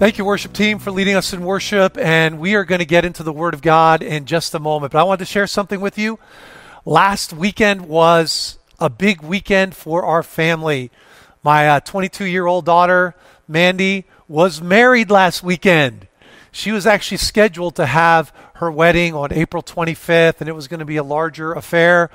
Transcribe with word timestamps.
Thank 0.00 0.16
you, 0.16 0.24
worship 0.24 0.54
team, 0.54 0.78
for 0.78 0.90
leading 0.90 1.14
us 1.14 1.34
in 1.34 1.42
worship. 1.44 1.98
And 1.98 2.38
we 2.38 2.54
are 2.54 2.64
going 2.64 2.78
to 2.78 2.86
get 2.86 3.04
into 3.04 3.22
the 3.22 3.34
Word 3.34 3.52
of 3.52 3.60
God 3.60 4.02
in 4.02 4.24
just 4.24 4.54
a 4.54 4.58
moment. 4.58 4.92
But 4.92 5.00
I 5.00 5.02
wanted 5.02 5.18
to 5.18 5.24
share 5.26 5.46
something 5.46 5.78
with 5.78 5.98
you. 5.98 6.18
Last 6.86 7.34
weekend 7.34 7.82
was 7.82 8.58
a 8.78 8.88
big 8.88 9.20
weekend 9.20 9.74
for 9.74 10.02
our 10.06 10.22
family. 10.22 10.90
My 11.42 11.78
22 11.80 12.24
uh, 12.24 12.26
year 12.26 12.46
old 12.46 12.64
daughter, 12.64 13.14
Mandy, 13.46 14.06
was 14.26 14.62
married 14.62 15.10
last 15.10 15.42
weekend. 15.42 16.08
She 16.50 16.72
was 16.72 16.86
actually 16.86 17.18
scheduled 17.18 17.76
to 17.76 17.84
have 17.84 18.32
her 18.54 18.72
wedding 18.72 19.14
on 19.14 19.34
April 19.34 19.62
25th, 19.62 20.40
and 20.40 20.48
it 20.48 20.54
was 20.54 20.66
going 20.66 20.80
to 20.80 20.86
be 20.86 20.96
a 20.96 21.04
larger 21.04 21.52
affair. 21.52 22.08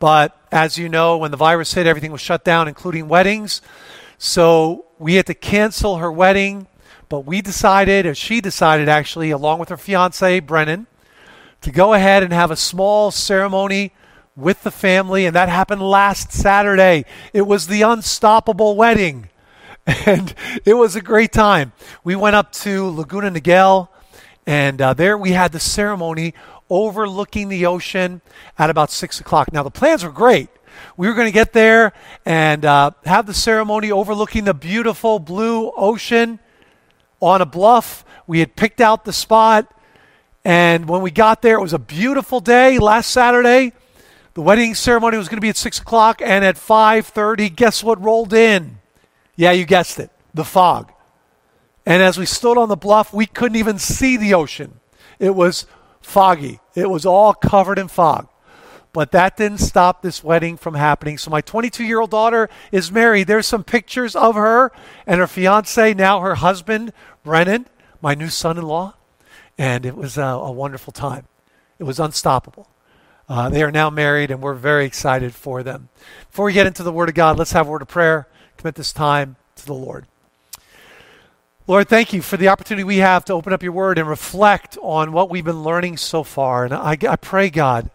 But 0.00 0.36
as 0.50 0.76
you 0.76 0.88
know, 0.88 1.18
when 1.18 1.30
the 1.30 1.36
virus 1.36 1.72
hit, 1.72 1.86
everything 1.86 2.10
was 2.10 2.20
shut 2.20 2.42
down, 2.42 2.66
including 2.66 3.06
weddings. 3.06 3.62
So 4.18 4.86
we 4.98 5.14
had 5.14 5.26
to 5.26 5.34
cancel 5.34 5.98
her 5.98 6.10
wedding. 6.10 6.66
But 7.08 7.20
we 7.20 7.40
decided, 7.40 8.04
or 8.06 8.14
she 8.14 8.40
decided 8.40 8.88
actually, 8.88 9.30
along 9.30 9.60
with 9.60 9.70
her 9.70 9.76
fiance, 9.76 10.40
Brennan, 10.40 10.86
to 11.62 11.70
go 11.70 11.94
ahead 11.94 12.22
and 12.22 12.32
have 12.32 12.50
a 12.50 12.56
small 12.56 13.10
ceremony 13.10 13.92
with 14.36 14.62
the 14.62 14.70
family. 14.70 15.24
And 15.26 15.34
that 15.34 15.48
happened 15.48 15.82
last 15.82 16.32
Saturday. 16.32 17.04
It 17.32 17.42
was 17.42 17.66
the 17.66 17.82
unstoppable 17.82 18.76
wedding. 18.76 19.30
And 20.04 20.34
it 20.66 20.74
was 20.74 20.96
a 20.96 21.00
great 21.00 21.32
time. 21.32 21.72
We 22.04 22.14
went 22.14 22.36
up 22.36 22.52
to 22.52 22.90
Laguna 22.90 23.30
Niguel, 23.30 23.88
and 24.46 24.82
uh, 24.82 24.92
there 24.92 25.16
we 25.16 25.32
had 25.32 25.52
the 25.52 25.58
ceremony 25.58 26.34
overlooking 26.68 27.48
the 27.48 27.64
ocean 27.64 28.20
at 28.58 28.68
about 28.68 28.90
6 28.90 29.18
o'clock. 29.18 29.50
Now, 29.50 29.62
the 29.62 29.70
plans 29.70 30.04
were 30.04 30.10
great. 30.10 30.50
We 30.98 31.08
were 31.08 31.14
going 31.14 31.26
to 31.26 31.32
get 31.32 31.54
there 31.54 31.94
and 32.26 32.66
uh, 32.66 32.90
have 33.06 33.24
the 33.24 33.32
ceremony 33.32 33.90
overlooking 33.90 34.44
the 34.44 34.52
beautiful 34.52 35.18
blue 35.18 35.72
ocean 35.74 36.38
on 37.20 37.40
a 37.40 37.46
bluff. 37.46 38.04
We 38.26 38.40
had 38.40 38.56
picked 38.56 38.80
out 38.80 39.04
the 39.04 39.12
spot. 39.12 39.72
And 40.44 40.88
when 40.88 41.02
we 41.02 41.10
got 41.10 41.42
there, 41.42 41.58
it 41.58 41.62
was 41.62 41.72
a 41.72 41.78
beautiful 41.78 42.40
day 42.40 42.78
last 42.78 43.10
Saturday. 43.10 43.72
The 44.34 44.42
wedding 44.42 44.74
ceremony 44.74 45.18
was 45.18 45.28
going 45.28 45.38
to 45.38 45.42
be 45.42 45.48
at 45.48 45.56
6 45.56 45.80
o'clock. 45.80 46.22
And 46.22 46.44
at 46.44 46.56
5.30, 46.56 47.54
guess 47.54 47.82
what 47.82 48.02
rolled 48.02 48.32
in? 48.32 48.78
Yeah, 49.36 49.52
you 49.52 49.64
guessed 49.64 49.98
it. 49.98 50.10
The 50.34 50.44
fog. 50.44 50.92
And 51.84 52.02
as 52.02 52.18
we 52.18 52.26
stood 52.26 52.58
on 52.58 52.68
the 52.68 52.76
bluff, 52.76 53.12
we 53.12 53.26
couldn't 53.26 53.56
even 53.56 53.78
see 53.78 54.16
the 54.16 54.34
ocean. 54.34 54.80
It 55.18 55.34
was 55.34 55.66
foggy. 56.00 56.60
It 56.74 56.90
was 56.90 57.04
all 57.04 57.34
covered 57.34 57.78
in 57.78 57.88
fog. 57.88 58.28
But 58.98 59.12
that 59.12 59.36
didn't 59.36 59.58
stop 59.58 60.02
this 60.02 60.24
wedding 60.24 60.56
from 60.56 60.74
happening. 60.74 61.18
So 61.18 61.30
my 61.30 61.40
22 61.40 61.84
year 61.84 62.00
old 62.00 62.10
daughter 62.10 62.50
is 62.72 62.90
married. 62.90 63.28
There's 63.28 63.46
some 63.46 63.62
pictures 63.62 64.16
of 64.16 64.34
her 64.34 64.72
and 65.06 65.20
her 65.20 65.28
fiance, 65.28 65.94
now 65.94 66.18
her 66.18 66.34
husband, 66.34 66.92
Brennan, 67.22 67.68
my 68.02 68.16
new 68.16 68.28
son 68.28 68.58
in 68.58 68.64
law. 68.64 68.94
And 69.56 69.86
it 69.86 69.94
was 69.96 70.18
a, 70.18 70.22
a, 70.24 70.50
wonderful 70.50 70.92
time. 70.92 71.26
It 71.78 71.84
was 71.84 72.00
unstoppable. 72.00 72.68
Uh, 73.28 73.48
they 73.48 73.62
are 73.62 73.70
now 73.70 73.88
married, 73.88 74.32
and 74.32 74.42
we're 74.42 74.54
very 74.54 74.84
excited 74.84 75.32
for 75.32 75.62
them. 75.62 75.90
Before 76.28 76.46
we 76.46 76.52
get 76.52 76.66
into 76.66 76.82
the 76.82 76.90
Word 76.90 77.08
of 77.08 77.14
God, 77.14 77.38
let's 77.38 77.52
have 77.52 77.68
a 77.68 77.70
word 77.70 77.82
of 77.82 77.88
prayer. 77.88 78.26
Commit 78.56 78.74
this 78.74 78.92
time 78.92 79.36
to 79.54 79.64
the 79.64 79.74
Lord. 79.74 80.08
Lord, 81.68 81.88
thank 81.88 82.12
you 82.12 82.20
for 82.20 82.36
the 82.36 82.48
opportunity 82.48 82.82
we 82.82 82.96
have 82.96 83.24
to 83.26 83.32
open 83.32 83.52
up 83.52 83.62
your 83.62 83.70
Word 83.70 83.96
and 83.96 84.08
reflect 84.08 84.76
on 84.82 85.12
what 85.12 85.30
we've 85.30 85.44
been 85.44 85.62
learning 85.62 85.98
so 85.98 86.24
far. 86.24 86.64
And 86.64 86.74
I, 86.74 86.98
I 87.08 87.14
pray, 87.14 87.48
God, 87.48 87.90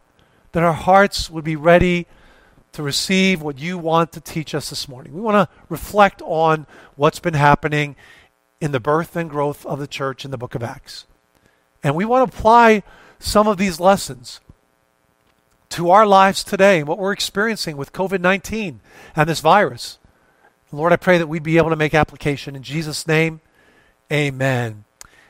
that 0.54 0.64
our 0.64 0.74
hearts 0.74 1.30
would 1.30 1.44
be 1.44 1.56
ready 1.56 2.08
to 2.72 2.82
receive 2.82 3.42
what 3.42 3.60
you 3.60 3.78
want 3.78 4.12
to 4.14 4.22
teach 4.22 4.56
us 4.56 4.70
this 4.70 4.88
morning. 4.88 5.14
We 5.14 5.22
want 5.22 5.50
to 5.50 5.56
reflect 5.70 6.22
on 6.24 6.66
what's 6.96 7.20
been 7.20 7.36
happening 7.36 7.96
in 8.60 8.72
the 8.72 8.80
birth 8.80 9.16
and 9.16 9.30
growth 9.30 9.66
of 9.66 9.80
the 9.80 9.88
church 9.88 10.26
in 10.26 10.32
the 10.32 10.38
book 10.38 10.56
of 10.56 10.64
Acts. 10.64 11.06
And 11.84 11.96
we 11.96 12.06
want 12.06 12.32
to 12.32 12.38
apply 12.38 12.84
some 13.20 13.48
of 13.48 13.58
these 13.58 13.80
lessons 13.80 14.40
to 15.70 15.90
our 15.90 16.06
lives 16.06 16.44
today 16.44 16.80
and 16.80 16.88
what 16.88 16.98
we're 16.98 17.12
experiencing 17.12 17.78
with 17.78 17.94
COVID 17.94 18.22
19 18.22 18.80
and 19.16 19.30
this 19.30 19.40
virus. 19.40 19.98
Lord, 20.72 20.92
I 20.92 20.96
pray 20.96 21.20
that 21.20 21.28
we'd 21.28 21.44
be 21.44 21.58
able 21.58 21.70
to 21.70 21.76
make 21.76 21.94
application. 21.94 22.56
In 22.56 22.64
Jesus' 22.64 23.08
name, 23.08 23.42
amen. 24.12 24.86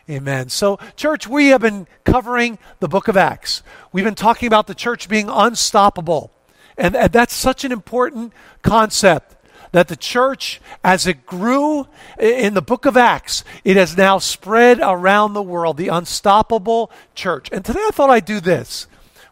Amen. 0.09 0.49
So, 0.49 0.79
church, 0.97 1.27
we 1.27 1.47
have 1.47 1.61
been 1.61 1.87
covering 2.03 2.59
the 2.81 2.89
book 2.89 3.07
of 3.07 3.15
Acts. 3.15 3.63
We've 3.93 4.03
been 4.03 4.15
talking 4.15 4.47
about 4.47 4.67
the 4.67 4.75
church 4.75 5.07
being 5.07 5.29
unstoppable. 5.29 6.31
And, 6.77 6.95
and, 6.95 7.11
that's 7.13 7.33
such 7.33 7.63
an 7.63 7.71
important 7.71 8.33
concept 8.63 9.35
that 9.71 9.87
the 9.87 9.95
church, 9.95 10.59
as 10.83 11.07
it 11.07 11.25
grew 11.25 11.87
in 12.19 12.53
the 12.53 12.61
book 12.61 12.85
of 12.85 12.97
Acts, 12.97 13.45
it 13.63 13.77
has 13.77 13.95
now 13.95 14.17
spread 14.17 14.79
around 14.81 15.33
the 15.33 15.41
world, 15.41 15.77
the 15.77 15.87
unstoppable 15.87 16.91
church. 17.15 17.49
And 17.51 17.63
today 17.63 17.81
I 17.87 17.91
thought 17.91 18.09
I'd 18.09 18.25
do 18.25 18.41
this. 18.41 18.87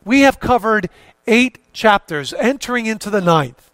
We 0.06 0.22
have 0.22 0.40
covered 0.40 0.90
eight 1.28 1.74
chapters, 1.74 2.34
entering 2.34 2.86
into 2.86 3.10
the 3.10 3.22
ninth. 3.22 3.71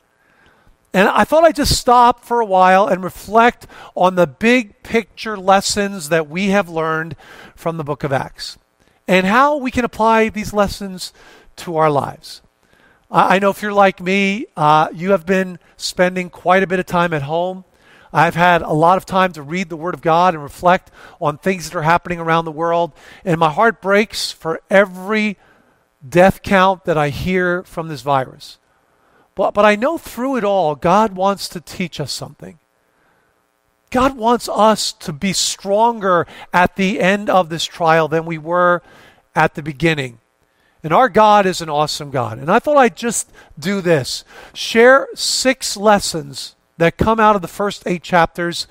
And 0.97 1.07
I 1.09 1.25
thought 1.25 1.43
I'd 1.43 1.55
just 1.55 1.77
stop 1.77 2.25
for 2.25 2.41
a 2.41 2.45
while 2.45 2.87
and 2.87 3.03
reflect 3.03 3.67
on 3.95 4.15
the 4.15 4.25
big 4.25 4.81
picture 4.81 5.37
lessons 5.37 6.09
that 6.09 6.27
we 6.27 6.47
have 6.47 6.69
learned 6.69 7.15
from 7.55 7.77
the 7.77 7.83
book 7.83 8.03
of 8.03 8.11
Acts 8.11 8.57
and 9.07 9.27
how 9.27 9.57
we 9.57 9.69
can 9.69 9.85
apply 9.85 10.29
these 10.29 10.53
lessons 10.53 11.13
to 11.57 11.77
our 11.77 11.91
lives. 11.91 12.41
I 13.11 13.37
know 13.37 13.51
if 13.51 13.61
you're 13.61 13.73
like 13.73 14.01
me, 14.01 14.47
uh, 14.57 14.87
you 14.91 15.11
have 15.11 15.23
been 15.23 15.59
spending 15.75 16.31
quite 16.31 16.63
a 16.63 16.67
bit 16.67 16.79
of 16.79 16.87
time 16.87 17.13
at 17.13 17.21
home. 17.21 17.63
I've 18.11 18.33
had 18.33 18.63
a 18.63 18.73
lot 18.73 18.97
of 18.97 19.05
time 19.05 19.33
to 19.33 19.43
read 19.43 19.69
the 19.69 19.77
Word 19.77 19.93
of 19.93 20.01
God 20.01 20.33
and 20.33 20.41
reflect 20.41 20.89
on 21.21 21.37
things 21.37 21.69
that 21.69 21.77
are 21.77 21.83
happening 21.83 22.19
around 22.19 22.45
the 22.45 22.51
world. 22.51 22.91
And 23.23 23.39
my 23.39 23.51
heart 23.51 23.83
breaks 23.83 24.31
for 24.31 24.61
every 24.67 25.37
death 26.09 26.41
count 26.41 26.85
that 26.85 26.97
I 26.97 27.09
hear 27.09 27.61
from 27.65 27.87
this 27.87 28.01
virus. 28.01 28.57
But, 29.37 29.53
but 29.53 29.65
I 29.65 29.75
know 29.75 29.99
through 29.99 30.37
it 30.37 30.43
all, 30.43 30.73
God 30.73 31.15
wants 31.15 31.47
to 31.49 31.61
teach 31.61 31.99
us 31.99 32.11
something. 32.11 32.57
God 33.91 34.17
wants 34.17 34.49
us 34.49 34.91
to 34.93 35.13
be 35.13 35.31
stronger 35.31 36.25
at 36.51 36.75
the 36.75 36.99
end 36.99 37.29
of 37.29 37.49
this 37.49 37.63
trial 37.63 38.07
than 38.07 38.25
we 38.25 38.39
were 38.39 38.81
at 39.35 39.53
the 39.53 39.61
beginning. 39.61 40.17
And 40.83 40.91
our 40.91 41.07
God 41.07 41.45
is 41.45 41.61
an 41.61 41.69
awesome 41.69 42.09
God. 42.09 42.39
And 42.39 42.49
I 42.49 42.57
thought 42.57 42.77
I'd 42.77 42.97
just 42.97 43.29
do 43.59 43.79
this 43.79 44.25
share 44.53 45.07
six 45.13 45.77
lessons 45.77 46.55
that 46.77 46.97
come 46.97 47.19
out 47.19 47.35
of 47.35 47.43
the 47.43 47.47
first 47.47 47.83
eight 47.85 48.01
chapters 48.01 48.65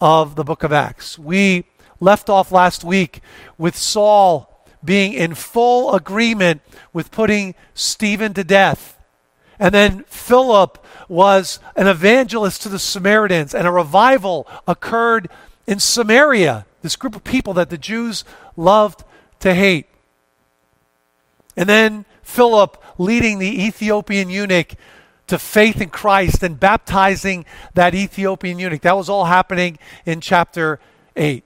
of 0.00 0.36
the 0.36 0.44
book 0.44 0.62
of 0.62 0.72
Acts. 0.72 1.18
We 1.18 1.64
left 1.98 2.30
off 2.30 2.52
last 2.52 2.84
week 2.84 3.20
with 3.58 3.74
Saul 3.74 4.64
being 4.84 5.12
in 5.12 5.34
full 5.34 5.92
agreement 5.92 6.62
with 6.92 7.10
putting 7.10 7.56
Stephen 7.74 8.32
to 8.34 8.44
death. 8.44 8.97
And 9.58 9.74
then 9.74 10.04
Philip 10.04 10.84
was 11.08 11.58
an 11.74 11.86
evangelist 11.86 12.62
to 12.62 12.68
the 12.68 12.78
Samaritans, 12.78 13.54
and 13.54 13.66
a 13.66 13.72
revival 13.72 14.46
occurred 14.66 15.28
in 15.66 15.80
Samaria, 15.80 16.66
this 16.82 16.96
group 16.96 17.16
of 17.16 17.24
people 17.24 17.54
that 17.54 17.70
the 17.70 17.78
Jews 17.78 18.24
loved 18.56 19.04
to 19.40 19.54
hate. 19.54 19.86
And 21.56 21.68
then 21.68 22.04
Philip 22.22 22.82
leading 22.98 23.38
the 23.38 23.66
Ethiopian 23.66 24.30
eunuch 24.30 24.74
to 25.26 25.38
faith 25.38 25.80
in 25.80 25.90
Christ 25.90 26.42
and 26.42 26.58
baptizing 26.58 27.44
that 27.74 27.94
Ethiopian 27.94 28.58
eunuch. 28.58 28.82
That 28.82 28.96
was 28.96 29.08
all 29.08 29.26
happening 29.26 29.78
in 30.06 30.20
chapter 30.20 30.80
8. 31.16 31.44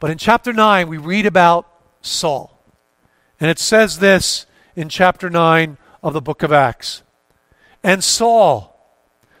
But 0.00 0.10
in 0.10 0.18
chapter 0.18 0.52
9, 0.52 0.88
we 0.88 0.98
read 0.98 1.26
about 1.26 1.66
Saul. 2.02 2.58
And 3.40 3.50
it 3.50 3.58
says 3.58 3.98
this 3.98 4.46
in 4.74 4.88
chapter 4.88 5.30
9 5.30 5.78
of 6.02 6.12
the 6.12 6.20
book 6.20 6.42
of 6.42 6.52
Acts. 6.52 7.02
And 7.86 8.02
Saul, 8.02 8.76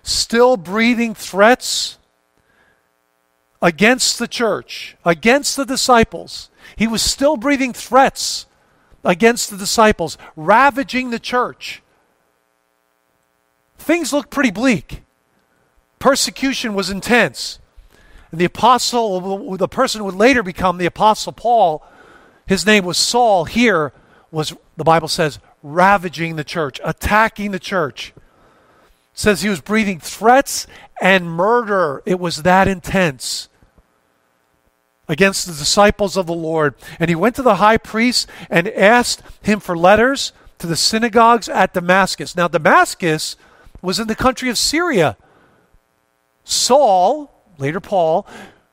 still 0.04 0.56
breathing 0.56 1.16
threats 1.16 1.98
against 3.60 4.20
the 4.20 4.28
church, 4.28 4.96
against 5.04 5.56
the 5.56 5.64
disciples, 5.66 6.48
he 6.76 6.86
was 6.86 7.02
still 7.02 7.36
breathing 7.36 7.72
threats 7.72 8.46
against 9.04 9.50
the 9.50 9.56
disciples, 9.56 10.16
ravaging 10.36 11.10
the 11.10 11.18
church. 11.18 11.82
Things 13.78 14.12
looked 14.12 14.30
pretty 14.30 14.52
bleak. 14.52 15.02
Persecution 15.98 16.72
was 16.72 16.88
intense. 16.88 17.58
And 18.30 18.40
the 18.40 18.44
apostle, 18.44 19.56
the 19.56 19.66
person 19.66 19.98
who 19.98 20.04
would 20.04 20.14
later 20.14 20.44
become 20.44 20.78
the 20.78 20.86
apostle 20.86 21.32
Paul, 21.32 21.84
his 22.46 22.64
name 22.64 22.84
was 22.84 22.96
Saul, 22.96 23.46
here 23.46 23.92
was, 24.30 24.54
the 24.76 24.84
Bible 24.84 25.08
says, 25.08 25.40
ravaging 25.64 26.36
the 26.36 26.44
church, 26.44 26.80
attacking 26.84 27.50
the 27.50 27.58
church 27.58 28.12
says 29.16 29.40
he 29.40 29.48
was 29.48 29.62
breathing 29.62 29.98
threats 29.98 30.66
and 31.00 31.28
murder. 31.28 32.02
It 32.06 32.20
was 32.20 32.42
that 32.42 32.68
intense 32.68 33.48
against 35.08 35.46
the 35.46 35.52
disciples 35.52 36.16
of 36.16 36.26
the 36.26 36.34
Lord. 36.34 36.74
And 37.00 37.08
he 37.08 37.16
went 37.16 37.34
to 37.36 37.42
the 37.42 37.56
high 37.56 37.78
priest 37.78 38.28
and 38.50 38.68
asked 38.68 39.22
him 39.42 39.58
for 39.58 39.76
letters 39.76 40.32
to 40.58 40.66
the 40.66 40.76
synagogues 40.76 41.48
at 41.48 41.72
Damascus. 41.72 42.36
Now, 42.36 42.46
Damascus 42.46 43.36
was 43.80 43.98
in 43.98 44.06
the 44.06 44.14
country 44.14 44.50
of 44.50 44.58
Syria. 44.58 45.16
Saul, 46.44 47.32
later 47.56 47.80
Paul, 47.80 48.26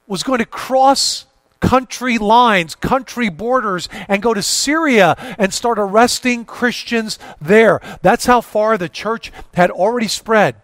was 0.07 0.23
going 0.23 0.39
to 0.39 0.45
cross 0.45 1.25
country 1.63 2.17
lines, 2.17 2.75
country 2.75 3.29
borders, 3.29 3.87
and 4.09 4.21
go 4.21 4.33
to 4.33 4.43
Syria 4.43 5.15
and 5.39 5.53
start 5.53 5.79
arresting 5.79 6.43
Christians 6.43 7.17
there. 7.39 7.79
That's 8.01 8.25
how 8.25 8.41
far 8.41 8.77
the 8.77 8.89
church 8.89 9.31
had 9.53 9.71
already 9.71 10.09
spread. 10.09 10.55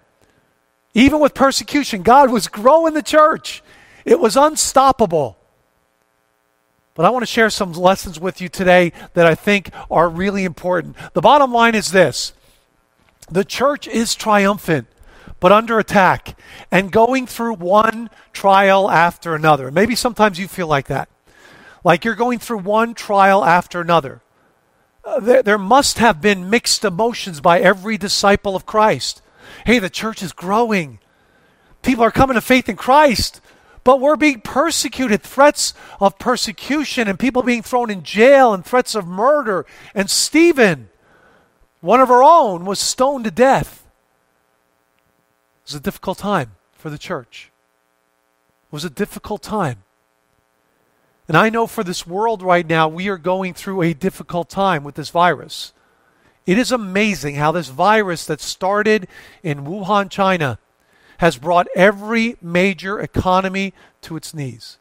Even 0.94 1.22
with 1.22 1.34
persecution, 1.34 2.04
God 2.04 2.30
was 2.30 2.50
growing 2.50 2.94
the 2.94 3.02
church. 3.02 3.64
It 4.04 4.20
was 4.20 4.36
unstoppable. 4.36 5.38
But 6.96 7.06
I 7.06 7.12
want 7.12 7.24
to 7.24 7.32
share 7.32 7.50
some 7.50 7.72
lessons 7.72 8.20
with 8.20 8.42
you 8.42 8.50
today 8.50 8.92
that 9.14 9.26
I 9.26 9.36
think 9.36 9.70
are 9.90 10.10
really 10.10 10.44
important. 10.44 10.98
The 11.14 11.22
bottom 11.22 11.54
line 11.54 11.76
is 11.76 11.92
this 11.92 12.34
the 13.32 13.46
church 13.46 13.88
is 13.88 14.16
triumphant, 14.16 14.88
but 15.40 15.52
under 15.52 15.80
attack 15.80 16.38
and 16.72 16.92
going 16.92 17.26
through 17.26 17.56
one 17.56 18.10
trial 18.34 18.90
after 18.90 19.36
another. 19.36 19.72
Maybe 19.72 19.96
sometimes 19.96 20.40
you 20.40 20.48
feel 20.48 20.68
like 20.68 20.88
that. 20.88 21.10
Like 21.84 22.04
you're 22.04 22.16
going 22.16 22.40
through 22.40 22.60
one 22.60 22.94
trial 22.94 23.44
after 23.44 23.80
another. 23.80 24.22
Uh, 25.04 25.20
there, 25.20 25.44
there 25.44 25.58
must 25.58 26.00
have 26.00 26.22
been 26.22 26.50
mixed 26.50 26.84
emotions 26.84 27.40
by 27.40 27.60
every 27.60 27.98
disciple 27.98 28.56
of 28.56 28.66
Christ. 28.66 29.22
Hey, 29.66 29.80
the 29.80 29.90
church 29.90 30.22
is 30.22 30.34
growing. 30.34 31.00
People 31.82 32.04
are 32.04 32.12
coming 32.12 32.36
to 32.36 32.42
faith 32.42 32.68
in 32.68 32.76
Christ, 32.76 33.40
but 33.86 34.02
we're 34.02 34.18
being 34.18 34.42
persecuted. 34.42 35.24
Threats 35.24 35.74
of 36.02 36.20
persecution 36.20 37.08
and 37.08 37.18
people 37.18 37.42
being 37.42 37.64
thrown 37.64 37.90
in 37.90 38.04
jail 38.04 38.54
and 38.54 38.66
threats 38.66 38.94
of 38.94 39.08
murder. 39.08 39.66
And 39.96 40.10
Stephen, 40.10 40.90
one 41.80 42.02
of 42.02 42.12
our 42.12 42.22
own, 42.22 42.66
was 42.66 42.80
stoned 42.80 43.24
to 43.24 43.32
death. 43.32 43.79
Was 45.70 45.76
a 45.76 45.80
difficult 45.80 46.18
time 46.18 46.56
for 46.74 46.90
the 46.90 46.98
church. 46.98 47.52
It 48.72 48.74
was 48.74 48.84
a 48.84 48.90
difficult 48.90 49.44
time. 49.44 49.84
And 51.28 51.38
I 51.38 51.50
know 51.50 51.68
for 51.68 51.84
this 51.84 52.08
world 52.08 52.42
right 52.42 52.66
now, 52.66 52.88
we 52.88 53.08
are 53.08 53.20
going 53.20 53.54
through 53.54 53.84
a 53.84 53.94
difficult 53.94 54.50
time 54.50 54.84
with 54.84 54.96
this 54.96 55.12
virus. 55.12 55.74
It 56.48 56.58
is 56.58 56.72
amazing 56.72 57.36
how 57.36 57.52
this 57.52 57.68
virus 57.68 58.26
that 58.26 58.42
started 58.42 59.08
in 59.44 59.64
Wuhan, 59.64 60.10
China, 60.10 60.58
has 61.20 61.38
brought 61.38 61.68
every 61.76 62.38
major 62.42 63.00
economy 63.00 63.76
to 64.02 64.16
its 64.16 64.34
knees. 64.34 64.80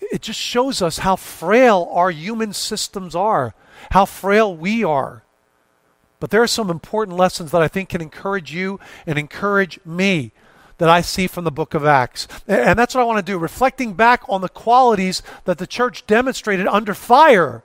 It 0.00 0.20
just 0.20 0.38
shows 0.38 0.82
us 0.82 0.98
how 0.98 1.16
frail 1.16 1.88
our 1.92 2.10
human 2.10 2.52
systems 2.52 3.14
are, 3.14 3.54
how 3.92 4.04
frail 4.04 4.54
we 4.54 4.84
are. 4.84 5.22
But 6.22 6.30
there 6.30 6.40
are 6.40 6.46
some 6.46 6.70
important 6.70 7.18
lessons 7.18 7.50
that 7.50 7.62
I 7.62 7.66
think 7.66 7.88
can 7.88 8.00
encourage 8.00 8.54
you 8.54 8.78
and 9.08 9.18
encourage 9.18 9.80
me 9.84 10.30
that 10.78 10.88
I 10.88 11.00
see 11.00 11.26
from 11.26 11.42
the 11.42 11.50
book 11.50 11.74
of 11.74 11.84
Acts. 11.84 12.28
And 12.46 12.78
that's 12.78 12.94
what 12.94 13.00
I 13.00 13.04
want 13.06 13.18
to 13.18 13.32
do, 13.32 13.36
reflecting 13.36 13.94
back 13.94 14.22
on 14.28 14.40
the 14.40 14.48
qualities 14.48 15.24
that 15.46 15.58
the 15.58 15.66
church 15.66 16.06
demonstrated 16.06 16.68
under 16.68 16.94
fire 16.94 17.64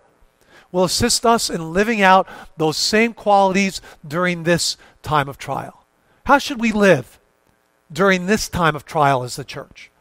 will 0.71 0.85
assist 0.85 1.23
us 1.23 1.51
in 1.51 1.71
living 1.71 2.01
out 2.01 2.27
those 2.57 2.77
same 2.77 3.13
qualities 3.13 3.79
during 4.07 4.41
this 4.41 4.75
time 5.03 5.29
of 5.29 5.37
trial. 5.37 5.85
How 6.25 6.39
should 6.39 6.59
we 6.59 6.71
live 6.71 7.19
during 7.93 8.25
this 8.25 8.49
time 8.49 8.75
of 8.75 8.85
trial 8.85 9.21
as 9.21 9.35
the 9.35 9.43
church? 9.43 9.91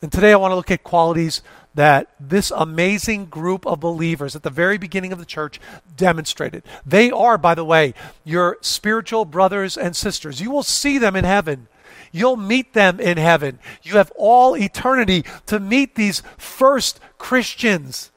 And 0.00 0.10
today 0.10 0.32
I 0.32 0.36
want 0.36 0.52
to 0.52 0.56
look 0.56 0.70
at 0.70 0.82
qualities 0.82 1.42
that 1.78 2.10
this 2.18 2.50
amazing 2.50 3.26
group 3.26 3.64
of 3.64 3.78
believers 3.78 4.34
at 4.34 4.42
the 4.42 4.50
very 4.50 4.78
beginning 4.78 5.12
of 5.12 5.20
the 5.20 5.24
church 5.24 5.60
demonstrated. 5.96 6.64
They 6.84 7.08
are, 7.12 7.38
by 7.38 7.54
the 7.54 7.64
way, 7.64 7.94
your 8.24 8.58
spiritual 8.60 9.24
brothers 9.24 9.78
and 9.78 9.94
sisters. 9.94 10.40
You 10.40 10.50
will 10.50 10.64
see 10.64 10.98
them 10.98 11.14
in 11.14 11.24
heaven. 11.24 11.68
You'll 12.10 12.36
meet 12.36 12.72
them 12.72 12.98
in 12.98 13.16
heaven. 13.16 13.60
You 13.84 13.92
have 13.92 14.10
all 14.16 14.56
eternity 14.56 15.24
to 15.46 15.60
meet 15.60 15.94
these 15.94 16.24
first 16.36 16.98
Christians, 17.16 18.10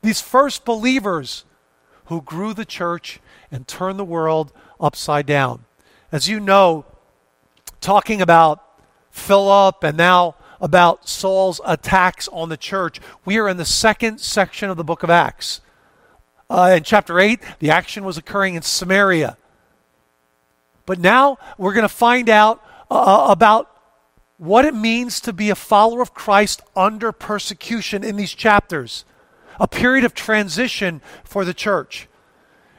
these 0.00 0.20
first 0.20 0.64
believers 0.64 1.44
who 2.04 2.22
grew 2.22 2.54
the 2.54 2.64
church 2.64 3.18
and 3.50 3.66
turned 3.66 3.98
the 3.98 4.04
world 4.04 4.52
upside 4.78 5.26
down. 5.26 5.64
As 6.12 6.28
you 6.28 6.38
know, 6.38 6.84
talking 7.80 8.22
about 8.22 8.62
Philip 9.10 9.82
and 9.82 9.96
now 9.96 10.36
about 10.60 11.08
Saul's 11.08 11.60
attacks 11.64 12.28
on 12.28 12.48
the 12.48 12.56
church. 12.56 13.00
We 13.24 13.38
are 13.38 13.48
in 13.48 13.56
the 13.56 13.64
second 13.64 14.20
section 14.20 14.70
of 14.70 14.76
the 14.76 14.84
book 14.84 15.02
of 15.02 15.10
Acts. 15.10 15.60
Uh, 16.50 16.74
in 16.76 16.82
chapter 16.82 17.20
8, 17.20 17.40
the 17.58 17.70
action 17.70 18.04
was 18.04 18.16
occurring 18.16 18.54
in 18.54 18.62
Samaria. 18.62 19.36
But 20.86 20.98
now 20.98 21.38
we're 21.58 21.74
going 21.74 21.82
to 21.82 21.88
find 21.88 22.30
out 22.30 22.62
uh, 22.90 23.26
about 23.28 23.70
what 24.38 24.64
it 24.64 24.74
means 24.74 25.20
to 25.20 25.32
be 25.32 25.50
a 25.50 25.54
follower 25.54 26.00
of 26.00 26.14
Christ 26.14 26.62
under 26.74 27.12
persecution 27.12 28.02
in 28.02 28.16
these 28.16 28.32
chapters, 28.32 29.04
a 29.60 29.68
period 29.68 30.04
of 30.04 30.14
transition 30.14 31.02
for 31.24 31.44
the 31.44 31.52
church. 31.52 32.08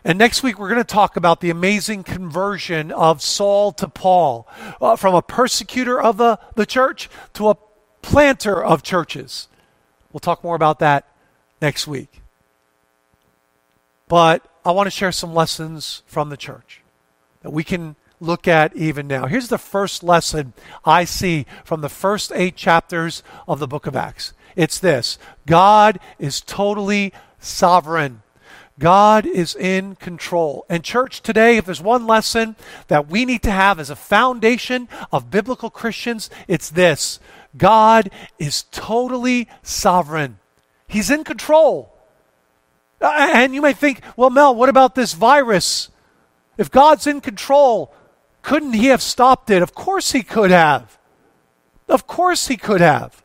And 0.03 0.17
next 0.17 0.41
week, 0.41 0.57
we're 0.57 0.69
going 0.69 0.81
to 0.81 0.85
talk 0.85 1.17
about 1.17 1.41
the 1.41 1.49
amazing 1.49 2.03
conversion 2.03 2.91
of 2.91 3.21
Saul 3.21 3.73
to 3.73 3.87
Paul, 3.87 4.47
uh, 4.81 4.95
from 4.95 5.13
a 5.13 5.21
persecutor 5.21 6.01
of 6.01 6.17
the, 6.17 6.39
the 6.55 6.65
church 6.65 7.09
to 7.33 7.49
a 7.49 7.57
planter 8.01 8.63
of 8.63 8.83
churches. 8.83 9.47
We'll 10.11 10.19
talk 10.19 10.43
more 10.43 10.55
about 10.55 10.79
that 10.79 11.07
next 11.61 11.87
week. 11.87 12.21
But 14.07 14.45
I 14.65 14.71
want 14.71 14.87
to 14.87 14.91
share 14.91 15.11
some 15.11 15.33
lessons 15.33 16.03
from 16.05 16.29
the 16.29 16.37
church 16.37 16.81
that 17.41 17.51
we 17.51 17.63
can 17.63 17.95
look 18.19 18.47
at 18.47 18.75
even 18.75 19.07
now. 19.07 19.27
Here's 19.27 19.47
the 19.47 19.57
first 19.57 20.03
lesson 20.03 20.53
I 20.83 21.05
see 21.05 21.45
from 21.63 21.81
the 21.81 21.89
first 21.89 22.31
eight 22.33 22.55
chapters 22.55 23.23
of 23.47 23.59
the 23.59 23.67
book 23.67 23.85
of 23.85 23.95
Acts 23.95 24.33
it's 24.55 24.79
this 24.79 25.17
God 25.45 25.99
is 26.17 26.41
totally 26.41 27.13
sovereign. 27.39 28.23
God 28.77 29.25
is 29.25 29.55
in 29.55 29.95
control. 29.95 30.65
And, 30.69 30.85
church, 30.85 31.21
today, 31.21 31.57
if 31.57 31.65
there's 31.65 31.81
one 31.81 32.07
lesson 32.07 32.55
that 32.87 33.09
we 33.09 33.25
need 33.25 33.43
to 33.43 33.51
have 33.51 33.77
as 33.77 33.89
a 33.89 33.95
foundation 33.95 34.87
of 35.11 35.29
biblical 35.29 35.69
Christians, 35.69 36.29
it's 36.47 36.69
this 36.69 37.19
God 37.57 38.09
is 38.37 38.63
totally 38.71 39.47
sovereign, 39.63 40.39
He's 40.87 41.09
in 41.09 41.23
control. 41.23 41.93
And 43.01 43.55
you 43.55 43.61
may 43.61 43.71
think, 43.71 44.01
well, 44.17 44.29
Mel, 44.29 44.53
what 44.53 44.67
about 44.67 44.93
this 44.93 45.13
virus? 45.13 45.89
If 46.57 46.69
God's 46.69 47.07
in 47.07 47.21
control, 47.21 47.93
couldn't 48.41 48.73
He 48.73 48.87
have 48.87 49.01
stopped 49.01 49.49
it? 49.49 49.61
Of 49.61 49.73
course 49.73 50.11
He 50.11 50.21
could 50.21 50.51
have. 50.51 50.97
Of 51.87 52.07
course 52.07 52.47
He 52.47 52.57
could 52.57 52.81
have. 52.81 53.23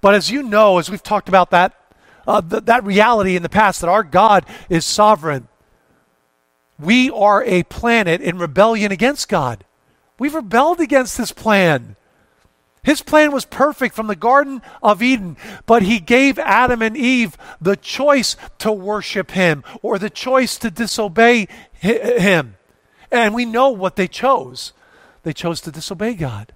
But 0.00 0.14
as 0.14 0.30
you 0.30 0.42
know, 0.42 0.78
as 0.78 0.90
we've 0.90 1.02
talked 1.02 1.28
about 1.28 1.50
that, 1.50 1.74
uh, 2.26 2.40
th- 2.40 2.64
that 2.64 2.84
reality 2.84 3.34
in 3.34 3.42
the 3.42 3.48
past, 3.48 3.80
that 3.80 3.88
our 3.88 4.04
God 4.04 4.46
is 4.68 4.84
sovereign, 4.84 5.48
we 6.78 7.10
are 7.10 7.44
a 7.44 7.64
planet 7.64 8.20
in 8.20 8.38
rebellion 8.38 8.92
against 8.92 9.28
God. 9.28 9.64
We've 10.18 10.34
rebelled 10.34 10.80
against 10.80 11.16
His 11.16 11.32
plan. 11.32 11.96
His 12.82 13.00
plan 13.00 13.30
was 13.30 13.44
perfect 13.44 13.94
from 13.94 14.08
the 14.08 14.16
Garden 14.16 14.60
of 14.82 15.02
Eden, 15.02 15.36
but 15.66 15.82
he 15.82 16.00
gave 16.00 16.36
Adam 16.38 16.82
and 16.82 16.96
Eve 16.96 17.36
the 17.60 17.76
choice 17.76 18.36
to 18.58 18.72
worship 18.72 19.30
him 19.32 19.62
or 19.82 19.98
the 19.98 20.10
choice 20.10 20.58
to 20.58 20.70
disobey 20.70 21.46
him. 21.72 22.56
And 23.12 23.34
we 23.34 23.44
know 23.44 23.70
what 23.70 23.94
they 23.94 24.08
chose. 24.08 24.72
They 25.22 25.32
chose 25.32 25.60
to 25.60 25.70
disobey 25.70 26.14
God. 26.14 26.54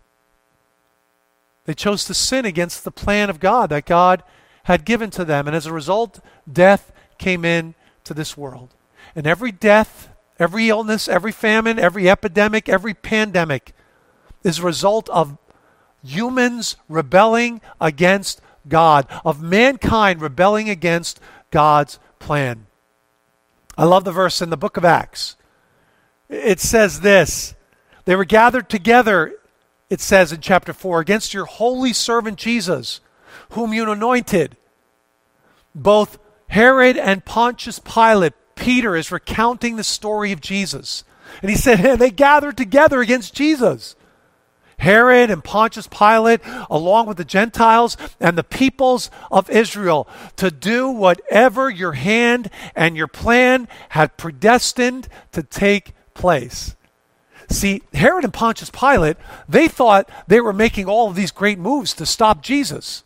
They 1.64 1.74
chose 1.74 2.04
to 2.06 2.14
sin 2.14 2.44
against 2.44 2.82
the 2.82 2.90
plan 2.90 3.30
of 3.30 3.38
God 3.38 3.70
that 3.70 3.86
God 3.86 4.24
had 4.64 4.84
given 4.84 5.10
to 5.10 5.24
them. 5.24 5.46
And 5.46 5.54
as 5.54 5.66
a 5.66 5.72
result, 5.72 6.18
death 6.50 6.92
came 7.18 7.44
in 7.44 7.76
to 8.02 8.14
this 8.14 8.36
world. 8.36 8.74
And 9.14 9.28
every 9.28 9.52
death, 9.52 10.08
every 10.40 10.70
illness, 10.70 11.06
every 11.06 11.32
famine, 11.32 11.78
every 11.78 12.10
epidemic, 12.10 12.68
every 12.68 12.94
pandemic 12.94 13.72
is 14.42 14.58
a 14.58 14.64
result 14.64 15.08
of 15.10 15.38
humans 16.06 16.76
rebelling 16.88 17.60
against 17.80 18.40
God, 18.68 19.06
of 19.24 19.42
mankind 19.42 20.20
rebelling 20.20 20.68
against 20.68 21.20
God's 21.50 21.98
plan. 22.18 22.66
I 23.78 23.84
love 23.84 24.04
the 24.04 24.12
verse 24.12 24.40
in 24.40 24.50
the 24.50 24.56
book 24.56 24.76
of 24.76 24.84
Acts. 24.84 25.36
It 26.28 26.60
says 26.60 27.00
this 27.00 27.54
They 28.04 28.16
were 28.16 28.24
gathered 28.24 28.68
together, 28.68 29.34
it 29.90 30.00
says 30.00 30.32
in 30.32 30.40
chapter 30.40 30.72
4, 30.72 31.00
against 31.00 31.34
your 31.34 31.44
holy 31.44 31.92
servant 31.92 32.38
Jesus, 32.38 33.00
whom 33.50 33.72
you 33.72 33.90
anointed. 33.90 34.56
Both 35.74 36.18
Herod 36.48 36.96
and 36.96 37.24
Pontius 37.24 37.78
Pilate, 37.78 38.32
Peter 38.54 38.96
is 38.96 39.12
recounting 39.12 39.76
the 39.76 39.84
story 39.84 40.32
of 40.32 40.40
Jesus. 40.40 41.04
And 41.42 41.50
he 41.50 41.56
said, 41.56 41.78
hey, 41.78 41.96
they 41.96 42.10
gathered 42.10 42.56
together 42.56 43.00
against 43.00 43.34
Jesus. 43.34 43.94
Herod 44.78 45.30
and 45.30 45.42
Pontius 45.42 45.88
Pilate, 45.88 46.40
along 46.70 47.06
with 47.06 47.16
the 47.16 47.24
Gentiles 47.24 47.96
and 48.20 48.36
the 48.36 48.44
peoples 48.44 49.10
of 49.30 49.50
Israel, 49.50 50.06
to 50.36 50.50
do 50.50 50.88
whatever 50.88 51.70
your 51.70 51.92
hand 51.92 52.50
and 52.74 52.96
your 52.96 53.08
plan 53.08 53.68
had 53.90 54.16
predestined 54.16 55.08
to 55.32 55.42
take 55.42 55.94
place. 56.14 56.76
See, 57.48 57.82
Herod 57.94 58.24
and 58.24 58.34
Pontius 58.34 58.70
Pilate, 58.70 59.16
they 59.48 59.68
thought 59.68 60.10
they 60.26 60.40
were 60.40 60.52
making 60.52 60.86
all 60.86 61.08
of 61.08 61.16
these 61.16 61.30
great 61.30 61.58
moves 61.58 61.94
to 61.94 62.06
stop 62.06 62.42
Jesus. 62.42 63.04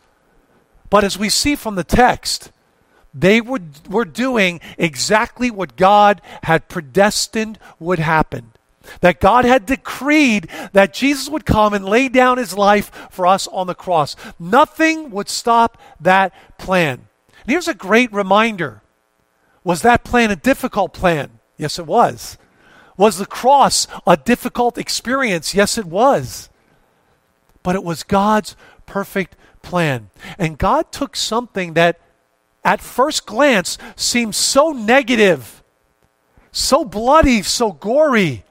But 0.89 1.05
as 1.05 1.19
we 1.19 1.29
see 1.29 1.55
from 1.55 1.77
the 1.77 1.85
text, 1.85 2.51
they 3.13 3.41
were 3.41 4.05
doing 4.05 4.61
exactly 4.79 5.51
what 5.51 5.77
God 5.77 6.21
had 6.45 6.69
predestined 6.69 7.59
would 7.79 7.99
happen. 7.99 8.50
That 9.01 9.21
God 9.21 9.45
had 9.45 9.67
decreed 9.67 10.49
that 10.73 10.95
Jesus 10.95 11.29
would 11.29 11.45
come 11.45 11.75
and 11.75 11.85
lay 11.85 12.09
down 12.09 12.39
his 12.39 12.57
life 12.57 12.91
for 13.11 13.27
us 13.27 13.47
on 13.49 13.67
the 13.67 13.75
cross. 13.75 14.17
Nothing 14.39 15.11
would 15.11 15.29
stop 15.29 15.81
that 16.01 16.33
plan. 16.59 17.07
And 17.43 17.51
here's 17.51 17.69
a 17.69 17.75
great 17.75 18.13
reminder 18.13 18.83
Was 19.65 19.83
that 19.83 20.05
plan 20.05 20.31
a 20.31 20.37
difficult 20.37 20.93
plan? 20.93 21.39
Yes, 21.57 21.79
it 21.79 21.87
was. 21.87 22.39
Was 22.97 23.19
the 23.19 23.27
cross 23.27 23.87
a 24.07 24.17
difficult 24.17 24.77
experience? 24.77 25.55
Yes, 25.55 25.79
it 25.79 25.87
was. 25.87 26.49
But 27.63 27.75
it 27.75 27.85
was 27.85 28.03
God's 28.03 28.57
perfect 28.87 29.37
plan. 29.63 30.11
And 30.39 30.59
God 30.59 30.93
took 30.93 31.17
something 31.17 31.75
that 31.75 32.01
at 32.65 32.81
first 32.81 33.27
glance 33.27 33.79
seems 33.97 34.37
so 34.37 34.73
negative, 34.73 35.63
so 36.53 36.85
bloody, 36.85 37.43
so 37.43 37.73
gory. 37.73 38.45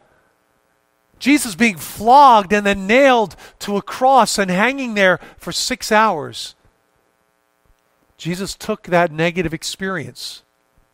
Jesus 1.20 1.56
being 1.56 1.78
flogged 1.78 2.54
and 2.54 2.66
then 2.66 2.88
nailed 2.88 3.36
to 3.60 3.78
a 3.78 3.82
cross 3.82 4.38
and 4.38 4.50
hanging 4.50 4.94
there 4.94 5.20
for 5.38 5.52
six 5.52 5.92
hours. 5.92 6.56
Jesus 8.18 8.56
took 8.56 8.84
that 8.84 9.12
negative 9.12 9.54
experience 9.54 10.44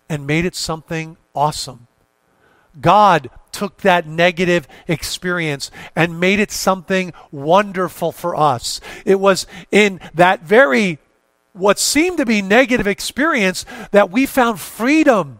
and 0.09 0.27
made 0.27 0.45
it 0.45 0.55
something 0.55 1.17
awesome. 1.33 1.87
God 2.79 3.29
took 3.51 3.77
that 3.81 4.05
negative 4.05 4.67
experience 4.87 5.71
and 5.95 6.19
made 6.19 6.39
it 6.39 6.51
something 6.51 7.13
wonderful 7.31 8.11
for 8.11 8.35
us. 8.35 8.81
It 9.05 9.19
was 9.19 9.47
in 9.71 10.01
that 10.13 10.41
very 10.41 10.99
what 11.53 11.79
seemed 11.79 12.17
to 12.17 12.25
be 12.25 12.41
negative 12.41 12.85
experience 12.85 13.65
that 13.91 14.11
we 14.11 14.25
found 14.25 14.59
freedom. 14.59 15.39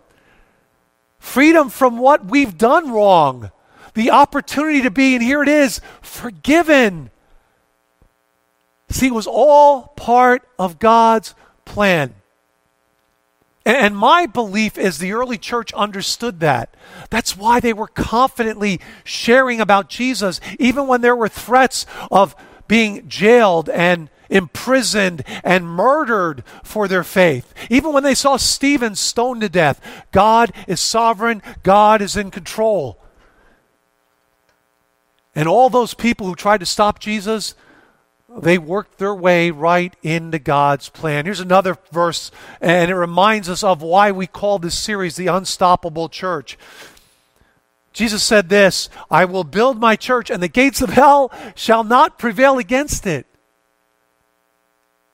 Freedom 1.19 1.69
from 1.69 1.97
what 1.97 2.25
we've 2.25 2.57
done 2.57 2.91
wrong. 2.91 3.51
The 3.95 4.11
opportunity 4.11 4.83
to 4.83 4.91
be, 4.91 5.15
and 5.15 5.23
here 5.23 5.41
it 5.41 5.49
is, 5.49 5.81
forgiven. 6.01 7.09
See, 8.89 9.07
it 9.07 9.13
was 9.13 9.27
all 9.27 9.87
part 9.95 10.47
of 10.59 10.79
God's 10.79 11.33
plan. 11.65 12.13
And 13.65 13.97
my 13.97 14.27
belief 14.27 14.77
is 14.77 14.99
the 14.99 15.13
early 15.13 15.39
church 15.39 15.73
understood 15.73 16.39
that. 16.41 16.75
That's 17.09 17.35
why 17.35 17.59
they 17.59 17.73
were 17.73 17.87
confidently 17.87 18.79
sharing 19.03 19.59
about 19.59 19.89
Jesus, 19.89 20.39
even 20.59 20.85
when 20.85 21.01
there 21.01 21.15
were 21.15 21.27
threats 21.27 21.87
of 22.11 22.35
being 22.67 23.09
jailed 23.09 23.69
and 23.69 24.09
imprisoned 24.29 25.23
and 25.43 25.67
murdered 25.67 26.43
for 26.63 26.87
their 26.87 27.03
faith. 27.03 27.53
Even 27.69 27.91
when 27.91 28.03
they 28.03 28.15
saw 28.15 28.37
Stephen 28.37 28.93
stoned 28.93 29.41
to 29.41 29.49
death, 29.49 29.81
God 30.11 30.51
is 30.67 30.79
sovereign, 30.79 31.41
God 31.63 32.01
is 32.01 32.15
in 32.15 32.29
control. 32.29 32.99
And 35.35 35.47
all 35.49 35.69
those 35.69 35.93
people 35.93 36.25
who 36.25 36.35
tried 36.35 36.61
to 36.61 36.65
stop 36.65 36.99
Jesus, 36.99 37.55
they 38.37 38.57
worked 38.57 38.97
their 38.97 39.13
way 39.13 39.51
right 39.51 39.93
into 40.01 40.39
God's 40.39 40.87
plan. 40.89 41.25
Here's 41.25 41.41
another 41.41 41.77
verse, 41.91 42.31
and 42.61 42.89
it 42.89 42.95
reminds 42.95 43.49
us 43.49 43.63
of 43.63 43.81
why 43.81 44.11
we 44.11 44.27
call 44.27 44.59
this 44.59 44.79
series 44.79 45.17
the 45.17 45.27
Unstoppable 45.27 46.07
Church. 46.07 46.57
Jesus 47.91 48.23
said 48.23 48.49
this 48.49 48.89
I 49.11 49.25
will 49.25 49.43
build 49.43 49.79
my 49.79 49.95
church, 49.95 50.29
and 50.29 50.41
the 50.41 50.47
gates 50.47 50.81
of 50.81 50.89
hell 50.89 51.31
shall 51.55 51.83
not 51.83 52.17
prevail 52.17 52.57
against 52.57 53.05
it. 53.05 53.25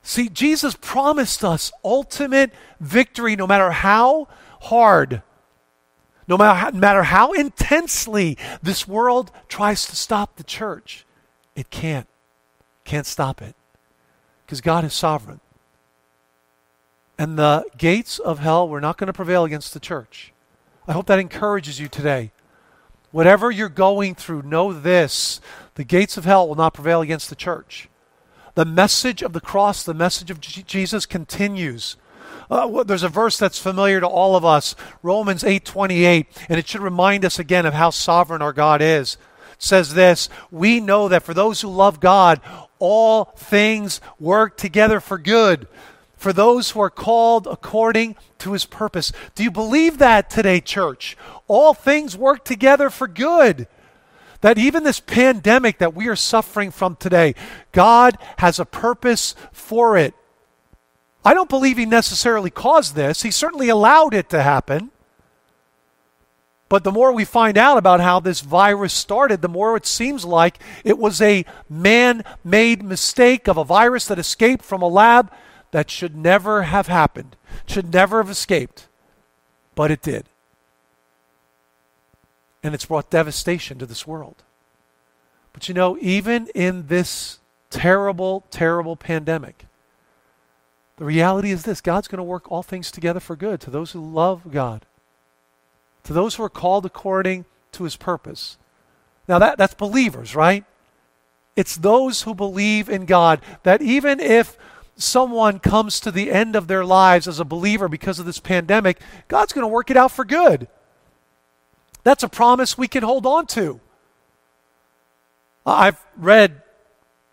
See, 0.04 0.30
Jesus 0.30 0.76
promised 0.80 1.44
us 1.44 1.72
ultimate 1.84 2.52
victory 2.80 3.36
no 3.36 3.46
matter 3.46 3.72
how 3.72 4.28
hard, 4.62 5.22
no 6.28 6.38
matter 6.38 7.04
how, 7.04 7.34
intensely 7.34 8.38
this 8.62 8.88
world 8.88 9.32
tries 9.48 9.86
to 9.86 9.96
stop 9.96 10.36
the 10.36 10.44
church. 10.44 11.06
It 11.56 11.70
can't. 11.70 12.08
Can't 12.86 13.06
stop 13.06 13.42
it. 13.42 13.56
Because 14.46 14.62
God 14.62 14.84
is 14.84 14.94
sovereign. 14.94 15.40
And 17.18 17.38
the 17.38 17.66
gates 17.78 18.18
of 18.20 18.40
hell 18.40 18.68
were 18.68 18.82
not 18.82 18.98
going 18.98 19.08
to 19.08 19.14
prevail 19.14 19.44
against 19.44 19.74
the 19.74 19.80
church. 19.80 20.34
I 20.88 20.94
hope 20.94 21.06
that 21.08 21.20
encourages 21.20 21.80
you 21.80 21.88
today. 21.88 22.32
Whatever 23.12 23.52
you're 23.52 23.70
going 23.70 24.16
through, 24.16 24.44
know 24.44 24.74
this 24.74 25.42
the 25.76 25.84
gates 25.84 26.18
of 26.18 26.26
hell 26.26 26.48
will 26.48 26.56
not 26.56 26.74
prevail 26.74 27.02
against 27.02 27.30
the 27.30 27.36
church. 27.36 27.90
The 28.56 28.66
message 28.66 29.22
of 29.22 29.34
the 29.34 29.42
cross, 29.42 29.84
the 29.84 29.94
message 29.94 30.32
of 30.32 30.40
Jesus 30.40 31.06
continues. 31.06 31.96
Uh, 32.52 32.84
there's 32.84 33.02
a 33.02 33.10
verse 33.10 33.38
that's 33.38 33.58
familiar 33.58 34.02
to 34.02 34.08
all 34.08 34.36
of 34.36 34.44
us, 34.44 34.76
Romans 35.02 35.42
8:28, 35.42 36.28
and 36.50 36.60
it 36.60 36.68
should 36.68 36.82
remind 36.82 37.24
us 37.24 37.40
again 37.40 37.66
of 37.66 37.74
how 37.74 37.90
sovereign 37.90 38.42
our 38.42 38.52
God 38.52 38.82
is. 38.82 39.16
It 39.54 39.64
says 39.64 39.94
this, 39.94 40.28
"We 40.52 40.82
know 40.82 41.08
that 41.08 41.24
for 41.24 41.34
those 41.34 41.62
who 41.62 41.70
love 41.70 42.02
God, 42.02 42.42
all 42.78 43.32
things 43.38 44.02
work 44.20 44.58
together 44.58 45.00
for 45.00 45.18
good, 45.18 45.70
for 46.18 46.34
those 46.34 46.72
who 46.72 46.82
are 46.82 46.90
called 46.90 47.48
according 47.48 48.18
to 48.40 48.52
his 48.52 48.66
purpose." 48.66 49.14
Do 49.34 49.44
you 49.44 49.52
believe 49.52 49.98
that 50.00 50.30
today, 50.30 50.60
church? 50.60 51.16
All 51.48 51.74
things 51.74 52.18
work 52.18 52.44
together 52.44 52.90
for 52.90 53.08
good 53.08 53.68
that 54.42 54.58
even 54.58 54.84
this 54.84 55.00
pandemic 55.00 55.78
that 55.78 55.94
we 55.94 56.08
are 56.08 56.16
suffering 56.16 56.72
from 56.72 56.98
today, 56.98 57.34
God 57.72 58.18
has 58.40 58.60
a 58.60 58.66
purpose 58.66 59.36
for 59.54 59.96
it. 59.96 60.16
I 61.24 61.34
don't 61.34 61.50
believe 61.50 61.78
He 61.78 61.86
necessarily 61.86 62.50
caused 62.50 62.96
this, 62.96 63.22
He 63.22 63.32
certainly 63.32 63.70
allowed 63.70 64.14
it 64.14 64.30
to 64.30 64.42
happen. 64.42 64.92
But 66.70 66.86
the 66.86 66.92
more 66.92 67.12
we 67.12 67.26
find 67.26 67.58
out 67.58 67.78
about 67.78 68.00
how 68.00 68.22
this 68.22 68.40
virus 68.40 68.94
started, 68.94 69.42
the 69.42 69.50
more 69.50 69.76
it 69.76 69.86
seems 69.86 70.24
like 70.24 70.58
it 70.86 70.98
was 70.98 71.22
a 71.22 71.44
man 71.70 72.24
made 72.46 72.82
mistake 72.82 73.50
of 73.50 73.58
a 73.58 73.66
virus 73.66 74.06
that 74.06 74.18
escaped 74.18 74.64
from 74.64 74.82
a 74.82 74.88
lab 74.88 75.30
that 75.72 75.92
should 75.92 76.16
never 76.16 76.64
have 76.64 76.88
happened, 76.88 77.36
should 77.66 77.92
never 77.92 78.24
have 78.24 78.30
escaped. 78.30 78.88
But 79.76 79.92
it 79.92 80.02
did 80.02 80.28
and 82.64 82.74
it's 82.76 82.86
brought 82.86 83.10
devastation 83.10 83.80
to 83.80 83.86
this 83.86 84.06
world. 84.06 84.44
But 85.54 85.68
you 85.68 85.74
know, 85.74 85.98
even 86.00 86.48
in 86.54 86.88
this 86.88 87.40
terrible, 87.70 88.46
terrible 88.52 88.96
pandemic, 88.96 89.66
the 91.02 91.06
reality 91.06 91.50
is 91.50 91.64
this 91.64 91.82
God's 91.82 92.08
going 92.08 92.20
to 92.20 92.24
work 92.24 92.52
all 92.52 92.62
things 92.62 92.92
together 92.92 93.20
for 93.20 93.36
good 93.36 93.60
to 93.62 93.72
those 93.72 93.94
who 93.94 94.00
love 94.00 94.52
God, 94.52 94.86
to 96.04 96.14
those 96.14 96.36
who 96.36 96.44
are 96.44 96.50
called 96.50 96.86
according 96.86 97.46
to 97.72 97.86
his 97.86 97.96
purpose. 97.96 98.60
Now, 99.28 99.40
that, 99.40 99.58
that's 99.58 99.74
believers, 99.74 100.36
right? 100.36 100.64
It's 101.56 101.76
those 101.76 102.22
who 102.22 102.36
believe 102.36 102.88
in 102.88 103.06
God 103.06 103.42
that 103.64 103.82
even 103.82 104.20
if 104.20 104.60
someone 104.96 105.58
comes 105.58 106.00
to 106.02 106.12
the 106.12 106.32
end 106.32 106.56
of 106.56 106.68
their 106.68 106.86
lives 106.86 107.28
as 107.28 107.40
a 107.40 107.46
believer 107.46 107.90
because 107.90 108.20
of 108.20 108.28
this 108.28 108.38
pandemic, 108.40 109.02
God's 109.28 109.54
going 109.54 109.64
to 109.64 109.74
work 109.74 109.90
it 109.90 109.98
out 109.98 110.12
for 110.12 110.24
good. 110.24 110.68
That's 112.04 112.22
a 112.22 112.30
promise 112.30 112.78
we 112.78 112.88
can 112.88 113.02
hold 113.02 113.26
on 113.26 113.48
to. 113.48 113.80
I've 115.66 116.00
read 116.16 116.62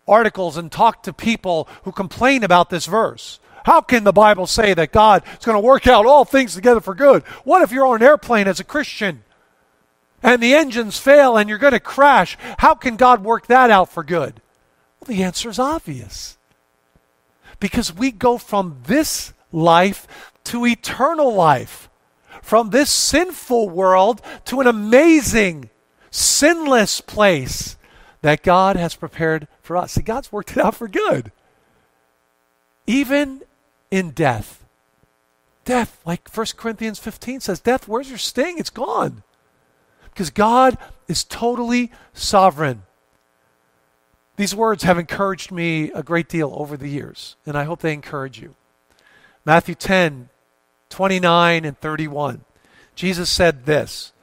articles 0.07 0.57
and 0.57 0.71
talked 0.71 1.05
to 1.05 1.13
people 1.13 1.69
who 1.83 1.91
complain 1.91 2.43
about 2.43 2.71
this 2.71 2.87
verse. 2.87 3.39
How 3.69 3.81
can 3.81 4.03
the 4.03 4.11
Bible 4.11 4.47
say 4.47 4.73
that 4.73 4.91
God 4.91 5.21
is 5.39 5.45
going 5.45 5.55
to 5.55 5.59
work 5.59 5.85
out 5.85 6.07
all 6.07 6.25
things 6.25 6.55
together 6.55 6.81
for 6.81 6.95
good? 6.95 7.21
What 7.43 7.61
if 7.61 7.71
you're 7.71 7.85
on 7.85 7.97
an 7.97 8.01
airplane 8.01 8.47
as 8.47 8.59
a 8.59 8.63
Christian 8.63 9.23
and 10.23 10.41
the 10.41 10.55
engines 10.55 10.97
fail 10.97 11.37
and 11.37 11.47
you're 11.47 11.59
going 11.59 11.73
to 11.73 11.79
crash? 11.79 12.35
How 12.57 12.73
can 12.73 12.95
God 12.95 13.23
work 13.23 13.45
that 13.45 13.69
out 13.69 13.91
for 13.91 14.03
good? 14.03 14.41
Well, 14.99 15.15
the 15.15 15.21
answer 15.21 15.51
is 15.51 15.59
obvious. 15.59 16.39
Because 17.59 17.93
we 17.93 18.09
go 18.09 18.39
from 18.39 18.77
this 18.87 19.33
life 19.51 20.33
to 20.45 20.65
eternal 20.65 21.31
life 21.35 21.91
from 22.41 22.71
this 22.71 22.89
sinful 22.89 23.69
world 23.69 24.19
to 24.45 24.61
an 24.61 24.65
amazing, 24.65 25.69
sinless 26.09 27.01
place 27.01 27.77
that 28.23 28.41
God 28.41 28.77
has 28.77 28.95
prepared 28.95 29.47
for 29.61 29.77
us. 29.77 29.91
See, 29.91 30.01
God's 30.01 30.31
worked 30.31 30.53
it 30.53 30.57
out 30.57 30.73
for 30.73 30.87
good. 30.87 31.31
Even 32.87 33.43
in 33.91 34.11
death. 34.11 34.65
Death, 35.65 36.01
like 36.05 36.29
1 36.29 36.45
Corinthians 36.57 36.99
15 36.99 37.41
says, 37.41 37.59
Death, 37.59 37.87
where's 37.87 38.09
your 38.09 38.17
sting? 38.17 38.57
It's 38.57 38.69
gone. 38.69 39.23
Because 40.09 40.29
God 40.29 40.77
is 41.07 41.23
totally 41.23 41.91
sovereign. 42.13 42.83
These 44.35 44.55
words 44.55 44.83
have 44.83 44.97
encouraged 44.97 45.51
me 45.51 45.91
a 45.91 46.01
great 46.01 46.29
deal 46.29 46.53
over 46.55 46.77
the 46.77 46.87
years, 46.87 47.35
and 47.45 47.57
I 47.57 47.65
hope 47.65 47.81
they 47.81 47.93
encourage 47.93 48.41
you. 48.41 48.55
Matthew 49.45 49.75
10, 49.75 50.29
29 50.89 51.65
and 51.65 51.79
31. 51.79 52.45
Jesus 52.95 53.29
said 53.29 53.65
this 53.65 54.13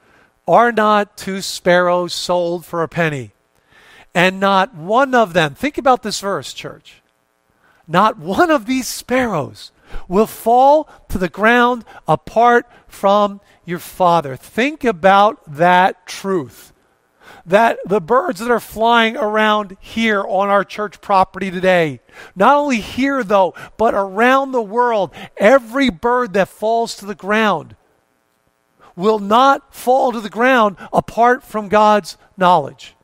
Are 0.49 0.73
not 0.73 1.17
two 1.17 1.41
sparrows 1.43 2.15
sold 2.15 2.65
for 2.65 2.83
a 2.83 2.89
penny? 2.89 3.33
And 4.15 4.41
not 4.41 4.75
one 4.75 5.15
of 5.15 5.35
them, 5.35 5.55
think 5.55 5.77
about 5.77 6.03
this 6.03 6.21
verse, 6.21 6.55
church. 6.55 7.03
Not 7.89 8.19
one 8.19 8.51
of 8.51 8.67
these 8.67 8.89
sparrows 8.89 9.71
will 10.09 10.27
fall 10.27 10.89
to 11.09 11.19
the 11.19 11.29
ground 11.29 11.85
apart 12.09 12.67
from 12.89 13.41
your 13.65 13.79
Father. 13.79 14.37
Think 14.37 14.85
about 14.85 15.41
that 15.47 16.07
truth. 16.07 16.73
That 17.45 17.79
the 17.87 18.01
birds 18.01 18.41
that 18.41 18.51
are 18.51 18.61
flying 18.61 19.17
around 19.17 19.77
here 19.81 20.23
on 20.23 20.49
our 20.49 20.65
church 20.65 21.01
property 21.01 21.51
today, 21.51 22.01
not 22.35 22.57
only 22.57 22.81
here 22.81 23.23
though, 23.23 23.55
but 23.77 23.95
around 23.95 24.51
the 24.51 24.63
world, 24.63 25.13
every 25.37 25.91
bird 25.91 26.33
that 26.33 26.49
falls 26.49 26.97
to 26.97 27.07
the 27.07 27.15
ground 27.15 27.77
will 28.97 29.19
not 29.19 29.75
fall 29.75 30.11
to 30.11 30.21
the 30.21 30.31
ground 30.31 30.77
apart 30.93 31.45
from 31.45 31.69
God's 31.69 32.17
knowledge. 32.37 32.95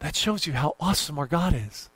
That 0.00 0.14
shows 0.14 0.46
you 0.46 0.52
how 0.52 0.76
awesome 0.78 1.18
our 1.18 1.26
God 1.26 1.54
is. 1.54 1.90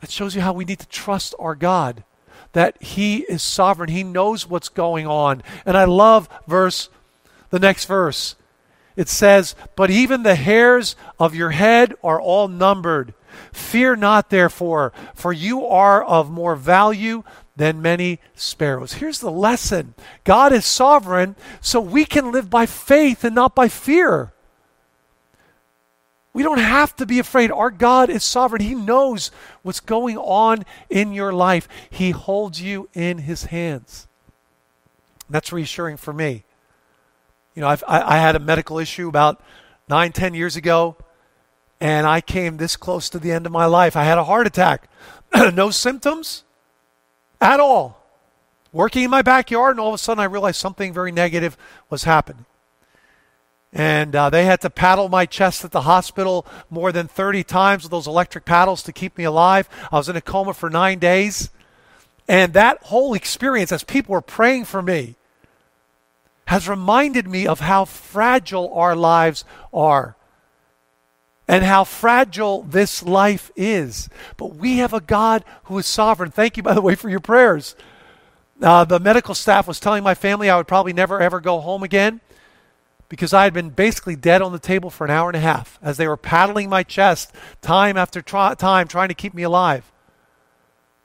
That 0.00 0.10
shows 0.10 0.34
you 0.34 0.42
how 0.42 0.52
we 0.52 0.64
need 0.64 0.78
to 0.80 0.88
trust 0.88 1.34
our 1.38 1.54
God, 1.54 2.04
that 2.52 2.80
He 2.82 3.18
is 3.18 3.42
sovereign. 3.42 3.90
He 3.90 4.02
knows 4.02 4.48
what's 4.48 4.68
going 4.68 5.06
on. 5.06 5.42
And 5.64 5.76
I 5.76 5.84
love 5.84 6.28
verse, 6.46 6.88
the 7.50 7.58
next 7.58 7.86
verse. 7.86 8.36
It 8.96 9.08
says, 9.08 9.54
But 9.76 9.90
even 9.90 10.22
the 10.22 10.34
hairs 10.34 10.96
of 11.18 11.34
your 11.34 11.50
head 11.50 11.94
are 12.02 12.20
all 12.20 12.48
numbered. 12.48 13.14
Fear 13.52 13.96
not, 13.96 14.30
therefore, 14.30 14.92
for 15.14 15.32
you 15.32 15.66
are 15.66 16.02
of 16.02 16.30
more 16.30 16.56
value 16.56 17.22
than 17.56 17.82
many 17.82 18.20
sparrows. 18.34 18.94
Here's 18.94 19.20
the 19.20 19.30
lesson 19.30 19.94
God 20.24 20.52
is 20.52 20.64
sovereign, 20.64 21.36
so 21.60 21.80
we 21.80 22.04
can 22.04 22.32
live 22.32 22.48
by 22.50 22.66
faith 22.66 23.24
and 23.24 23.34
not 23.34 23.54
by 23.54 23.68
fear. 23.68 24.32
We 26.36 26.42
don't 26.42 26.58
have 26.58 26.94
to 26.96 27.06
be 27.06 27.18
afraid. 27.18 27.50
Our 27.50 27.70
God 27.70 28.10
is 28.10 28.22
sovereign. 28.22 28.60
He 28.60 28.74
knows 28.74 29.30
what's 29.62 29.80
going 29.80 30.18
on 30.18 30.66
in 30.90 31.14
your 31.14 31.32
life. 31.32 31.66
He 31.88 32.10
holds 32.10 32.60
you 32.60 32.90
in 32.92 33.16
His 33.16 33.44
hands. 33.44 34.06
That's 35.30 35.50
reassuring 35.50 35.96
for 35.96 36.12
me. 36.12 36.44
You 37.54 37.62
know, 37.62 37.68
I've, 37.68 37.82
I, 37.88 38.16
I 38.16 38.18
had 38.18 38.36
a 38.36 38.38
medical 38.38 38.78
issue 38.78 39.08
about 39.08 39.42
nine, 39.88 40.12
ten 40.12 40.34
years 40.34 40.56
ago, 40.56 40.96
and 41.80 42.06
I 42.06 42.20
came 42.20 42.58
this 42.58 42.76
close 42.76 43.08
to 43.08 43.18
the 43.18 43.32
end 43.32 43.46
of 43.46 43.52
my 43.52 43.64
life. 43.64 43.96
I 43.96 44.04
had 44.04 44.18
a 44.18 44.24
heart 44.24 44.46
attack. 44.46 44.90
no 45.54 45.70
symptoms 45.70 46.44
at 47.40 47.60
all. 47.60 48.04
Working 48.72 49.04
in 49.04 49.10
my 49.10 49.22
backyard, 49.22 49.70
and 49.70 49.80
all 49.80 49.88
of 49.88 49.94
a 49.94 49.98
sudden 49.98 50.20
I 50.20 50.24
realized 50.24 50.60
something 50.60 50.92
very 50.92 51.12
negative 51.12 51.56
was 51.88 52.04
happening. 52.04 52.44
And 53.76 54.16
uh, 54.16 54.30
they 54.30 54.46
had 54.46 54.62
to 54.62 54.70
paddle 54.70 55.10
my 55.10 55.26
chest 55.26 55.62
at 55.62 55.70
the 55.70 55.82
hospital 55.82 56.46
more 56.70 56.92
than 56.92 57.08
30 57.08 57.44
times 57.44 57.82
with 57.82 57.90
those 57.90 58.06
electric 58.06 58.46
paddles 58.46 58.82
to 58.84 58.92
keep 58.92 59.18
me 59.18 59.24
alive. 59.24 59.68
I 59.92 59.96
was 59.96 60.08
in 60.08 60.16
a 60.16 60.22
coma 60.22 60.54
for 60.54 60.70
nine 60.70 60.98
days. 60.98 61.50
And 62.26 62.54
that 62.54 62.84
whole 62.84 63.12
experience, 63.12 63.72
as 63.72 63.84
people 63.84 64.14
were 64.14 64.22
praying 64.22 64.64
for 64.64 64.80
me, 64.80 65.16
has 66.46 66.70
reminded 66.70 67.28
me 67.28 67.46
of 67.46 67.60
how 67.60 67.84
fragile 67.84 68.72
our 68.72 68.96
lives 68.96 69.44
are 69.74 70.16
and 71.46 71.62
how 71.62 71.84
fragile 71.84 72.62
this 72.62 73.02
life 73.02 73.50
is. 73.56 74.08
But 74.38 74.54
we 74.54 74.78
have 74.78 74.94
a 74.94 75.02
God 75.02 75.44
who 75.64 75.76
is 75.76 75.84
sovereign. 75.84 76.30
Thank 76.30 76.56
you, 76.56 76.62
by 76.62 76.72
the 76.72 76.80
way, 76.80 76.94
for 76.94 77.10
your 77.10 77.20
prayers. 77.20 77.76
Uh, 78.62 78.86
the 78.86 78.98
medical 78.98 79.34
staff 79.34 79.68
was 79.68 79.78
telling 79.78 80.02
my 80.02 80.14
family 80.14 80.48
I 80.48 80.56
would 80.56 80.66
probably 80.66 80.94
never 80.94 81.20
ever 81.20 81.40
go 81.40 81.60
home 81.60 81.82
again 81.82 82.22
because 83.08 83.32
I 83.32 83.44
had 83.44 83.52
been 83.52 83.70
basically 83.70 84.16
dead 84.16 84.42
on 84.42 84.52
the 84.52 84.58
table 84.58 84.90
for 84.90 85.04
an 85.04 85.10
hour 85.10 85.28
and 85.28 85.36
a 85.36 85.40
half 85.40 85.78
as 85.80 85.96
they 85.96 86.08
were 86.08 86.16
paddling 86.16 86.68
my 86.68 86.82
chest 86.82 87.32
time 87.62 87.96
after 87.96 88.20
time, 88.22 88.88
trying 88.88 89.08
to 89.08 89.14
keep 89.14 89.34
me 89.34 89.42
alive. 89.42 89.92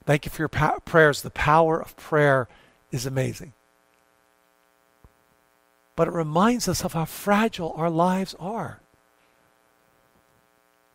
Thank 0.04 0.24
you 0.24 0.30
for 0.30 0.42
your 0.42 0.48
pa- 0.48 0.78
prayers. 0.84 1.22
The 1.22 1.30
power 1.30 1.80
of 1.80 1.96
prayer 1.96 2.48
is 2.90 3.06
amazing. 3.06 3.52
But 5.94 6.08
it 6.08 6.14
reminds 6.14 6.68
us 6.68 6.84
of 6.84 6.94
how 6.94 7.04
fragile 7.04 7.72
our 7.76 7.90
lives 7.90 8.34
are. 8.40 8.80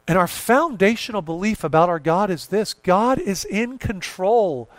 And 0.07 0.17
our 0.17 0.27
foundational 0.27 1.21
belief 1.21 1.63
about 1.63 1.89
our 1.89 1.99
God 1.99 2.29
is 2.29 2.47
this 2.47 2.73
God 2.73 3.19
is 3.19 3.43
in 3.45 3.77
control. 3.77 4.69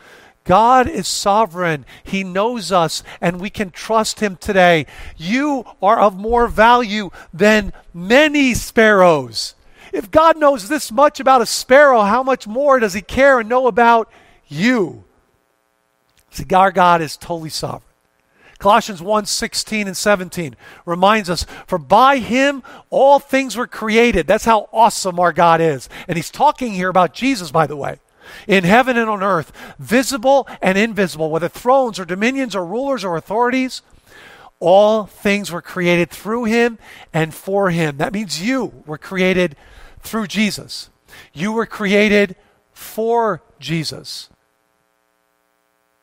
God 0.49 0.89
is 0.89 1.07
sovereign. 1.07 1.85
He 2.03 2.25
knows 2.25 2.73
us, 2.73 3.03
and 3.21 3.39
we 3.39 3.51
can 3.51 3.71
trust 3.71 4.21
Him 4.21 4.37
today. 4.37 4.87
You 5.19 5.67
are 5.83 6.01
of 6.01 6.17
more 6.17 6.49
value 6.49 7.11
than 7.35 7.75
many 7.93 8.55
sparrows. 8.55 9.55
If 9.93 10.11
God 10.11 10.39
knows 10.39 10.71
this 10.71 10.91
much 10.91 11.21
about 11.21 11.43
a 11.43 11.47
sparrow, 11.47 12.01
how 12.01 12.23
much 12.23 12.47
more 12.47 12.81
does 12.81 12.95
He 12.95 13.03
care 13.03 13.41
and 13.41 13.49
know 13.49 13.67
about 13.67 14.11
you? 14.47 15.05
See, 16.31 16.47
our 16.55 16.73
God 16.73 17.03
is 17.03 17.19
totally 17.19 17.51
sovereign. 17.51 17.83
Colossians 18.59 19.03
1 19.03 19.27
16 19.27 19.87
and 19.87 19.97
17 19.97 20.57
reminds 20.87 21.29
us, 21.29 21.45
For 21.67 21.77
by 21.77 22.19
him 22.19 22.63
all 22.89 23.19
things 23.19 23.55
were 23.55 23.67
created. 23.67 24.27
That's 24.27 24.47
how 24.47 24.71
awesome 24.73 25.21
our 25.21 25.35
God 25.35 25.61
is. 25.61 25.91
And 26.09 26.17
he's 26.17 26.31
talking 26.31 26.73
here 26.73 26.89
about 26.89 27.13
Jesus, 27.13 27.51
by 27.51 27.67
the 27.67 27.77
way 27.77 27.99
in 28.47 28.64
heaven 28.64 28.97
and 28.97 29.09
on 29.09 29.23
earth, 29.23 29.53
visible 29.79 30.49
and 30.62 30.77
invisible, 30.79 31.31
whether 31.31 31.49
thrones 31.49 31.99
or 31.99 32.05
dominions 32.05 32.55
or 32.55 32.64
rulers 32.64 33.05
or 33.05 33.17
authorities. 33.17 33.83
All 34.61 35.07
things 35.07 35.53
were 35.53 35.62
created 35.62 36.11
through 36.11 36.45
him 36.45 36.79
and 37.12 37.33
for 37.33 37.71
him. 37.71 37.99
That 37.99 38.12
means 38.12 38.43
you 38.43 38.83
were 38.87 38.99
created 38.99 39.55
through 40.01 40.27
Jesus. 40.27 40.91
You 41.33 41.53
were 41.53 41.67
created 41.67 42.35
for 42.73 43.43
Jesus. 43.61 44.29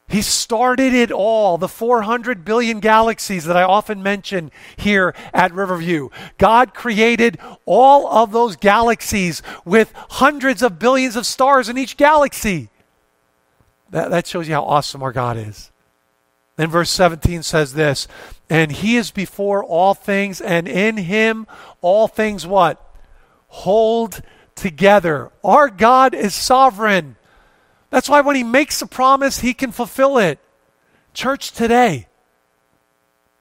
He 0.07 0.21
started 0.21 0.93
it 0.93 1.11
all, 1.11 1.57
the 1.57 1.67
400 1.67 2.45
billion 2.45 2.79
galaxies 2.79 3.45
that 3.45 3.57
I 3.57 3.63
often 3.63 4.03
mention 4.03 4.51
here 4.77 5.15
at 5.33 5.51
Riverview. 5.51 6.09
God 6.37 6.75
created 6.75 7.39
all 7.65 8.07
of 8.07 8.31
those 8.31 8.55
galaxies 8.55 9.41
with 9.65 9.91
hundreds 10.11 10.61
of 10.61 10.77
billions 10.77 11.15
of 11.15 11.25
stars 11.25 11.69
in 11.69 11.77
each 11.77 11.97
galaxy. 11.97 12.69
That, 13.89 14.11
that 14.11 14.27
shows 14.27 14.47
you 14.47 14.53
how 14.53 14.63
awesome 14.63 15.01
our 15.01 15.11
God 15.11 15.37
is. 15.37 15.71
Then 16.55 16.69
verse 16.69 16.91
17 16.91 17.43
says 17.43 17.73
this, 17.73 18.07
and 18.49 18.71
he 18.71 18.97
is 18.97 19.11
before 19.11 19.63
all 19.63 19.93
things, 19.93 20.39
and 20.39 20.67
in 20.67 20.97
him 20.97 21.47
all 21.81 22.07
things 22.07 22.45
what? 22.45 22.81
Hold 23.47 24.21
together. 24.53 25.31
Our 25.43 25.69
God 25.69 26.13
is 26.13 26.33
sovereign. 26.33 27.17
That's 27.95 28.09
why 28.09 28.19
when 28.19 28.35
he 28.35 28.43
makes 28.43 28.81
a 28.81 28.87
promise, 28.87 29.39
he 29.39 29.53
can 29.53 29.71
fulfill 29.71 30.17
it. 30.17 30.37
Church 31.13 31.53
today, 31.53 32.09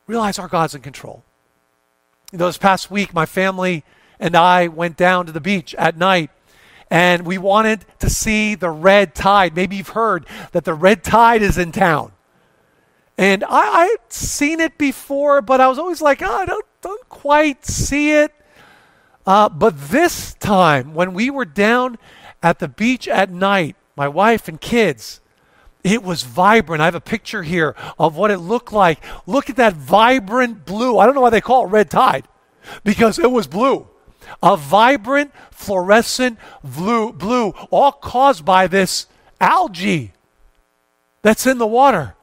realize 0.07 0.38
our 0.38 0.47
God's 0.47 0.77
in 0.77 0.81
control. 0.81 1.25
You 2.31 2.38
know, 2.38 2.47
this 2.47 2.57
past 2.57 2.88
week, 2.88 3.12
my 3.12 3.27
family 3.27 3.83
and 4.21 4.37
I 4.37 4.69
went 4.69 4.97
down 4.97 5.27
to 5.27 5.33
the 5.33 5.40
beach 5.40 5.75
at 5.75 5.97
night 5.97 6.31
and 6.88 7.27
we 7.27 7.37
wanted 7.37 7.85
to 7.99 8.09
see 8.09 8.55
the 8.55 8.71
red 8.71 9.17
tide. 9.17 9.57
Maybe 9.57 9.75
you've 9.75 9.88
heard 9.88 10.25
that 10.53 10.64
the 10.64 10.73
red 10.73 11.03
tide 11.03 11.43
is 11.43 11.59
in 11.59 11.73
town. 11.73 12.12
And 13.19 13.43
I, 13.43 13.49
I'd 13.51 14.12
seen 14.12 14.61
it 14.61 14.79
before, 14.79 15.43
but 15.43 15.61
I 15.61 15.67
was 15.67 15.81
always 15.81 16.01
like, 16.01 16.23
oh, 16.23 16.33
I 16.33 16.47
don't, 16.47 16.67
don't 16.81 17.09
quite 17.09 17.67
see 17.67 18.12
it. 18.12 18.33
Uh, 19.27 19.49
but 19.49 19.88
this 19.90 20.35
time, 20.35 20.95
when 20.95 21.12
we 21.12 21.29
were 21.29 21.45
down 21.45 21.99
at 22.40 22.61
the 22.61 22.69
beach 22.69 23.09
at 23.09 23.33
night, 23.33 23.75
my 23.96 24.09
wife 24.09 24.48
and 24.48 24.61
kids. 24.61 25.20
It 25.83 26.02
was 26.02 26.22
vibrant. 26.22 26.80
I 26.80 26.87
have 26.87 26.94
a 26.94 27.00
picture 27.00 27.42
here 27.42 27.76
of 27.98 28.16
what 28.16 28.30
it 28.30 28.38
looked 28.38 28.72
like. 28.72 29.00
Look 29.26 29.50
at 29.50 29.57
that 29.57 29.74
vibrant 29.74 30.64
blue. 30.64 30.98
I 30.98 31.04
don't 31.04 31.14
know 31.14 31.20
why 31.20 31.30
they 31.30 31.42
call 31.42 31.66
it 31.66 31.70
red 31.70 31.90
tide 31.90 32.26
because 32.85 33.18
it 33.18 33.30
was 33.30 33.46
blue. 33.46 33.87
A 34.42 34.57
vibrant 34.57 35.33
fluorescent 35.50 36.38
blue, 36.62 37.12
blue 37.12 37.50
all 37.70 37.92
caused 37.92 38.44
by 38.44 38.66
this 38.66 39.07
algae 39.40 40.12
that's 41.20 41.46
in 41.46 41.59
the 41.59 41.66
water. 41.66 42.13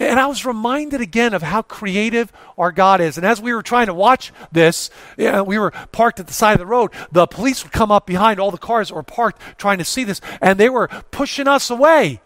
And 0.00 0.20
I 0.20 0.26
was 0.26 0.44
reminded 0.44 1.00
again 1.00 1.34
of 1.34 1.42
how 1.42 1.62
creative 1.62 2.32
our 2.56 2.70
God 2.70 3.00
is. 3.00 3.16
And 3.16 3.26
as 3.26 3.40
we 3.40 3.52
were 3.52 3.62
trying 3.62 3.86
to 3.86 3.94
watch 3.94 4.32
this, 4.52 4.90
you 5.16 5.30
know, 5.30 5.42
we 5.42 5.58
were 5.58 5.72
parked 5.90 6.20
at 6.20 6.28
the 6.28 6.32
side 6.32 6.52
of 6.52 6.60
the 6.60 6.66
road. 6.66 6.92
The 7.10 7.26
police 7.26 7.64
would 7.64 7.72
come 7.72 7.90
up 7.90 8.06
behind 8.06 8.38
all 8.38 8.52
the 8.52 8.58
cars 8.58 8.88
that 8.88 8.94
were 8.94 9.02
parked 9.02 9.42
trying 9.58 9.78
to 9.78 9.84
see 9.84 10.04
this, 10.04 10.20
and 10.40 10.58
they 10.58 10.68
were 10.68 10.86
pushing 11.10 11.48
us 11.48 11.68
away. 11.68 12.20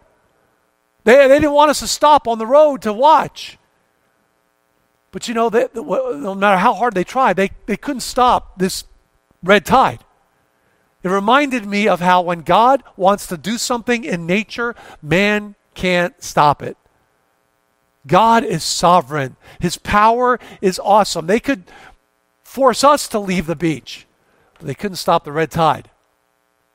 They, 1.04 1.16
they 1.28 1.40
didn't 1.40 1.52
want 1.52 1.70
us 1.70 1.80
to 1.80 1.88
stop 1.88 2.28
on 2.28 2.38
the 2.38 2.46
road 2.46 2.82
to 2.82 2.92
watch. 2.92 3.58
But 5.10 5.26
you 5.26 5.32
know, 5.32 5.48
they, 5.48 5.68
no 5.74 6.34
matter 6.34 6.58
how 6.58 6.74
hard 6.74 6.94
they 6.94 7.04
tried, 7.04 7.36
they, 7.36 7.52
they 7.66 7.78
couldn't 7.78 8.00
stop 8.00 8.58
this 8.58 8.84
red 9.42 9.64
tide. 9.64 10.04
It 11.02 11.08
reminded 11.08 11.66
me 11.66 11.88
of 11.88 12.00
how 12.00 12.20
when 12.20 12.42
God 12.42 12.82
wants 12.96 13.26
to 13.28 13.36
do 13.38 13.56
something 13.56 14.04
in 14.04 14.26
nature, 14.26 14.74
man 15.00 15.54
can't 15.74 16.22
stop 16.22 16.62
it. 16.62 16.76
God 18.06 18.44
is 18.44 18.64
sovereign. 18.64 19.36
His 19.60 19.78
power 19.78 20.40
is 20.60 20.80
awesome. 20.82 21.26
They 21.26 21.40
could 21.40 21.64
force 22.42 22.84
us 22.84 23.08
to 23.08 23.18
leave 23.18 23.46
the 23.46 23.56
beach, 23.56 24.06
but 24.58 24.66
they 24.66 24.74
couldn't 24.74 24.96
stop 24.96 25.24
the 25.24 25.32
red 25.32 25.50
tide. 25.50 25.88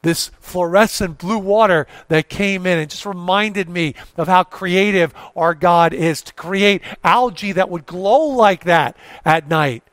This 0.04 0.32
fluorescent 0.40 1.18
blue 1.18 1.40
water 1.40 1.88
that 2.08 2.30
came 2.30 2.66
in 2.66 2.78
and 2.80 2.90
just 2.90 3.06
reminded 3.06 3.68
me 3.68 3.96
of 4.16 4.28
how 4.28 4.44
creative 4.44 5.13
our 5.36 5.54
God 5.54 5.94
is 5.94 6.22
to 6.22 6.34
create 6.34 6.82
algae 7.04 7.52
that 7.52 7.70
would 7.70 7.86
glow 7.86 8.28
like 8.28 8.63
that 8.63 8.96
at 9.26 9.50
night. 9.50 9.84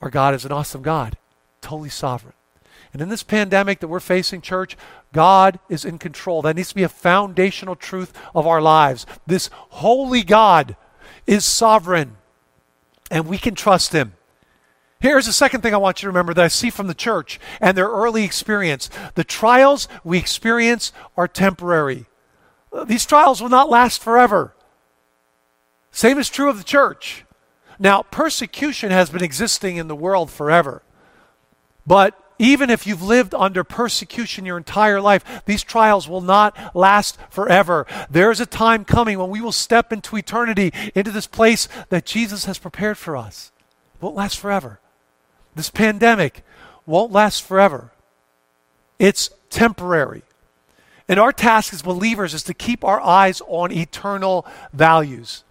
Our 0.00 0.10
God 0.10 0.34
is 0.34 0.44
an 0.44 0.52
awesome 0.52 0.82
God, 0.82 1.16
totally 1.60 1.90
sovereign. 1.90 2.34
And 2.92 3.00
in 3.00 3.08
this 3.08 3.22
pandemic 3.22 3.80
that 3.80 3.88
we're 3.88 4.00
facing, 4.00 4.40
church, 4.40 4.76
God 5.12 5.58
is 5.68 5.84
in 5.84 5.98
control. 5.98 6.42
That 6.42 6.56
needs 6.56 6.68
to 6.68 6.74
be 6.74 6.82
a 6.82 6.88
foundational 6.88 7.76
truth 7.76 8.12
of 8.34 8.46
our 8.46 8.62
lives. 8.62 9.06
This 9.26 9.50
holy 9.52 10.22
God 10.22 10.76
is 11.26 11.44
sovereign, 11.44 12.16
and 13.10 13.26
we 13.26 13.38
can 13.38 13.54
trust 13.54 13.92
Him. 13.92 14.14
Here's 15.00 15.26
the 15.26 15.32
second 15.32 15.62
thing 15.62 15.72
I 15.72 15.78
want 15.78 16.02
you 16.02 16.06
to 16.06 16.10
remember 16.10 16.34
that 16.34 16.44
I 16.44 16.48
see 16.48 16.68
from 16.68 16.86
the 16.86 16.94
church 16.94 17.40
and 17.60 17.76
their 17.76 17.88
early 17.88 18.22
experience. 18.22 18.90
The 19.14 19.24
trials 19.24 19.88
we 20.04 20.18
experience 20.18 20.92
are 21.16 21.26
temporary. 21.26 22.06
These 22.86 23.06
trials 23.06 23.40
will 23.40 23.48
not 23.48 23.70
last 23.70 24.02
forever. 24.02 24.54
Same 25.90 26.18
is 26.18 26.28
true 26.28 26.50
of 26.50 26.58
the 26.58 26.64
church. 26.64 27.24
Now, 27.78 28.02
persecution 28.02 28.90
has 28.90 29.08
been 29.08 29.24
existing 29.24 29.78
in 29.78 29.88
the 29.88 29.96
world 29.96 30.30
forever. 30.30 30.82
But 31.86 32.19
even 32.40 32.70
if 32.70 32.86
you've 32.86 33.02
lived 33.02 33.34
under 33.34 33.62
persecution 33.62 34.46
your 34.46 34.56
entire 34.56 34.98
life, 34.98 35.42
these 35.44 35.62
trials 35.62 36.08
will 36.08 36.22
not 36.22 36.74
last 36.74 37.18
forever. 37.28 37.86
There 38.10 38.30
is 38.30 38.40
a 38.40 38.46
time 38.46 38.86
coming 38.86 39.18
when 39.18 39.28
we 39.28 39.42
will 39.42 39.52
step 39.52 39.92
into 39.92 40.16
eternity, 40.16 40.72
into 40.94 41.10
this 41.10 41.26
place 41.26 41.68
that 41.90 42.06
Jesus 42.06 42.46
has 42.46 42.56
prepared 42.56 42.96
for 42.96 43.14
us. 43.14 43.52
It 43.94 44.02
won't 44.02 44.16
last 44.16 44.38
forever. 44.38 44.80
This 45.54 45.68
pandemic 45.68 46.42
won't 46.86 47.12
last 47.12 47.42
forever. 47.42 47.92
It's 48.98 49.28
temporary. 49.50 50.22
And 51.08 51.20
our 51.20 51.32
task 51.32 51.74
as 51.74 51.82
believers 51.82 52.32
is 52.32 52.42
to 52.44 52.54
keep 52.54 52.84
our 52.84 53.02
eyes 53.02 53.42
on 53.48 53.70
eternal 53.70 54.46
values. 54.72 55.44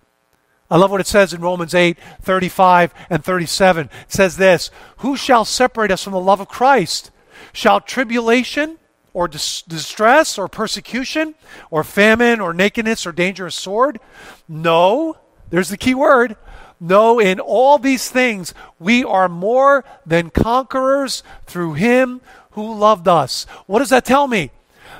I 0.69 0.77
love 0.77 0.91
what 0.91 1.01
it 1.01 1.08
says 1.08 1.34
in 1.34 1.41
Romans 1.41 1.73
8 1.73 1.97
35 2.21 2.93
and 3.10 3.23
37. 3.23 3.89
It 4.03 4.12
says 4.12 4.38
this 4.38 4.69
Who 4.97 5.17
shall 5.17 5.45
separate 5.45 5.91
us 5.91 6.03
from 6.03 6.13
the 6.13 6.19
love 6.19 6.39
of 6.39 6.47
Christ? 6.47 7.12
Shall 7.53 7.82
tribulation 7.82 8.77
or 9.13 9.27
dis- 9.27 9.63
distress 9.63 10.38
or 10.38 10.47
persecution 10.47 11.36
or 11.71 11.84
famine 11.84 12.39
or 12.39 12.53
nakedness 12.53 13.08
or 13.08 13.12
dangerous 13.12 13.55
sword? 13.55 13.99
No. 14.47 15.17
There's 15.49 15.69
the 15.69 15.77
key 15.77 15.95
word. 15.95 16.36
No, 16.79 17.19
in 17.19 17.39
all 17.39 17.77
these 17.77 18.10
things 18.10 18.53
we 18.79 19.03
are 19.03 19.27
more 19.27 19.84
than 20.05 20.29
conquerors 20.29 21.23
through 21.45 21.73
him 21.73 22.21
who 22.51 22.73
loved 22.73 23.08
us. 23.08 23.45
What 23.65 23.79
does 23.79 23.89
that 23.89 24.05
tell 24.05 24.27
me? 24.27 24.51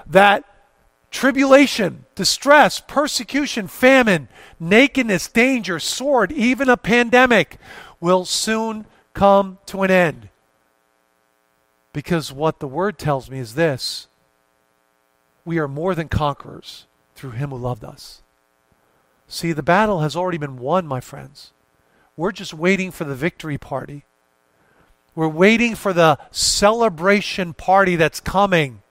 That 0.06 0.44
tribulation, 1.12 2.06
distress, 2.16 2.82
persecution, 2.86 3.68
famine, 3.68 4.28
nakedness, 4.60 5.28
danger, 5.28 5.80
sword, 5.80 6.32
even 6.32 6.70
a 6.70 6.78
pandemic 6.78 7.58
will 8.00 8.26
soon 8.26 8.86
come 9.14 9.60
to 9.66 9.84
an 9.84 9.92
end. 9.92 10.30
Because 11.94 12.32
what 12.32 12.60
the 12.60 12.68
word 12.68 12.98
tells 12.98 13.30
me 13.30 13.40
is 13.40 13.56
this 13.56 14.08
we 15.46 15.58
are 15.58 15.68
more 15.68 15.96
than 15.96 16.08
conquerors 16.08 16.86
through 17.16 17.32
him 17.32 17.50
who 17.50 17.58
loved 17.58 17.84
us. 17.84 18.22
See, 19.28 19.52
the 19.52 19.64
battle 19.64 20.02
has 20.02 20.16
already 20.16 20.38
been 20.38 20.58
won, 20.58 20.88
my 20.88 21.00
friends. 21.00 21.52
We're 22.16 22.32
just 22.32 22.54
waiting 22.54 22.92
for 22.92 23.04
the 23.04 23.16
victory 23.16 23.58
party. 23.58 24.04
We're 25.16 25.28
waiting 25.28 25.76
for 25.76 25.94
the 25.94 26.18
celebration 26.32 27.54
party 27.54 27.96
that's 27.96 28.20
coming. 28.20 28.82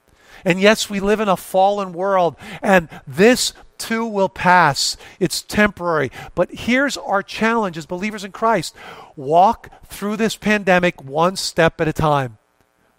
And 0.44 0.60
yes, 0.60 0.88
we 0.88 1.00
live 1.00 1.20
in 1.20 1.28
a 1.28 1.36
fallen 1.36 1.92
world, 1.92 2.36
and 2.62 2.88
this 3.06 3.52
too 3.78 4.06
will 4.06 4.28
pass. 4.28 4.96
It's 5.20 5.42
temporary. 5.42 6.10
But 6.34 6.52
here's 6.52 6.96
our 6.96 7.22
challenge 7.22 7.78
as 7.78 7.86
believers 7.86 8.24
in 8.24 8.32
Christ 8.32 8.74
walk 9.16 9.70
through 9.86 10.16
this 10.16 10.36
pandemic 10.36 11.02
one 11.02 11.36
step 11.36 11.80
at 11.80 11.88
a 11.88 11.92
time. 11.92 12.38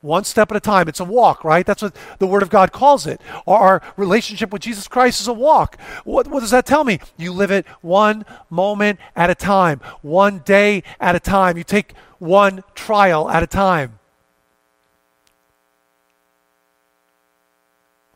One 0.02 0.24
step 0.24 0.50
at 0.52 0.58
a 0.58 0.62
time. 0.62 0.88
It's 0.88 1.02
a 1.02 1.06
walk, 1.06 1.44
right? 1.44 1.66
That's 1.66 1.82
what 1.82 1.96
the 2.20 2.28
Word 2.28 2.42
of 2.42 2.50
God 2.50 2.72
calls 2.72 3.06
it. 3.06 3.20
Our 3.46 3.82
relationship 3.98 4.54
with 4.54 4.62
Jesus 4.62 4.88
Christ 4.88 5.20
is 5.20 5.28
a 5.28 5.34
walk. 5.34 5.80
What, 6.06 6.28
what 6.28 6.40
does 6.40 6.52
that 6.52 6.66
tell 6.66 6.86
me? 6.86 7.00
You 7.18 7.34
live 7.34 7.52
it 7.52 7.68
one 7.82 8.26
moment 8.50 9.00
at 9.16 9.30
a 9.30 9.36
time, 9.36 9.82
one 10.02 10.40
day 10.40 10.84
at 11.02 11.16
a 11.16 11.20
time. 11.20 11.58
You 11.58 11.66
take 11.66 11.94
one 12.18 12.64
trial 12.76 13.30
at 13.30 13.44
a 13.44 13.48
time. 13.48 14.00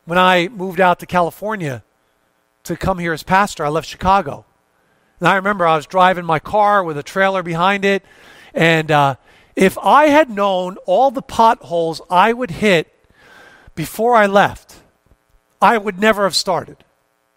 When 0.06 0.18
I 0.18 0.48
moved 0.50 0.80
out 0.80 1.00
to 1.00 1.06
California 1.06 1.84
to 2.64 2.78
come 2.78 3.00
here 3.00 3.14
as 3.14 3.24
pastor, 3.24 3.66
I 3.66 3.70
left 3.70 3.88
Chicago. 3.88 4.46
And 5.20 5.28
I 5.28 5.36
remember 5.36 5.68
I 5.68 5.76
was 5.76 5.86
driving 5.86 6.26
my 6.26 6.40
car 6.40 6.84
with 6.84 6.98
a 6.98 7.04
trailer 7.04 7.44
behind 7.44 7.86
it. 7.86 8.04
And 8.54 8.92
uh, 8.92 9.16
if 9.56 9.78
I 9.78 10.08
had 10.08 10.30
known 10.30 10.78
all 10.86 11.12
the 11.12 11.22
potholes 11.22 12.02
I 12.10 12.34
would 12.34 12.52
hit 12.52 12.94
before 13.76 14.16
I 14.16 14.26
left, 14.26 14.76
I 15.62 15.78
would 15.78 16.00
never 16.00 16.24
have 16.24 16.36
started. 16.36 16.78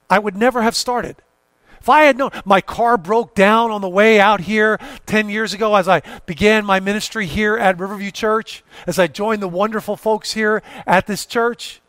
I 0.09 0.19
would 0.19 0.37
never 0.37 0.63
have 0.63 0.77
started. 0.77 1.17
If 1.81 1.89
I 1.89 2.03
had 2.03 2.19
known, 2.19 2.31
my 2.45 2.61
car 2.61 2.97
broke 2.97 3.35
down 3.35 3.71
on 3.71 3.81
the 3.81 3.89
way 3.89 4.19
out 4.19 4.41
here 4.41 4.79
10 5.07 5.29
years 5.29 5.53
ago 5.55 5.75
as 5.77 5.87
I 5.87 6.03
began 6.27 6.65
my 6.65 6.81
ministry 6.81 7.27
here 7.27 7.57
at 7.57 7.79
Riverview 7.79 8.11
Church, 8.11 8.65
as 8.87 8.99
I 8.99 9.07
joined 9.07 9.43
the 9.43 9.49
wonderful 9.49 9.97
folks 9.97 10.33
here 10.33 10.63
at 10.87 11.07
this 11.07 11.27
church 11.27 11.81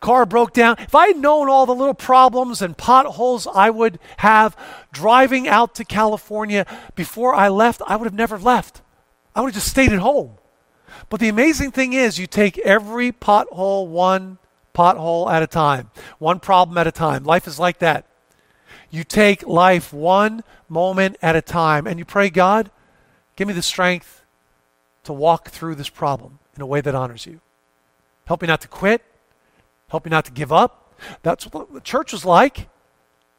car 0.00 0.26
broke 0.26 0.52
down. 0.52 0.76
If 0.78 0.94
I 0.94 1.08
had 1.08 1.18
known 1.18 1.48
all 1.48 1.66
the 1.66 1.74
little 1.74 1.94
problems 1.94 2.62
and 2.62 2.76
potholes 2.76 3.46
I 3.46 3.70
would 3.70 3.98
have 4.18 4.56
driving 4.92 5.46
out 5.46 5.74
to 5.76 5.84
California 5.84 6.66
before 6.94 7.34
I 7.34 7.48
left, 7.48 7.82
I 7.86 7.96
would 7.96 8.06
have 8.06 8.14
never 8.14 8.38
left. 8.38 8.82
I 9.34 9.40
would 9.40 9.48
have 9.48 9.62
just 9.62 9.70
stayed 9.70 9.92
at 9.92 9.98
home. 9.98 10.32
But 11.08 11.20
the 11.20 11.28
amazing 11.28 11.70
thing 11.70 11.92
is, 11.92 12.18
you 12.18 12.26
take 12.26 12.58
every 12.58 13.12
pothole 13.12 13.86
one 13.86 14.38
pothole 14.74 15.30
at 15.30 15.42
a 15.42 15.46
time, 15.46 15.90
one 16.18 16.40
problem 16.40 16.78
at 16.78 16.86
a 16.86 16.92
time. 16.92 17.24
Life 17.24 17.46
is 17.46 17.58
like 17.58 17.78
that. 17.78 18.06
You 18.90 19.04
take 19.04 19.46
life 19.46 19.92
one 19.92 20.42
moment 20.68 21.16
at 21.22 21.36
a 21.36 21.42
time 21.42 21.86
and 21.86 21.98
you 21.98 22.04
pray, 22.04 22.30
God, 22.30 22.70
give 23.36 23.46
me 23.46 23.54
the 23.54 23.62
strength 23.62 24.24
to 25.04 25.12
walk 25.12 25.48
through 25.48 25.76
this 25.76 25.88
problem 25.88 26.38
in 26.56 26.62
a 26.62 26.66
way 26.66 26.80
that 26.80 26.94
honors 26.94 27.26
you. 27.26 27.40
Help 28.26 28.42
me 28.42 28.48
not 28.48 28.60
to 28.62 28.68
quit. 28.68 29.02
Help 29.90 30.04
me 30.04 30.10
not 30.10 30.24
to 30.26 30.32
give 30.32 30.52
up. 30.52 30.94
That's 31.22 31.44
what 31.46 31.72
the 31.72 31.80
church 31.80 32.12
was 32.12 32.24
like. 32.24 32.68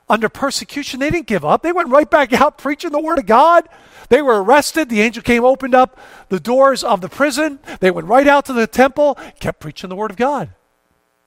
Under 0.10 0.28
persecution, 0.28 1.00
they 1.00 1.10
didn't 1.10 1.28
give 1.28 1.46
up. 1.46 1.64
They 1.64 1.72
went 1.72 1.90
right 1.90 2.10
back 2.10 2.34
out 2.34 2.58
preaching 2.58 2.92
the 2.92 3.00
word 3.02 3.20
of 3.20 3.26
God. 3.26 3.70
They 4.10 4.22
were 4.22 4.44
arrested. 4.44 4.90
The 4.90 5.00
angel 5.00 5.24
came, 5.24 5.46
opened 5.46 5.74
up 5.74 5.98
the 6.28 6.40
doors 6.40 6.84
of 6.84 7.00
the 7.00 7.08
prison. 7.08 7.60
They 7.80 7.92
went 7.92 8.08
right 8.08 8.28
out 8.28 8.46
to 8.46 8.54
the 8.54 8.68
temple, 8.68 9.18
kept 9.40 9.62
preaching 9.62 9.90
the 9.90 9.96
word 9.96 10.12
of 10.12 10.18
God. 10.18 10.54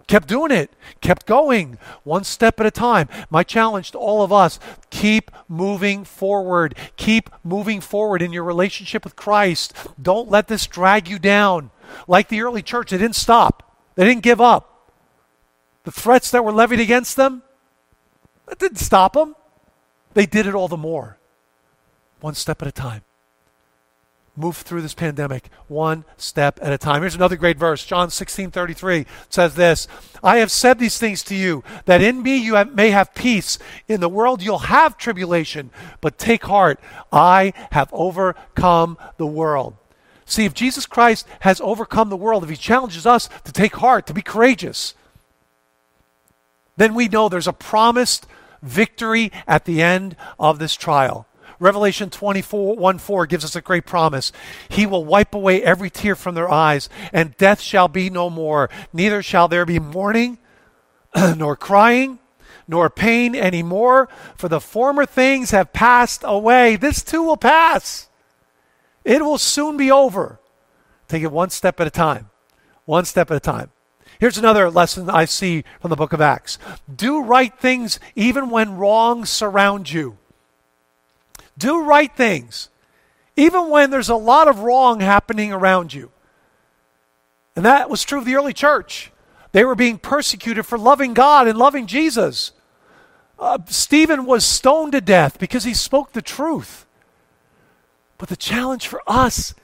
Kept 0.06 0.28
doing 0.28 0.50
it, 0.50 0.70
kept 1.00 1.24
going, 1.24 1.78
one 2.02 2.24
step 2.24 2.60
at 2.60 2.66
a 2.66 2.70
time. 2.70 3.08
My 3.30 3.42
challenge 3.42 3.92
to 3.92 3.98
all 3.98 4.22
of 4.22 4.34
us 4.34 4.60
keep 4.90 5.30
moving 5.48 6.04
forward. 6.04 6.74
Keep 6.96 7.30
moving 7.42 7.80
forward 7.80 8.20
in 8.20 8.30
your 8.30 8.44
relationship 8.44 9.02
with 9.02 9.16
Christ. 9.16 9.72
Don't 10.00 10.28
let 10.28 10.48
this 10.48 10.66
drag 10.66 11.08
you 11.08 11.18
down. 11.18 11.70
Like 12.06 12.28
the 12.28 12.42
early 12.42 12.60
church, 12.60 12.90
they 12.90 12.98
didn't 12.98 13.16
stop, 13.16 13.78
they 13.94 14.04
didn't 14.04 14.22
give 14.22 14.42
up. 14.42 14.73
The 15.84 15.92
threats 15.92 16.30
that 16.30 16.44
were 16.44 16.52
levied 16.52 16.80
against 16.80 17.16
them, 17.16 17.42
that 18.46 18.58
didn't 18.58 18.78
stop 18.78 19.12
them. 19.14 19.36
They 20.14 20.26
did 20.26 20.46
it 20.46 20.54
all 20.54 20.68
the 20.68 20.76
more. 20.76 21.18
One 22.20 22.34
step 22.34 22.62
at 22.62 22.68
a 22.68 22.72
time. 22.72 23.02
Move 24.36 24.56
through 24.56 24.82
this 24.82 24.94
pandemic 24.94 25.48
one 25.68 26.04
step 26.16 26.58
at 26.60 26.72
a 26.72 26.78
time. 26.78 27.02
Here's 27.02 27.14
another 27.14 27.36
great 27.36 27.56
verse. 27.56 27.86
John 27.86 28.10
16 28.10 28.50
33 28.50 29.06
says 29.28 29.54
this 29.54 29.86
I 30.24 30.38
have 30.38 30.50
said 30.50 30.78
these 30.78 30.98
things 30.98 31.22
to 31.24 31.36
you, 31.36 31.62
that 31.84 32.02
in 32.02 32.20
me 32.20 32.36
you 32.38 32.54
have, 32.54 32.74
may 32.74 32.90
have 32.90 33.14
peace. 33.14 33.58
In 33.86 34.00
the 34.00 34.08
world 34.08 34.42
you'll 34.42 34.58
have 34.58 34.98
tribulation, 34.98 35.70
but 36.00 36.18
take 36.18 36.44
heart. 36.44 36.80
I 37.12 37.52
have 37.70 37.90
overcome 37.92 38.98
the 39.18 39.26
world. 39.26 39.76
See, 40.26 40.44
if 40.44 40.54
Jesus 40.54 40.86
Christ 40.86 41.28
has 41.40 41.60
overcome 41.60 42.08
the 42.08 42.16
world, 42.16 42.42
if 42.42 42.50
he 42.50 42.56
challenges 42.56 43.06
us 43.06 43.28
to 43.44 43.52
take 43.52 43.76
heart, 43.76 44.06
to 44.06 44.14
be 44.14 44.22
courageous, 44.22 44.94
then 46.76 46.94
we 46.94 47.08
know 47.08 47.28
there's 47.28 47.48
a 47.48 47.52
promised 47.52 48.26
victory 48.62 49.30
at 49.46 49.64
the 49.64 49.82
end 49.82 50.16
of 50.38 50.58
this 50.58 50.74
trial. 50.74 51.26
Revelation 51.60 52.10
24, 52.10 52.76
1 52.76 52.98
4 52.98 53.26
gives 53.26 53.44
us 53.44 53.56
a 53.56 53.60
great 53.60 53.86
promise. 53.86 54.32
He 54.68 54.86
will 54.86 55.04
wipe 55.04 55.34
away 55.34 55.62
every 55.62 55.90
tear 55.90 56.16
from 56.16 56.34
their 56.34 56.50
eyes, 56.50 56.88
and 57.12 57.36
death 57.36 57.60
shall 57.60 57.88
be 57.88 58.10
no 58.10 58.28
more. 58.28 58.68
Neither 58.92 59.22
shall 59.22 59.48
there 59.48 59.64
be 59.64 59.78
mourning, 59.78 60.38
nor 61.36 61.56
crying, 61.56 62.18
nor 62.66 62.90
pain 62.90 63.34
anymore, 63.36 64.08
for 64.36 64.48
the 64.48 64.60
former 64.60 65.06
things 65.06 65.52
have 65.52 65.72
passed 65.72 66.22
away. 66.24 66.76
This 66.76 67.02
too 67.02 67.22
will 67.22 67.36
pass. 67.36 68.08
It 69.04 69.22
will 69.22 69.38
soon 69.38 69.76
be 69.76 69.90
over. 69.90 70.40
Take 71.08 71.22
it 71.22 71.30
one 71.30 71.50
step 71.50 71.80
at 71.80 71.86
a 71.86 71.90
time. 71.90 72.30
One 72.86 73.04
step 73.04 73.30
at 73.30 73.36
a 73.36 73.40
time. 73.40 73.70
Here's 74.20 74.38
another 74.38 74.70
lesson 74.70 75.10
I 75.10 75.24
see 75.24 75.64
from 75.80 75.90
the 75.90 75.96
book 75.96 76.12
of 76.12 76.20
Acts 76.20 76.58
do 76.94 77.22
right 77.22 77.56
things 77.58 77.98
even 78.14 78.50
when 78.50 78.76
wrong 78.76 79.24
surrounds 79.24 79.92
you. 79.92 80.18
Do 81.58 81.82
right 81.82 82.14
things 82.14 82.68
even 83.36 83.68
when 83.68 83.90
there's 83.90 84.08
a 84.08 84.16
lot 84.16 84.48
of 84.48 84.60
wrong 84.60 85.00
happening 85.00 85.52
around 85.52 85.92
you. 85.92 86.10
And 87.56 87.64
that 87.64 87.90
was 87.90 88.04
true 88.04 88.18
of 88.18 88.24
the 88.24 88.36
early 88.36 88.52
church. 88.52 89.12
They 89.52 89.64
were 89.64 89.74
being 89.74 89.98
persecuted 89.98 90.66
for 90.66 90.78
loving 90.78 91.14
God 91.14 91.46
and 91.46 91.58
loving 91.58 91.86
Jesus. 91.86 92.52
Uh, 93.38 93.58
Stephen 93.66 94.26
was 94.26 94.44
stoned 94.44 94.92
to 94.92 95.00
death 95.00 95.38
because 95.38 95.64
he 95.64 95.74
spoke 95.74 96.12
the 96.12 96.22
truth. 96.22 96.86
But 98.18 98.28
the 98.28 98.36
challenge 98.36 98.86
for 98.86 99.02
us 99.06 99.54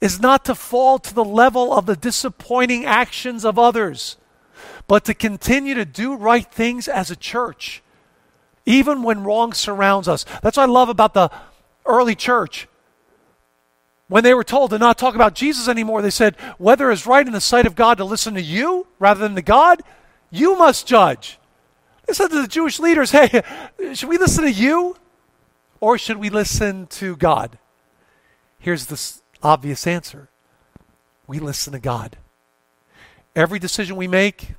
is 0.00 0.20
not 0.20 0.44
to 0.46 0.54
fall 0.54 0.98
to 0.98 1.14
the 1.14 1.24
level 1.24 1.72
of 1.72 1.86
the 1.86 1.96
disappointing 1.96 2.86
actions 2.86 3.44
of 3.44 3.58
others, 3.58 4.16
but 4.86 5.04
to 5.04 5.14
continue 5.14 5.74
to 5.74 5.84
do 5.84 6.14
right 6.14 6.50
things 6.50 6.88
as 6.88 7.10
a 7.10 7.16
church, 7.16 7.82
even 8.64 9.02
when 9.02 9.24
wrong 9.24 9.52
surrounds 9.52 10.08
us. 10.08 10.24
That's 10.42 10.56
what 10.56 10.68
I 10.68 10.72
love 10.72 10.88
about 10.88 11.14
the 11.14 11.30
early 11.84 12.14
church. 12.14 12.66
When 14.08 14.24
they 14.24 14.34
were 14.34 14.44
told 14.44 14.70
to 14.70 14.78
not 14.78 14.98
talk 14.98 15.14
about 15.14 15.34
Jesus 15.34 15.68
anymore, 15.68 16.02
they 16.02 16.10
said, 16.10 16.34
whether 16.58 16.90
it's 16.90 17.06
right 17.06 17.24
in 17.24 17.32
the 17.32 17.40
sight 17.40 17.66
of 17.66 17.76
God 17.76 17.98
to 17.98 18.04
listen 18.04 18.34
to 18.34 18.42
you 18.42 18.88
rather 18.98 19.20
than 19.20 19.36
to 19.36 19.42
God, 19.42 19.82
you 20.30 20.56
must 20.56 20.86
judge. 20.86 21.38
They 22.06 22.14
said 22.14 22.28
to 22.28 22.42
the 22.42 22.48
Jewish 22.48 22.80
leaders, 22.80 23.12
hey, 23.12 23.42
should 23.94 24.08
we 24.08 24.18
listen 24.18 24.44
to 24.44 24.50
you 24.50 24.96
or 25.78 25.96
should 25.96 26.16
we 26.16 26.30
listen 26.30 26.86
to 26.88 27.14
God? 27.16 27.58
Here's 28.58 28.86
the 28.86 29.19
obvious 29.42 29.86
answer 29.86 30.28
we 31.30 31.38
listen 31.38 31.72
to 31.72 31.78
God. 31.78 32.16
Every 33.36 33.60
decision 33.60 33.94
we 33.94 34.08
make, 34.08 34.54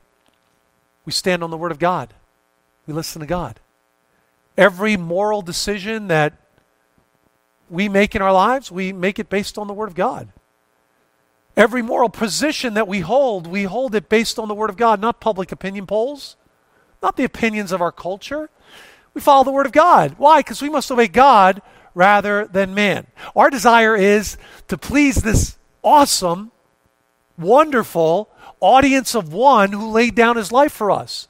we 1.03 1.11
stand 1.11 1.43
on 1.43 1.51
the 1.51 1.57
Word 1.57 1.73
of 1.73 1.79
God. 1.79 2.13
We 2.87 2.93
listen 2.93 3.19
to 3.19 3.27
God. 3.27 3.59
Every 4.57 4.95
moral 4.95 5.41
decision 5.41 6.07
that 6.07 6.33
we 7.69 7.89
make 7.89 8.15
in 8.15 8.21
our 8.21 8.31
lives, 8.31 8.71
we 8.71 8.93
make 8.93 9.19
it 9.19 9.29
based 9.29 9.57
on 9.57 9.67
the 9.67 9.73
Word 9.73 9.89
of 9.89 9.95
God. 9.95 10.29
Every 11.57 11.81
moral 11.81 12.07
position 12.07 12.75
that 12.75 12.87
we 12.87 13.01
hold, 13.01 13.47
we 13.47 13.63
hold 13.63 13.93
it 13.93 14.07
based 14.07 14.39
on 14.39 14.47
the 14.47 14.55
Word 14.55 14.69
of 14.69 14.77
God, 14.77 15.01
not 15.01 15.19
public 15.19 15.51
opinion 15.51 15.85
polls, 15.85 16.37
not 17.03 17.17
the 17.17 17.25
opinions 17.25 17.73
of 17.73 17.81
our 17.81 17.91
culture. 17.91 18.49
We 19.13 19.19
follow 19.19 19.43
the 19.43 19.51
Word 19.51 19.65
of 19.65 19.73
God. 19.73 20.15
Why? 20.17 20.39
Because 20.39 20.61
we 20.61 20.69
must 20.69 20.89
obey 20.89 21.09
God 21.09 21.61
rather 21.93 22.45
than 22.45 22.73
man. 22.73 23.07
Our 23.35 23.49
desire 23.49 23.95
is 23.95 24.37
to 24.67 24.77
please 24.77 25.17
this 25.17 25.57
awesome, 25.83 26.51
wonderful 27.37 28.29
audience 28.59 29.15
of 29.15 29.33
one 29.33 29.71
who 29.71 29.89
laid 29.89 30.15
down 30.15 30.37
his 30.37 30.51
life 30.51 30.71
for 30.71 30.91
us. 30.91 31.27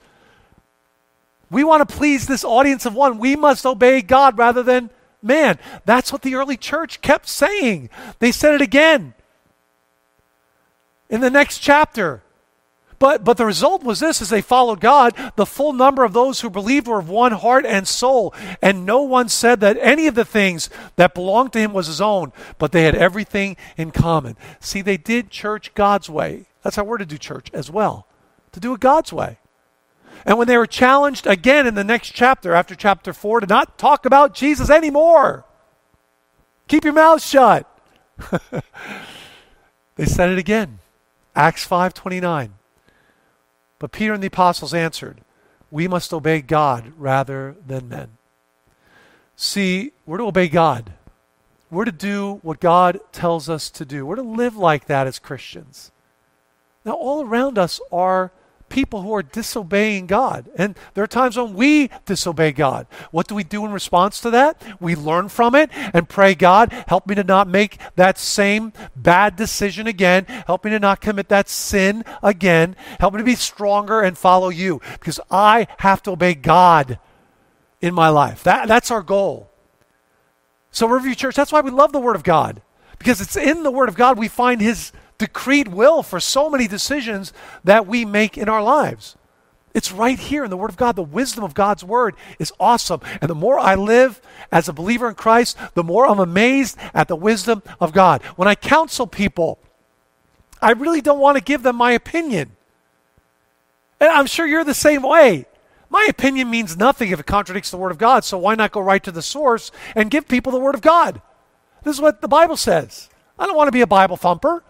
We 1.50 1.64
want 1.64 1.88
to 1.88 1.96
please 1.96 2.28
this 2.28 2.44
audience 2.44 2.86
of 2.86 2.96
one. 2.96 3.18
We 3.18 3.36
must 3.36 3.66
obey 3.66 4.02
God 4.02 4.38
rather 4.38 4.64
than 4.64 4.90
man. 5.22 5.60
That's 5.86 6.12
what 6.12 6.22
the 6.22 6.36
early 6.36 6.58
church 6.58 7.02
kept 7.02 7.28
saying. 7.28 7.90
They 8.20 8.32
said 8.32 8.56
it 8.56 8.62
again 8.62 9.14
in 11.10 11.22
the 11.22 11.30
next 11.30 11.60
chapter. 11.60 12.24
But, 13.02 13.24
but 13.24 13.38
the 13.38 13.48
result 13.48 13.82
was 13.82 14.00
this 14.00 14.22
as 14.22 14.30
they 14.30 14.44
followed 14.44 14.80
God, 14.80 15.16
the 15.36 15.48
full 15.48 15.74
number 15.74 16.04
of 16.04 16.14
those 16.14 16.42
who 16.42 16.52
believed 16.52 16.86
were 16.86 17.00
of 17.00 17.10
one 17.10 17.32
heart 17.32 17.66
and 17.66 17.88
soul. 17.88 18.32
And 18.62 18.86
no 18.86 19.02
one 19.02 19.28
said 19.28 19.60
that 19.62 19.76
any 19.82 20.06
of 20.06 20.14
the 20.14 20.24
things 20.24 20.70
that 20.98 21.16
belonged 21.16 21.52
to 21.54 21.60
him 21.60 21.74
was 21.74 21.88
his 21.88 22.00
own, 22.00 22.32
but 22.60 22.72
they 22.72 22.84
had 22.84 22.94
everything 22.94 23.58
in 23.76 23.90
common. 23.90 24.38
See, 24.60 24.84
they 24.84 24.98
did 24.98 25.32
church 25.32 25.74
God's 25.74 26.12
way. 26.12 26.46
That's 26.62 26.76
how 26.76 26.84
we're 26.84 27.00
to 27.00 27.06
do 27.08 27.18
church 27.18 27.50
as 27.56 27.72
well, 27.72 28.06
to 28.52 28.60
do 28.60 28.72
it 28.76 28.80
God's 28.80 29.12
way. 29.12 29.40
And 30.24 30.38
when 30.38 30.48
they 30.48 30.58
were 30.58 30.68
challenged 30.68 31.26
again 31.26 31.66
in 31.66 31.74
the 31.74 31.84
next 31.84 32.12
chapter, 32.12 32.54
after 32.54 32.76
chapter 32.76 33.14
4, 33.14 33.40
to 33.40 33.48
not 33.48 33.80
talk 33.80 34.06
about 34.06 34.36
Jesus 34.36 34.70
anymore, 34.70 35.44
keep 36.68 36.84
your 36.84 36.94
mouth 36.94 37.24
shut. 37.24 37.68
they 39.96 40.06
said 40.06 40.30
it 40.30 40.38
again. 40.38 40.78
Acts 41.36 41.68
5:29. 41.68 42.52
But 43.82 43.92
Peter 43.92 44.14
and 44.14 44.22
the 44.22 44.28
apostles 44.28 44.76
answered, 44.76 45.22
"We 45.72 45.88
must 45.88 46.14
obey 46.14 46.44
God 46.44 46.94
rather 46.98 47.56
than 47.66 47.90
men." 47.90 48.18
See, 49.36 49.94
we're 50.06 50.20
to 50.20 50.28
obey 50.28 50.50
God. 50.50 50.94
We're 51.72 51.86
to 51.86 51.92
do 51.92 52.40
what 52.44 52.60
God 52.60 53.00
tells 53.12 53.50
us 53.50 53.72
to 53.72 53.84
do. 53.84 54.06
We're 54.06 54.18
to 54.18 54.22
live 54.22 54.56
like 54.56 54.86
that 54.86 55.08
as 55.08 55.18
Christians. 55.18 55.92
Now, 56.86 56.92
all 56.92 57.24
around 57.24 57.58
us 57.58 57.82
are 57.92 58.32
people 58.72 59.02
who 59.02 59.14
are 59.14 59.22
disobeying 59.22 60.08
God. 60.08 60.50
And 60.56 60.76
there 60.94 61.04
are 61.04 61.08
times 61.08 61.38
when 61.38 61.54
we 61.54 61.90
disobey 62.06 62.54
God. 62.54 62.88
What 63.12 63.28
do 63.28 63.36
we 63.36 63.44
do 63.44 63.66
in 63.66 63.72
response 63.72 64.20
to 64.22 64.32
that? 64.32 64.64
We 64.80 64.96
learn 64.96 65.30
from 65.30 65.54
it 65.54 65.70
and 65.94 66.10
pray, 66.10 66.34
God, 66.34 66.72
help 66.88 67.06
me 67.06 67.14
to 67.16 67.24
not 67.24 67.48
make 67.48 67.78
that 67.96 68.18
same 68.18 68.74
bad 68.96 69.36
decision 69.36 69.86
again. 69.86 70.26
Help 70.48 70.66
me 70.66 70.72
to 70.72 70.80
not 70.80 71.02
commit 71.02 71.30
that 71.30 71.50
sin 71.50 72.04
again. 72.24 72.76
Help 73.00 73.14
me 73.14 73.20
to 73.20 73.24
be 73.24 73.36
stronger 73.36 74.02
and 74.02 74.18
follow 74.18 74.50
you 74.50 74.82
because 74.94 75.20
I 75.30 75.68
have 75.80 76.02
to 76.04 76.12
obey 76.12 76.34
God 76.34 76.98
in 77.82 77.94
my 77.94 78.10
life. 78.10 78.44
That, 78.44 78.68
that's 78.68 78.90
our 78.90 79.04
goal. 79.04 79.52
So, 80.72 80.88
Riverview 80.88 81.16
Church, 81.16 81.36
that's 81.36 81.52
why 81.52 81.62
we 81.62 81.70
love 81.70 81.92
the 81.92 82.00
Word 82.00 82.16
of 82.16 82.24
God 82.24 82.62
because 82.98 83.20
it's 83.20 83.36
in 83.36 83.64
the 83.64 83.72
Word 83.72 83.90
of 83.90 83.96
God 83.96 84.18
we 84.18 84.28
find 84.28 84.62
His 84.62 84.94
decreed 85.22 85.68
will 85.68 86.02
for 86.02 86.20
so 86.20 86.50
many 86.50 86.68
decisions 86.68 87.32
that 87.64 87.86
we 87.86 88.06
make 88.06 88.40
in 88.40 88.50
our 88.50 88.64
lives. 88.64 89.16
It's 89.72 89.92
right 89.92 90.18
here 90.18 90.44
in 90.44 90.50
the 90.50 90.58
Word 90.58 90.72
of 90.72 90.78
God. 90.78 90.96
The 90.96 91.04
wisdom 91.04 91.44
of 91.44 91.54
God's 91.54 91.84
Word 91.84 92.16
is 92.40 92.52
awesome. 92.60 93.02
And 93.22 93.30
the 93.30 93.36
more 93.36 93.60
I 93.60 93.76
live 93.76 94.20
as 94.52 94.68
a 94.68 94.74
believer 94.74 95.08
in 95.08 95.14
Christ, 95.14 95.58
the 95.76 95.84
more 95.84 96.08
I'm 96.08 96.20
amazed 96.20 96.76
at 96.92 97.08
the 97.08 97.16
wisdom 97.16 97.62
of 97.80 97.94
God. 97.94 98.24
When 98.36 98.48
I 98.48 98.56
counsel 98.56 99.06
people, 99.06 99.60
I 100.60 100.72
really 100.72 101.02
don't 101.02 101.20
want 101.20 101.38
to 101.38 101.44
give 101.44 101.62
them 101.62 101.76
my 101.76 101.92
opinion. 101.92 102.52
And 104.00 104.10
I'm 104.10 104.26
sure 104.26 104.48
you're 104.48 104.64
the 104.64 104.74
same 104.74 105.04
way. 105.04 105.46
My 105.92 106.08
opinion 106.10 106.50
means 106.50 106.76
nothing 106.76 107.12
if 107.12 107.20
it 107.20 107.28
contradicts 107.28 107.70
the 107.70 107.78
Word 107.78 107.92
of 107.92 108.00
God, 108.00 108.26
so 108.26 108.40
why 108.40 108.56
not 108.56 108.72
go 108.72 108.82
right 108.82 109.04
to 109.04 109.12
the 109.12 109.22
source 109.22 109.72
and 109.94 110.10
give 110.10 110.28
people 110.28 110.52
the 110.52 110.60
Word 110.60 110.74
of 110.74 110.82
God? 110.82 111.22
This 111.84 111.96
is 111.96 112.02
what 112.02 112.22
the 112.22 112.28
Bible 112.28 112.58
says. 112.58 113.10
I 113.38 113.46
don't 113.46 113.56
want 113.56 113.68
to 113.68 113.72
be 113.72 113.82
a 113.82 113.88
Bible 113.88 114.18
thumper. 114.18 114.64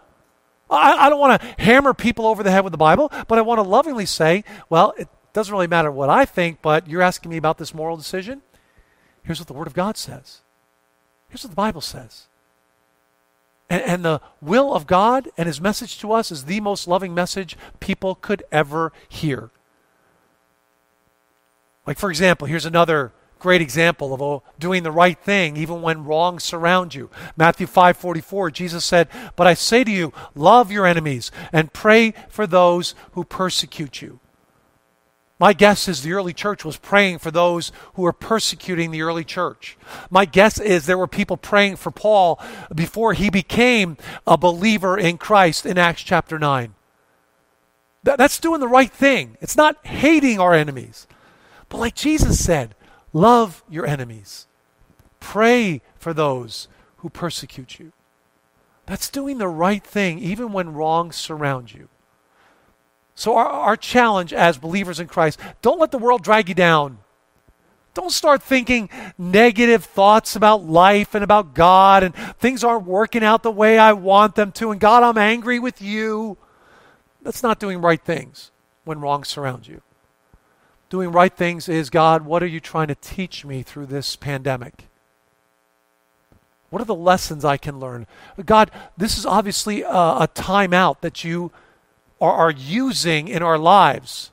I, 0.72 1.06
I 1.06 1.10
don't 1.10 1.20
want 1.20 1.42
to 1.42 1.48
hammer 1.62 1.94
people 1.94 2.26
over 2.26 2.44
the 2.44 2.52
head 2.52 2.64
with 2.64 2.72
the 2.72 2.78
Bible, 2.78 3.12
but 3.28 3.38
I 3.38 3.42
want 3.42 3.60
to 3.60 3.64
lovingly 3.64 4.06
say, 4.06 4.44
well, 4.70 4.94
it 4.98 5.10
doesn't 5.34 5.52
really 5.52 5.68
matter 5.68 5.92
what 5.92 6.10
I 6.10 6.26
think, 6.26 6.62
but 6.62 6.88
you're 6.88 7.02
asking 7.02 7.32
me 7.32 7.38
about 7.38 7.58
this 7.58 7.74
moral 7.74 7.98
decision. 7.98 8.42
Here's 9.24 9.40
what 9.40 9.48
the 9.48 9.54
Word 9.54 9.68
of 9.68 9.74
God 9.74 9.98
says. 9.98 10.42
Here's 11.30 11.44
what 11.44 11.52
the 11.52 11.56
Bible 11.56 11.82
says. 11.82 12.28
And, 13.70 13.82
and, 13.84 14.06
the 14.06 14.20
will 14.42 14.74
of 14.74 14.86
God 14.86 15.30
and 15.38 15.48
His 15.48 15.62
message 15.62 15.98
to 16.00 16.12
us 16.12 16.30
is 16.30 16.44
the 16.44 16.60
most 16.60 16.88
loving 16.88 17.14
message 17.14 17.58
people 17.80 18.16
could 18.16 18.44
ever 18.52 18.92
hear. 19.08 19.50
Like, 21.88 21.98
for 21.98 22.10
example, 22.10 22.48
here's 22.48 22.66
another 22.66 23.14
great 23.42 23.62
example 23.62 24.14
of 24.14 24.22
oh, 24.22 24.44
doing 24.60 24.84
the 24.84 24.92
right 24.92 25.18
thing 25.18 25.58
even 25.58 25.82
when 25.82 26.06
wrong 26.06 26.40
surrounds 26.40 26.94
you. 26.96 27.10
Matthew 27.36 27.66
5:44 27.66 28.52
Jesus 28.52 28.86
said, 28.86 29.10
"But 29.36 29.48
I 29.48 29.56
say 29.56 29.84
to 29.84 29.92
you, 29.92 30.14
love 30.36 30.72
your 30.72 30.86
enemies 30.86 31.32
and 31.52 31.74
pray 31.74 32.14
for 32.30 32.46
those 32.46 32.94
who 33.14 33.24
persecute 33.24 34.02
you." 34.02 34.20
My 35.40 35.54
guess 35.54 35.88
is 35.88 36.04
the 36.04 36.14
early 36.14 36.34
church 36.34 36.64
was 36.64 36.78
praying 36.78 37.18
for 37.18 37.32
those 37.32 37.72
who 37.96 38.04
were 38.04 38.14
persecuting 38.14 38.92
the 38.92 39.02
early 39.02 39.24
church. 39.24 39.76
My 40.12 40.26
guess 40.26 40.60
is 40.60 40.86
there 40.86 41.00
were 41.00 41.08
people 41.08 41.36
praying 41.36 41.78
for 41.78 41.90
Paul 41.90 42.40
before 42.76 43.14
he 43.14 43.32
became 43.32 43.98
a 44.28 44.38
believer 44.38 45.00
in 45.00 45.18
Christ 45.18 45.66
in 45.66 45.80
Acts 45.80 46.04
chapter 46.04 46.38
9. 46.38 46.76
that's 48.04 48.40
doing 48.40 48.60
the 48.60 48.68
right 48.68 48.92
thing. 48.92 49.36
It's 49.42 49.58
not 49.58 49.84
hating 49.86 50.40
our 50.40 50.54
enemies. 50.54 51.08
But 51.70 51.80
like 51.80 51.96
Jesus 51.96 52.44
said, 52.44 52.76
Love 53.13 53.63
your 53.69 53.86
enemies. 53.86 54.47
Pray 55.19 55.82
for 55.97 56.13
those 56.13 56.67
who 56.97 57.10
persecute 57.10 57.80
you. 57.80 57.91
That's 58.86 59.10
doing 59.10 59.38
the 59.38 59.47
right 59.47 59.84
thing 59.84 60.19
even 60.19 60.52
when 60.52 60.74
wrongs 60.74 61.15
surround 61.15 61.74
you. 61.74 61.88
So, 63.15 63.36
our, 63.36 63.47
our 63.47 63.78
challenge 63.78 64.34
as 64.34 64.58
believers 64.58 65.00
in 65.00 65.08
Christ 65.08 65.39
don't 65.62 65.80
let 65.80 65.91
the 65.91 65.97
world 65.97 66.24
drag 66.24 66.50
you 66.50 66.56
down. 66.56 67.00
Don't 67.93 68.12
start 68.12 68.41
thinking 68.41 68.89
negative 69.17 69.84
thoughts 69.84 70.36
about 70.36 70.63
life 70.63 71.13
and 71.13 71.24
about 71.24 71.54
God 71.54 72.04
and 72.04 72.15
things 72.39 72.63
aren't 72.63 72.86
working 72.86 73.24
out 73.24 73.43
the 73.43 73.52
way 73.52 73.78
I 73.78 73.91
want 73.93 74.36
them 74.36 74.54
to. 74.54 74.71
And 74.71 74.80
God, 74.80 75.04
I'm 75.04 75.17
angry 75.17 75.60
with 75.60 75.82
you. 75.82 76.38
That's 77.21 77.43
not 77.43 77.60
doing 77.60 77.82
right 77.82 78.02
things 78.02 78.52
when 78.86 79.02
wrong 79.02 79.26
surrounds 79.26 79.67
you. 79.67 79.82
Doing 80.92 81.12
right 81.12 81.34
things 81.34 81.68
is 81.70 81.90
God, 81.90 82.26
what 82.26 82.44
are 82.44 82.48
you 82.48 82.60
trying 82.60 82.90
to 82.90 82.96
teach 82.96 83.44
me 83.46 83.64
through 83.64 83.88
this 83.88 84.16
pandemic? 84.18 84.88
What 86.70 86.82
are 86.82 86.86
the 86.86 86.94
lessons 86.94 87.44
I 87.44 87.58
can 87.58 87.80
learn? 87.80 88.06
God, 88.46 88.70
this 88.98 89.18
is 89.18 89.26
obviously 89.26 89.82
a, 89.82 89.88
a 89.90 90.30
timeout 90.36 91.00
that 91.00 91.24
you 91.24 91.52
are, 92.20 92.34
are 92.34 92.52
using 92.52 93.30
in 93.30 93.42
our 93.42 93.58
lives 93.58 94.32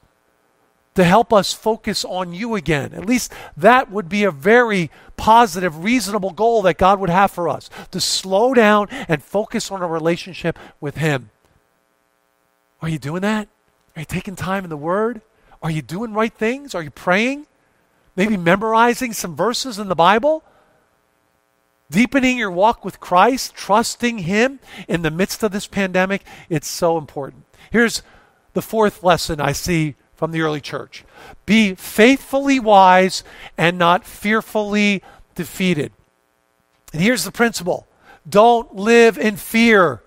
to 0.97 1.05
help 1.05 1.33
us 1.33 1.53
focus 1.53 2.05
on 2.05 2.33
you 2.33 2.57
again. 2.57 2.93
At 2.93 3.07
least 3.07 3.33
that 3.57 3.89
would 3.89 4.09
be 4.09 4.25
a 4.25 4.33
very 4.33 4.91
positive, 5.17 5.85
reasonable 5.85 6.31
goal 6.31 6.63
that 6.63 6.77
God 6.77 6.99
would 6.99 7.11
have 7.11 7.31
for 7.31 7.49
us 7.49 7.71
to 7.93 8.01
slow 8.01 8.53
down 8.53 8.89
and 8.91 9.23
focus 9.23 9.71
on 9.71 9.81
a 9.81 9.87
relationship 9.87 10.59
with 10.81 10.97
Him. 10.97 11.31
Are 12.83 12.89
you 12.89 12.99
doing 12.99 13.23
that? 13.23 13.47
Are 13.95 14.01
you 14.01 14.07
taking 14.07 14.35
time 14.35 14.65
in 14.65 14.71
the 14.71 14.77
Word? 14.77 15.21
Are 15.63 15.71
you 15.71 15.83
doing 15.83 16.13
right 16.13 16.33
things? 16.33 16.75
Are 16.75 16.83
you 16.83 16.91
praying? 16.91 17.47
Maybe 18.17 18.37
memorizing 18.37 19.13
some 19.13 19.37
verses 19.37 19.79
in 19.79 19.89
the 19.89 19.95
Bible? 19.95 20.45
Deepening 21.91 22.37
your 22.37 22.51
walk 22.51 22.85
with 22.85 23.01
Christ, 23.01 23.55
trusting 23.55 24.19
Him 24.19 24.61
in 24.87 25.03
the 25.03 25.11
midst 25.11 25.43
of 25.43 25.53
this 25.53 25.67
pandemic, 25.67 26.25
it's 26.49 26.69
so 26.69 26.99
important. 26.99 27.45
Here's 27.71 28.03
the 28.53 28.63
fourth 28.63 29.03
lesson 29.03 29.41
I 29.41 29.53
see 29.53 29.95
from 30.15 30.33
the 30.33 30.41
early 30.41 30.61
church 30.61 31.05
be 31.47 31.75
faithfully 31.75 32.59
wise 32.59 33.23
and 33.57 33.79
not 33.79 34.05
fearfully 34.05 35.03
defeated. 35.35 35.93
And 36.93 37.01
here's 37.01 37.25
the 37.25 37.33
principle 37.33 37.87
don't 38.29 38.75
live 38.75 39.17
in 39.17 39.37
fear. 39.37 40.03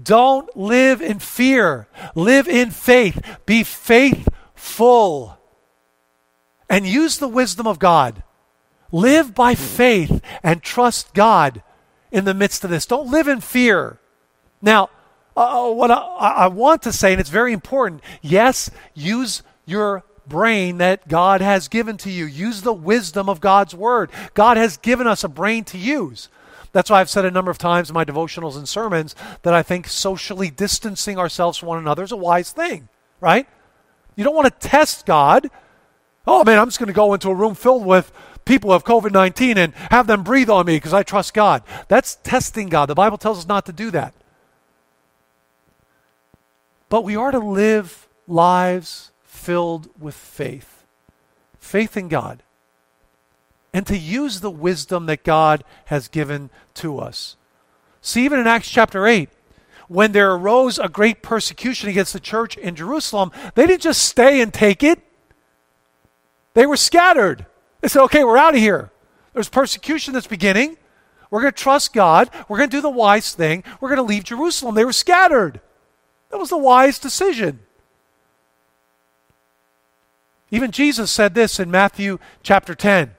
Don't 0.00 0.54
live 0.56 1.02
in 1.02 1.18
fear. 1.18 1.88
Live 2.14 2.46
in 2.46 2.70
faith. 2.70 3.38
Be 3.46 3.64
faithful. 3.64 4.32
And 6.68 6.86
use 6.86 7.18
the 7.18 7.28
wisdom 7.28 7.66
of 7.66 7.78
God. 7.78 8.22
Live 8.92 9.34
by 9.34 9.54
faith 9.54 10.22
and 10.42 10.62
trust 10.62 11.14
God 11.14 11.62
in 12.10 12.24
the 12.24 12.34
midst 12.34 12.64
of 12.64 12.70
this. 12.70 12.86
Don't 12.86 13.10
live 13.10 13.28
in 13.28 13.40
fear. 13.40 13.98
Now, 14.62 14.90
uh, 15.36 15.70
what 15.70 15.90
I, 15.90 15.96
I 15.96 16.46
want 16.48 16.82
to 16.82 16.92
say, 16.92 17.12
and 17.12 17.20
it's 17.20 17.30
very 17.30 17.52
important 17.52 18.02
yes, 18.22 18.70
use 18.94 19.42
your 19.66 20.04
brain 20.26 20.78
that 20.78 21.08
God 21.08 21.40
has 21.40 21.68
given 21.68 21.96
to 21.98 22.10
you. 22.10 22.26
Use 22.26 22.62
the 22.62 22.72
wisdom 22.72 23.28
of 23.28 23.40
God's 23.40 23.74
word. 23.74 24.10
God 24.34 24.56
has 24.56 24.76
given 24.76 25.06
us 25.06 25.24
a 25.24 25.28
brain 25.28 25.64
to 25.64 25.78
use. 25.78 26.28
That's 26.72 26.90
why 26.90 27.00
I've 27.00 27.10
said 27.10 27.24
a 27.24 27.30
number 27.30 27.50
of 27.50 27.58
times 27.58 27.88
in 27.88 27.94
my 27.94 28.04
devotionals 28.04 28.56
and 28.56 28.68
sermons 28.68 29.14
that 29.42 29.54
I 29.54 29.62
think 29.62 29.88
socially 29.88 30.50
distancing 30.50 31.18
ourselves 31.18 31.58
from 31.58 31.68
one 31.68 31.78
another 31.78 32.02
is 32.02 32.12
a 32.12 32.16
wise 32.16 32.52
thing, 32.52 32.88
right? 33.20 33.46
You 34.18 34.24
don't 34.24 34.34
want 34.34 34.52
to 34.52 34.68
test 34.68 35.06
God. 35.06 35.48
Oh 36.26 36.42
man, 36.42 36.58
I'm 36.58 36.66
just 36.66 36.80
going 36.80 36.88
to 36.88 36.92
go 36.92 37.14
into 37.14 37.28
a 37.28 37.34
room 37.34 37.54
filled 37.54 37.86
with 37.86 38.10
people 38.44 38.70
who 38.70 38.72
have 38.72 38.84
COVID 38.84 39.12
19 39.12 39.56
and 39.56 39.72
have 39.92 40.08
them 40.08 40.24
breathe 40.24 40.50
on 40.50 40.66
me 40.66 40.74
because 40.74 40.92
I 40.92 41.04
trust 41.04 41.34
God. 41.34 41.62
That's 41.86 42.16
testing 42.16 42.68
God. 42.68 42.86
The 42.86 42.96
Bible 42.96 43.16
tells 43.16 43.38
us 43.38 43.46
not 43.46 43.64
to 43.66 43.72
do 43.72 43.92
that. 43.92 44.12
But 46.88 47.04
we 47.04 47.14
are 47.14 47.30
to 47.30 47.38
live 47.38 48.08
lives 48.26 49.12
filled 49.22 49.88
with 50.00 50.16
faith 50.16 50.84
faith 51.60 51.96
in 51.96 52.08
God 52.08 52.42
and 53.72 53.86
to 53.86 53.96
use 53.96 54.40
the 54.40 54.50
wisdom 54.50 55.06
that 55.06 55.22
God 55.22 55.62
has 55.84 56.08
given 56.08 56.50
to 56.74 56.98
us. 56.98 57.36
See, 58.00 58.24
even 58.24 58.40
in 58.40 58.48
Acts 58.48 58.68
chapter 58.68 59.06
8, 59.06 59.28
when 59.88 60.12
there 60.12 60.32
arose 60.32 60.78
a 60.78 60.88
great 60.88 61.22
persecution 61.22 61.88
against 61.88 62.12
the 62.12 62.20
church 62.20 62.56
in 62.56 62.76
Jerusalem, 62.76 63.32
they 63.54 63.66
didn't 63.66 63.82
just 63.82 64.02
stay 64.02 64.40
and 64.40 64.52
take 64.52 64.82
it, 64.82 65.00
they 66.54 66.66
were 66.66 66.76
scattered. 66.76 67.46
They 67.80 67.88
said, 67.88 68.02
okay, 68.04 68.24
we're 68.24 68.36
out 68.36 68.54
of 68.54 68.60
here. 68.60 68.90
There's 69.32 69.48
persecution 69.48 70.12
that's 70.14 70.26
beginning. 70.26 70.76
We're 71.30 71.42
going 71.42 71.52
to 71.52 71.62
trust 71.62 71.92
God. 71.92 72.30
We're 72.48 72.58
going 72.58 72.70
to 72.70 72.76
do 72.76 72.80
the 72.80 72.90
wise 72.90 73.32
thing. 73.34 73.62
We're 73.80 73.88
going 73.88 73.98
to 73.98 74.02
leave 74.02 74.24
Jerusalem. 74.24 74.74
They 74.74 74.84
were 74.84 74.92
scattered. 74.92 75.60
That 76.30 76.38
was 76.38 76.50
the 76.50 76.58
wise 76.58 76.98
decision. 76.98 77.60
Even 80.50 80.70
Jesus 80.70 81.10
said 81.10 81.34
this 81.34 81.60
in 81.60 81.70
Matthew 81.70 82.18
chapter 82.42 82.74
10. 82.74 83.14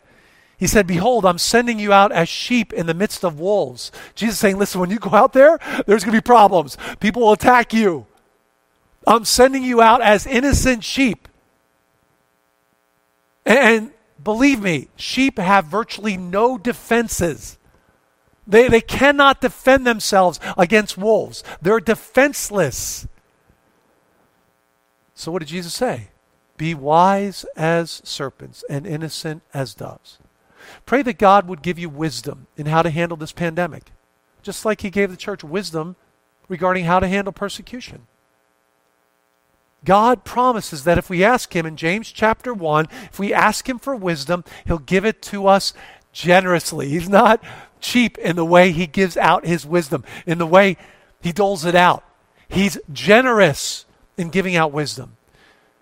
He 0.60 0.68
said, 0.68 0.86
Behold, 0.86 1.26
I'm 1.26 1.38
sending 1.38 1.80
you 1.80 1.94
out 1.94 2.12
as 2.12 2.28
sheep 2.28 2.74
in 2.74 2.86
the 2.86 2.94
midst 2.94 3.24
of 3.24 3.40
wolves. 3.40 3.94
Jesus 4.14 4.38
saying, 4.38 4.58
Listen, 4.58 4.82
when 4.82 4.90
you 4.90 5.00
go 5.00 5.12
out 5.12 5.32
there, 5.32 5.58
there's 5.88 6.04
going 6.04 6.14
to 6.14 6.22
be 6.22 6.26
problems. 6.26 6.78
People 7.00 7.22
will 7.22 7.32
attack 7.32 7.74
you. 7.74 8.06
I'm 9.08 9.24
sending 9.24 9.64
you 9.64 9.82
out 9.82 10.02
as 10.02 10.28
innocent 10.28 10.84
sheep. 10.84 11.30
And, 13.46 13.92
believe 14.22 14.62
me, 14.62 14.90
sheep 14.98 15.40
have 15.40 15.66
virtually 15.66 16.18
no 16.18 16.58
defenses. 16.58 17.58
They, 18.46 18.68
they 18.68 18.82
cannot 18.82 19.40
defend 19.40 19.88
themselves 19.88 20.42
against 20.58 20.98
wolves. 20.98 21.42
They're 21.62 21.80
defenseless. 21.80 23.08
So, 25.16 25.32
what 25.32 25.40
did 25.40 25.48
Jesus 25.48 25.74
say? 25.74 26.10
Be 26.58 26.74
wise 26.74 27.46
as 27.56 28.02
serpents 28.04 28.66
and 28.70 28.86
innocent 28.86 29.42
as 29.54 29.74
doves. 29.74 30.18
Pray 30.86 31.02
that 31.04 31.18
God 31.18 31.48
would 31.48 31.62
give 31.62 31.80
you 31.80 31.90
wisdom 31.90 32.48
in 32.58 32.66
how 32.66 32.82
to 32.82 32.90
handle 32.90 33.18
this 33.18 33.32
pandemic, 33.32 33.92
just 34.42 34.66
like 34.66 34.82
He 34.82 34.90
gave 34.90 35.12
the 35.12 35.18
church 35.18 35.44
wisdom 35.44 35.96
regarding 36.48 36.86
how 36.86 37.00
to 37.00 37.08
handle 37.08 37.34
persecution. 37.34 38.08
God 39.86 40.26
promises 40.26 40.84
that 40.84 40.98
if 40.98 41.10
we 41.10 41.24
ask 41.24 41.56
Him 41.56 41.66
in 41.66 41.78
James 41.78 42.12
chapter 42.12 42.54
1, 42.54 42.88
if 43.06 43.20
we 43.20 43.34
ask 43.34 43.68
Him 43.68 43.80
for 43.80 43.96
wisdom, 43.96 44.44
He'll 44.66 44.80
give 44.80 45.06
it 45.06 45.22
to 45.24 45.48
us 45.48 45.74
generously. 46.12 46.90
He's 46.90 47.10
not 47.10 47.42
cheap 47.80 48.18
in 48.18 48.36
the 48.36 48.46
way 48.46 48.72
he 48.72 48.88
gives 48.88 49.18
out 49.18 49.46
his 49.46 49.66
wisdom, 49.66 50.04
in 50.26 50.38
the 50.38 50.48
way 50.48 50.78
he 51.22 51.32
doles 51.32 51.66
it 51.66 51.76
out. 51.76 52.04
He's 52.48 52.78
generous 52.92 53.86
in 54.18 54.30
giving 54.30 54.56
out 54.56 54.72
wisdom. 54.72 55.16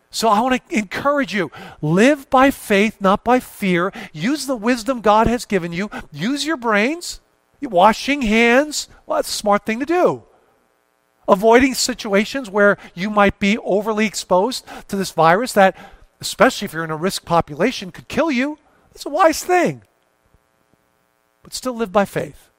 So 0.10 0.30
I 0.30 0.40
want 0.40 0.62
to 0.70 0.78
encourage 0.78 1.34
you 1.34 1.52
live 1.82 2.30
by 2.30 2.52
faith, 2.52 3.02
not 3.02 3.24
by 3.24 3.40
fear. 3.40 3.92
Use 4.14 4.46
the 4.46 4.56
wisdom 4.56 5.02
God 5.02 5.28
has 5.28 5.46
given 5.46 5.74
you. 5.74 5.90
Use 6.12 6.46
your 6.46 6.58
brains. 6.58 7.20
Washing 7.62 8.22
hands, 8.22 8.88
well, 9.06 9.18
that's 9.18 9.30
a 9.30 9.32
smart 9.32 9.66
thing 9.66 9.80
to 9.80 9.86
do. 9.86 10.24
Avoiding 11.28 11.74
situations 11.74 12.50
where 12.50 12.78
you 12.94 13.10
might 13.10 13.40
be 13.40 13.58
overly 13.58 14.06
exposed 14.06 14.66
to 14.88 14.96
this 14.96 15.12
virus 15.12 15.54
that, 15.54 15.76
especially 16.22 16.66
if 16.66 16.74
you're 16.74 16.84
in 16.84 16.92
a 16.92 16.96
risk 16.96 17.26
population, 17.26 17.92
could 17.92 18.08
kill 18.08 18.32
you. 18.32 18.60
That's 18.94 19.06
a 19.06 19.10
wise 19.10 19.44
thing 19.44 19.82
but 21.48 21.54
still 21.54 21.78
live 21.78 21.94
by 21.94 22.04
faith. 22.04 22.50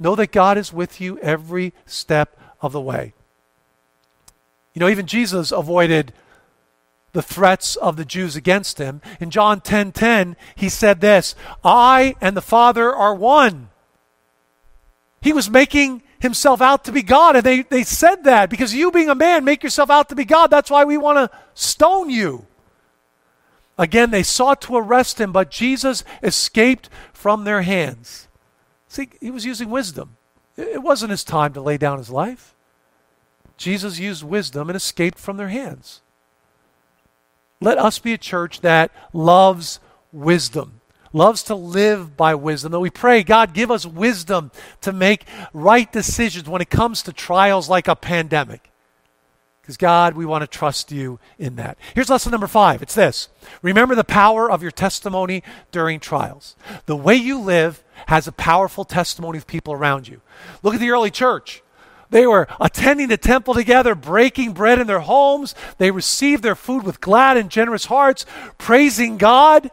Know 0.00 0.16
that 0.16 0.32
God 0.32 0.58
is 0.58 0.72
with 0.72 1.00
you 1.00 1.16
every 1.20 1.72
step 1.84 2.36
of 2.60 2.72
the 2.72 2.80
way. 2.80 3.14
You 4.74 4.80
know, 4.80 4.88
even 4.88 5.06
Jesus 5.06 5.52
avoided 5.52 6.12
the 7.16 7.22
threats 7.22 7.76
of 7.76 7.96
the 7.96 8.04
Jews 8.04 8.36
against 8.36 8.76
him. 8.76 9.00
In 9.20 9.30
John 9.30 9.62
10:10, 9.62 9.62
10, 9.62 9.92
10, 9.92 10.36
he 10.54 10.68
said 10.68 11.00
this, 11.00 11.34
"I 11.64 12.14
and 12.20 12.36
the 12.36 12.42
Father 12.42 12.94
are 12.94 13.14
one." 13.14 13.70
He 15.22 15.32
was 15.32 15.48
making 15.48 16.02
himself 16.18 16.60
out 16.60 16.84
to 16.84 16.92
be 16.92 17.02
God, 17.02 17.34
and 17.34 17.44
they, 17.44 17.62
they 17.62 17.84
said 17.84 18.24
that 18.24 18.50
because 18.50 18.74
you 18.74 18.90
being 18.90 19.08
a 19.08 19.14
man 19.14 19.46
make 19.46 19.62
yourself 19.62 19.88
out 19.88 20.10
to 20.10 20.14
be 20.14 20.26
God. 20.26 20.48
That's 20.48 20.70
why 20.70 20.84
we 20.84 20.98
want 20.98 21.16
to 21.16 21.38
stone 21.54 22.10
you. 22.10 22.44
Again, 23.78 24.10
they 24.10 24.22
sought 24.22 24.60
to 24.62 24.76
arrest 24.76 25.18
him, 25.18 25.32
but 25.32 25.50
Jesus 25.50 26.04
escaped 26.22 26.90
from 27.14 27.44
their 27.44 27.62
hands. 27.62 28.28
See, 28.88 29.08
he 29.22 29.30
was 29.30 29.46
using 29.46 29.70
wisdom. 29.70 30.18
It 30.58 30.82
wasn't 30.82 31.12
his 31.12 31.24
time 31.24 31.54
to 31.54 31.62
lay 31.62 31.78
down 31.78 31.96
his 31.96 32.10
life. 32.10 32.54
Jesus 33.56 33.98
used 33.98 34.22
wisdom 34.22 34.68
and 34.68 34.76
escaped 34.76 35.18
from 35.18 35.38
their 35.38 35.48
hands. 35.48 36.02
Let 37.60 37.78
us 37.78 37.98
be 37.98 38.12
a 38.12 38.18
church 38.18 38.60
that 38.60 38.90
loves 39.12 39.80
wisdom, 40.12 40.80
loves 41.12 41.42
to 41.44 41.54
live 41.54 42.16
by 42.16 42.34
wisdom. 42.34 42.72
That 42.72 42.80
we 42.80 42.90
pray, 42.90 43.22
God, 43.22 43.54
give 43.54 43.70
us 43.70 43.86
wisdom 43.86 44.50
to 44.82 44.92
make 44.92 45.24
right 45.52 45.90
decisions 45.90 46.48
when 46.48 46.60
it 46.60 46.70
comes 46.70 47.02
to 47.02 47.12
trials 47.12 47.68
like 47.68 47.88
a 47.88 47.96
pandemic. 47.96 48.70
Because, 49.62 49.78
God, 49.78 50.14
we 50.14 50.24
want 50.24 50.42
to 50.42 50.46
trust 50.46 50.92
you 50.92 51.18
in 51.38 51.56
that. 51.56 51.76
Here's 51.92 52.08
lesson 52.08 52.30
number 52.30 52.46
five 52.46 52.82
it's 52.82 52.94
this 52.94 53.28
remember 53.62 53.94
the 53.94 54.04
power 54.04 54.50
of 54.50 54.62
your 54.62 54.70
testimony 54.70 55.42
during 55.72 55.98
trials. 55.98 56.54
The 56.84 56.94
way 56.94 57.16
you 57.16 57.40
live 57.40 57.82
has 58.06 58.28
a 58.28 58.32
powerful 58.32 58.84
testimony 58.84 59.38
of 59.38 59.46
people 59.46 59.72
around 59.72 60.06
you. 60.06 60.20
Look 60.62 60.74
at 60.74 60.80
the 60.80 60.90
early 60.90 61.10
church. 61.10 61.62
They 62.10 62.26
were 62.26 62.48
attending 62.60 63.08
the 63.08 63.16
temple 63.16 63.54
together, 63.54 63.94
breaking 63.94 64.52
bread 64.52 64.78
in 64.78 64.86
their 64.86 65.00
homes. 65.00 65.54
They 65.78 65.90
received 65.90 66.42
their 66.42 66.54
food 66.54 66.84
with 66.84 67.00
glad 67.00 67.36
and 67.36 67.50
generous 67.50 67.86
hearts, 67.86 68.26
praising 68.58 69.18
God. 69.18 69.70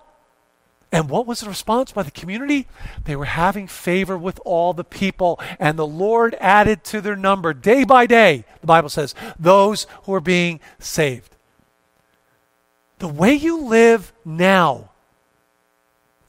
And 0.92 1.10
what 1.10 1.26
was 1.26 1.40
the 1.40 1.50
response 1.50 1.92
by 1.92 2.04
the 2.04 2.12
community? 2.12 2.68
They 3.06 3.16
were 3.16 3.26
having 3.26 3.68
favor 3.68 4.16
with 4.16 4.40
all 4.46 4.74
the 4.74 4.84
people, 4.84 5.40
and 5.60 5.78
the 5.78 5.88
Lord 5.88 6.36
added 6.40 6.84
to 6.86 7.02
their 7.02 7.16
number 7.16 7.52
day 7.52 7.84
by 7.84 8.06
day, 8.06 8.46
the 8.62 8.68
Bible 8.68 8.90
says, 8.90 9.16
those 9.40 9.88
who 10.04 10.14
are 10.14 10.22
being 10.22 10.60
saved. 10.78 11.36
the 13.00 13.08
way 13.08 13.34
you 13.34 13.66
live 13.66 14.14
now, 14.24 14.92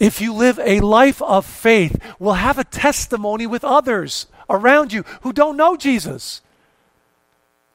if 0.00 0.20
you 0.20 0.32
live 0.34 0.58
a 0.58 0.80
life 0.80 1.22
of 1.22 1.46
faith, 1.46 2.02
will 2.18 2.34
have 2.34 2.58
a 2.58 2.64
testimony 2.64 3.46
with 3.46 3.64
others 3.64 4.26
around 4.48 4.92
you 4.92 5.04
who 5.22 5.32
don't 5.32 5.56
know 5.56 5.76
Jesus. 5.76 6.40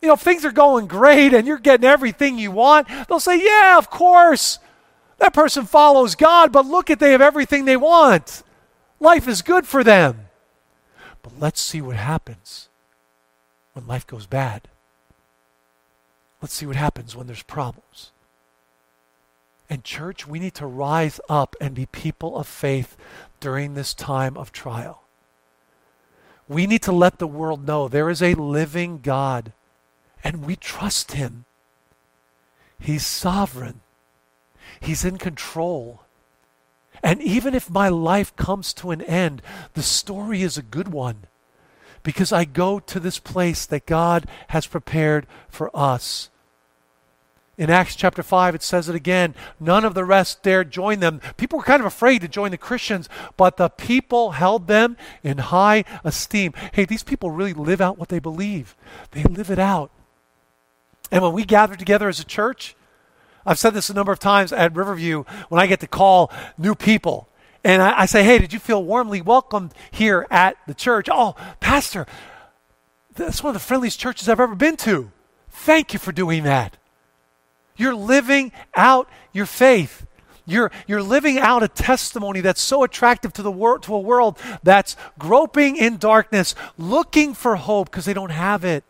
You 0.02 0.08
know, 0.08 0.16
things 0.16 0.46
are 0.46 0.52
going 0.52 0.88
great 0.88 1.34
and 1.34 1.46
you're 1.46 1.58
getting 1.58 1.88
everything 1.90 2.38
you 2.38 2.52
want, 2.52 2.88
they'll 3.08 3.20
say, 3.20 3.44
Yeah, 3.44 3.78
of 3.78 3.90
course. 3.90 4.60
That 5.18 5.34
person 5.34 5.66
follows 5.66 6.16
God, 6.16 6.54
but 6.54 6.66
look 6.66 6.90
at 6.90 7.00
they 7.00 7.12
have 7.12 7.22
everything 7.22 7.66
they 7.66 7.76
want. 7.76 8.44
Life 9.02 9.28
is 9.28 9.42
good 9.42 9.68
for 9.68 9.84
them. 9.84 10.28
But 11.22 11.34
let's 11.40 11.60
see 11.60 11.82
what 11.82 11.98
happens 11.98 12.70
when 13.74 13.86
life 13.86 14.08
goes 14.08 14.26
bad. 14.26 14.70
Let's 16.42 16.54
see 16.54 16.66
what 16.66 16.78
happens 16.78 17.16
when 17.16 17.28
there's 17.28 17.44
problems. 17.44 18.12
And, 19.70 19.84
church, 19.84 20.26
we 20.26 20.40
need 20.40 20.56
to 20.56 20.66
rise 20.66 21.20
up 21.30 21.56
and 21.62 21.76
be 21.76 21.86
people 21.86 22.38
of 22.38 22.48
faith 22.48 22.98
during 23.40 23.74
this 23.74 23.94
time 23.94 24.36
of 24.38 24.52
trial. 24.52 25.04
We 26.50 26.66
need 26.66 26.82
to 26.82 26.92
let 26.92 27.20
the 27.20 27.28
world 27.28 27.66
know 27.66 27.88
there 27.88 28.10
is 28.10 28.24
a 28.24 28.34
living 28.34 29.00
God, 29.00 29.54
and 30.24 30.46
we 30.46 30.56
trust 30.56 31.14
Him. 31.14 31.46
He's 32.80 33.06
sovereign, 33.06 33.82
He's 34.82 35.06
in 35.06 35.18
control. 35.18 36.02
And 37.02 37.22
even 37.22 37.56
if 37.56 37.70
my 37.70 37.88
life 37.88 38.36
comes 38.36 38.74
to 38.74 38.92
an 38.92 39.02
end, 39.04 39.42
the 39.74 39.84
story 39.84 40.42
is 40.42 40.58
a 40.58 40.62
good 40.62 40.90
one 40.90 41.28
because 42.04 42.34
I 42.34 42.44
go 42.44 42.80
to 42.80 43.00
this 43.00 43.20
place 43.20 43.66
that 43.68 43.86
God 43.86 44.26
has 44.50 44.68
prepared 44.68 45.28
for 45.48 45.72
us. 45.74 46.30
In 47.60 47.70
Acts 47.70 47.98
chapter 47.98 48.24
5, 48.24 48.56
it 48.56 48.64
says 48.64 48.88
it 48.88 48.96
again. 48.96 49.36
None 49.60 49.84
of 49.84 49.94
the 49.94 50.06
rest 50.06 50.44
dared 50.44 50.72
join 50.72 51.02
them. 51.02 51.20
People 51.36 51.60
were 51.60 51.66
kind 51.66 51.82
of 51.82 51.86
afraid 51.86 52.22
to 52.22 52.30
join 52.30 52.52
the 52.52 52.58
Christians, 52.58 53.10
but 53.36 53.58
the 53.58 53.68
people 53.68 54.32
held 54.32 54.68
them 54.68 54.96
in 55.24 55.40
high 55.40 55.84
esteem. 56.06 56.54
Hey, 56.72 56.86
these 56.86 57.04
people 57.04 57.32
really 57.32 57.52
live 57.52 57.82
out 57.82 57.98
what 57.98 58.08
they 58.08 58.20
believe, 58.20 58.78
they 59.12 59.24
live 59.24 59.52
it 59.52 59.60
out. 59.60 59.92
And 61.12 61.22
when 61.22 61.34
we 61.34 61.44
gather 61.44 61.76
together 61.76 62.08
as 62.08 62.22
a 62.22 62.24
church, 62.24 62.78
I've 63.46 63.60
said 63.60 63.74
this 63.74 63.90
a 63.90 63.94
number 63.94 64.14
of 64.14 64.20
times 64.20 64.54
at 64.54 64.74
Riverview 64.74 65.26
when 65.50 65.60
I 65.60 65.68
get 65.68 65.82
to 65.82 65.88
call 65.88 66.32
new 66.58 66.76
people. 66.76 67.28
And 67.66 67.82
I, 67.82 68.02
I 68.02 68.06
say, 68.06 68.24
hey, 68.24 68.40
did 68.40 68.54
you 68.54 68.60
feel 68.60 68.82
warmly 68.82 69.22
welcomed 69.22 69.74
here 69.92 70.26
at 70.32 70.56
the 70.66 70.74
church? 70.74 71.10
Oh, 71.12 71.36
Pastor, 71.60 72.08
that's 73.16 73.44
one 73.44 73.50
of 73.50 73.62
the 73.62 73.68
friendliest 73.68 74.00
churches 74.00 74.30
I've 74.30 74.40
ever 74.40 74.56
been 74.56 74.78
to. 74.78 75.12
Thank 75.50 75.92
you 75.92 76.00
for 76.00 76.14
doing 76.14 76.44
that. 76.44 76.78
You're 77.80 77.96
living 77.96 78.52
out 78.76 79.10
your 79.32 79.46
faith. 79.46 80.06
You're, 80.46 80.72
you're 80.86 81.02
living 81.02 81.40
out 81.40 81.64
a 81.64 81.68
testimony 81.68 82.42
that's 82.42 82.62
so 82.62 82.84
attractive 82.84 83.32
to 83.34 83.42
the 83.42 83.52
world 83.52 83.84
to 83.84 83.96
a 83.96 84.00
world 84.00 84.38
that's 84.64 84.98
groping 85.18 85.78
in 85.78 85.98
darkness, 85.98 86.56
looking 86.78 87.34
for 87.34 87.56
hope 87.56 87.90
because 87.90 88.06
they 88.06 88.14
don't 88.14 88.32
have 88.32 88.66
it. 88.66 88.84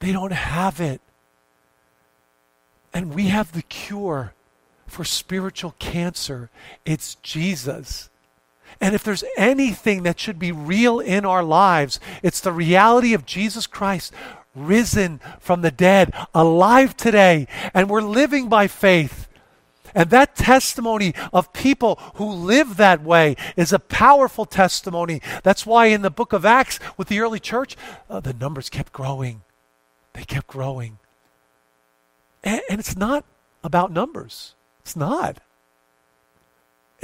They 0.00 0.10
don't 0.10 0.32
have 0.32 0.80
it. 0.80 1.00
And 2.92 3.14
we 3.14 3.28
have 3.28 3.52
the 3.52 3.62
cure 3.62 4.34
for 4.86 5.04
spiritual 5.04 5.74
cancer. 5.78 6.50
It's 6.84 7.16
Jesus. 7.16 8.10
And 8.80 8.94
if 8.94 9.04
there's 9.04 9.24
anything 9.36 10.02
that 10.02 10.18
should 10.18 10.38
be 10.38 10.50
real 10.50 10.98
in 10.98 11.24
our 11.24 11.44
lives, 11.44 12.00
it's 12.22 12.40
the 12.40 12.52
reality 12.52 13.14
of 13.14 13.26
Jesus 13.26 13.66
Christ 13.66 14.12
risen 14.54 15.20
from 15.40 15.62
the 15.62 15.70
dead, 15.70 16.14
alive 16.34 16.96
today, 16.96 17.46
and 17.72 17.90
we're 17.90 18.02
living 18.02 18.48
by 18.48 18.66
faith. 18.66 19.28
And 19.94 20.10
that 20.10 20.34
testimony 20.34 21.14
of 21.32 21.52
people 21.52 22.00
who 22.16 22.28
live 22.28 22.76
that 22.76 23.02
way 23.02 23.36
is 23.56 23.72
a 23.72 23.78
powerful 23.78 24.44
testimony. 24.44 25.22
That's 25.44 25.64
why 25.64 25.86
in 25.86 26.02
the 26.02 26.10
book 26.10 26.32
of 26.32 26.44
Acts 26.44 26.80
with 26.96 27.08
the 27.08 27.20
early 27.20 27.38
church, 27.38 27.76
uh, 28.10 28.18
the 28.20 28.32
numbers 28.32 28.68
kept 28.68 28.92
growing. 28.92 29.42
They 30.14 30.24
kept 30.24 30.48
growing. 30.48 30.98
And, 32.42 32.60
and 32.68 32.80
it's 32.80 32.96
not 32.96 33.24
about 33.62 33.92
numbers, 33.92 34.54
it's 34.80 34.96
not. 34.96 35.38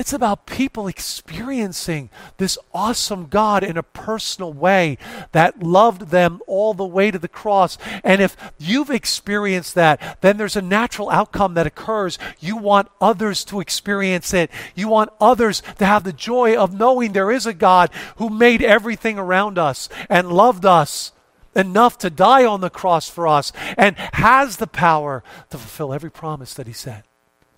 It's 0.01 0.15
about 0.15 0.47
people 0.47 0.89
experiencing 0.89 2.09
this 2.39 2.57
awesome 2.73 3.27
God 3.27 3.63
in 3.63 3.77
a 3.77 3.83
personal 3.83 4.51
way 4.51 4.97
that 5.33 5.63
loved 5.63 6.09
them 6.09 6.41
all 6.47 6.73
the 6.73 6.87
way 6.87 7.11
to 7.11 7.19
the 7.19 7.29
cross. 7.29 7.77
And 8.03 8.23
if 8.23 8.35
you've 8.59 8.89
experienced 8.89 9.75
that, 9.75 10.17
then 10.23 10.39
there's 10.39 10.57
a 10.57 10.63
natural 10.63 11.11
outcome 11.11 11.53
that 11.53 11.67
occurs. 11.67 12.19
You 12.39 12.57
want 12.57 12.89
others 12.99 13.45
to 13.45 13.61
experience 13.61 14.33
it. 14.33 14.51
You 14.75 14.89
want 14.89 15.11
others 15.21 15.63
to 15.77 15.85
have 15.85 16.05
the 16.05 16.15
joy 16.15 16.57
of 16.57 16.73
knowing 16.73 17.13
there 17.13 17.31
is 17.31 17.45
a 17.45 17.53
God 17.53 17.91
who 18.17 18.31
made 18.31 18.63
everything 18.63 19.19
around 19.19 19.59
us 19.59 19.91
and 20.09 20.33
loved 20.33 20.65
us 20.65 21.13
enough 21.55 21.99
to 21.99 22.09
die 22.09 22.47
on 22.47 22.63
the 22.63 22.71
cross 22.71 23.11
for 23.11 23.29
us 23.29 23.53
and 23.77 23.99
has 24.15 24.57
the 24.57 24.67
power 24.67 25.23
to 25.51 25.59
fulfill 25.59 25.93
every 25.93 26.11
promise 26.11 26.55
that 26.55 26.67
He 26.67 26.73
said. 26.73 27.03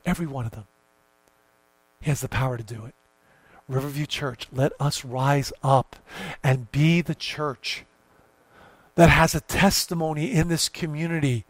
Every 0.04 0.26
one 0.26 0.44
of 0.44 0.50
them. 0.50 0.64
He 2.02 2.10
has 2.10 2.20
the 2.20 2.28
power 2.28 2.58
to 2.58 2.64
do 2.64 2.84
it. 2.84 2.94
Riverview 3.68 4.06
Church, 4.06 4.48
let 4.52 4.72
us 4.78 5.04
rise 5.04 5.52
up 5.62 5.96
and 6.42 6.70
be 6.72 7.00
the 7.00 7.14
church 7.14 7.84
that 8.96 9.08
has 9.08 9.34
a 9.34 9.40
testimony 9.40 10.32
in 10.32 10.48
this 10.48 10.68
community 10.68 11.44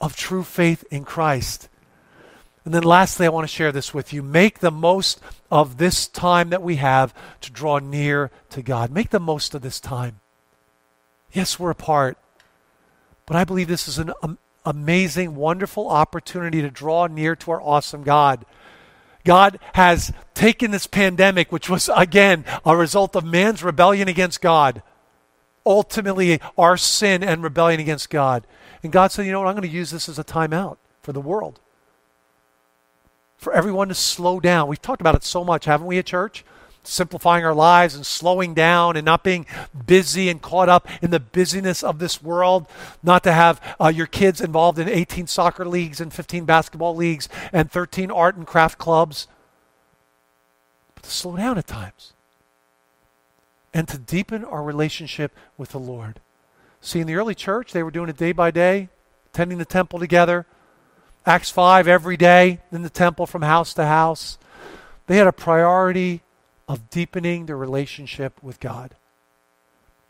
of 0.00 0.16
true 0.16 0.42
faith 0.42 0.84
in 0.90 1.04
Christ. 1.04 1.68
And 2.64 2.74
then 2.74 2.82
lastly, 2.82 3.26
I 3.26 3.30
want 3.30 3.48
to 3.48 3.54
share 3.54 3.72
this 3.72 3.94
with 3.94 4.12
you. 4.12 4.22
Make 4.22 4.58
the 4.58 4.70
most 4.70 5.20
of 5.50 5.76
this 5.76 6.08
time 6.08 6.50
that 6.50 6.62
we 6.62 6.76
have 6.76 7.14
to 7.42 7.52
draw 7.52 7.78
near 7.78 8.30
to 8.50 8.62
God. 8.62 8.90
Make 8.90 9.10
the 9.10 9.20
most 9.20 9.54
of 9.54 9.62
this 9.62 9.80
time. 9.80 10.20
Yes, 11.32 11.58
we're 11.58 11.70
apart, 11.70 12.18
but 13.26 13.36
I 13.36 13.44
believe 13.44 13.68
this 13.68 13.86
is 13.86 13.98
an 13.98 14.12
amazing, 14.64 15.36
wonderful 15.36 15.88
opportunity 15.88 16.60
to 16.62 16.70
draw 16.70 17.06
near 17.06 17.36
to 17.36 17.50
our 17.52 17.62
awesome 17.62 18.02
God. 18.02 18.44
God 19.24 19.58
has 19.74 20.12
taken 20.34 20.70
this 20.70 20.86
pandemic, 20.86 21.52
which 21.52 21.68
was, 21.68 21.90
again, 21.94 22.44
a 22.64 22.76
result 22.76 23.14
of 23.16 23.24
man's 23.24 23.62
rebellion 23.62 24.08
against 24.08 24.40
God, 24.40 24.82
ultimately 25.66 26.40
our 26.56 26.76
sin 26.76 27.22
and 27.22 27.42
rebellion 27.42 27.80
against 27.80 28.10
God. 28.10 28.46
And 28.82 28.92
God 28.92 29.12
said, 29.12 29.26
you 29.26 29.32
know 29.32 29.40
what, 29.40 29.48
I'm 29.48 29.54
going 29.54 29.68
to 29.68 29.74
use 29.74 29.90
this 29.90 30.08
as 30.08 30.18
a 30.18 30.24
timeout 30.24 30.78
for 31.02 31.12
the 31.12 31.20
world. 31.20 31.60
For 33.36 33.52
everyone 33.52 33.88
to 33.88 33.94
slow 33.94 34.40
down. 34.40 34.68
We've 34.68 34.80
talked 34.80 35.00
about 35.00 35.14
it 35.14 35.24
so 35.24 35.44
much, 35.44 35.64
haven't 35.64 35.86
we, 35.86 35.98
at 35.98 36.06
church? 36.06 36.44
Simplifying 36.82 37.44
our 37.44 37.54
lives 37.54 37.94
and 37.94 38.06
slowing 38.06 38.54
down 38.54 38.96
and 38.96 39.04
not 39.04 39.22
being 39.22 39.46
busy 39.86 40.28
and 40.28 40.40
caught 40.40 40.68
up 40.68 40.88
in 41.02 41.10
the 41.10 41.20
busyness 41.20 41.82
of 41.82 41.98
this 41.98 42.22
world, 42.22 42.66
not 43.02 43.22
to 43.24 43.32
have 43.32 43.60
uh, 43.80 43.88
your 43.88 44.06
kids 44.06 44.40
involved 44.40 44.78
in 44.78 44.88
18 44.88 45.26
soccer 45.26 45.66
leagues 45.66 46.00
and 46.00 46.12
15 46.12 46.44
basketball 46.44 46.96
leagues 46.96 47.28
and 47.52 47.70
13 47.70 48.10
art 48.10 48.36
and 48.36 48.46
craft 48.46 48.78
clubs, 48.78 49.28
but 50.94 51.04
to 51.04 51.10
slow 51.10 51.36
down 51.36 51.58
at 51.58 51.66
times 51.66 52.12
and 53.72 53.86
to 53.88 53.98
deepen 53.98 54.44
our 54.44 54.62
relationship 54.62 55.32
with 55.56 55.70
the 55.70 55.78
Lord. 55.78 56.20
See, 56.80 57.00
in 57.00 57.06
the 57.06 57.14
early 57.14 57.34
church, 57.34 57.72
they 57.72 57.82
were 57.82 57.90
doing 57.90 58.08
it 58.08 58.16
day 58.16 58.32
by 58.32 58.50
day, 58.50 58.88
attending 59.32 59.58
the 59.58 59.64
temple 59.64 59.98
together. 59.98 60.46
Acts 61.26 61.50
5 61.50 61.86
every 61.86 62.16
day 62.16 62.60
in 62.72 62.82
the 62.82 62.90
temple 62.90 63.26
from 63.26 63.42
house 63.42 63.74
to 63.74 63.84
house. 63.84 64.38
They 65.06 65.18
had 65.18 65.26
a 65.26 65.32
priority 65.32 66.22
of 66.70 66.88
deepening 66.88 67.46
the 67.46 67.56
relationship 67.56 68.40
with 68.44 68.60
God. 68.60 68.94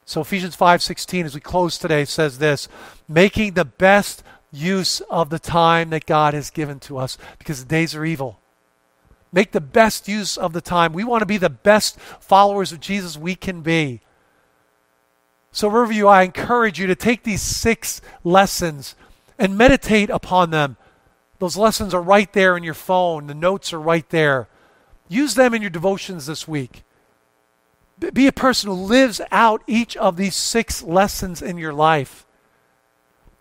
So 0.05 0.21
Ephesians 0.21 0.55
5:16 0.55 1.25
as 1.25 1.35
we 1.35 1.41
close 1.41 1.79
today 1.79 2.05
says 2.05 2.37
this, 2.37 2.69
making 3.09 3.55
the 3.55 3.65
best 3.65 4.23
use 4.53 5.01
of 5.09 5.31
the 5.31 5.39
time 5.39 5.89
that 5.89 6.05
God 6.05 6.35
has 6.35 6.51
given 6.51 6.79
to 6.81 6.99
us 6.99 7.17
because 7.39 7.61
the 7.61 7.69
days 7.69 7.95
are 7.95 8.05
evil. 8.05 8.41
Make 9.33 9.53
the 9.53 9.61
best 9.63 10.07
use 10.07 10.37
of 10.37 10.53
the 10.53 10.61
time. 10.61 10.93
We 10.93 11.03
want 11.03 11.23
to 11.23 11.27
be 11.27 11.39
the 11.39 11.49
best 11.49 11.99
followers 11.99 12.73
of 12.73 12.81
Jesus 12.81 13.17
we 13.17 13.37
can 13.37 13.63
be. 13.63 14.03
So 15.53 15.67
Riverview, 15.67 16.09
I 16.09 16.25
encourage 16.25 16.79
you 16.79 16.87
to 16.89 16.95
take 16.95 17.23
these 17.23 17.41
six 17.41 18.03
lessons 18.23 18.97
and 19.39 19.57
meditate 19.57 20.11
upon 20.11 20.51
them. 20.51 20.77
Those 21.39 21.57
lessons 21.57 21.95
are 21.95 22.03
right 22.03 22.31
there 22.35 22.55
in 22.55 22.65
your 22.65 22.75
phone. 22.75 23.29
The 23.29 23.35
notes 23.35 23.73
are 23.73 23.81
right 23.81 24.09
there. 24.11 24.51
Use 25.11 25.35
them 25.35 25.55
in 25.55 25.61
your 25.61 25.73
devotions 25.73 26.27
this 26.27 26.47
week. 26.47 26.85
Be 27.99 28.29
a 28.29 28.33
person 28.33 28.71
who 28.71 28.77
lives 28.77 29.21
out 29.33 29.61
each 29.67 29.97
of 29.97 30.17
these 30.17 30.37
six 30.37 30.85
lessons 30.85 31.43
in 31.43 31.59
your 31.59 31.73
life. 31.73 32.25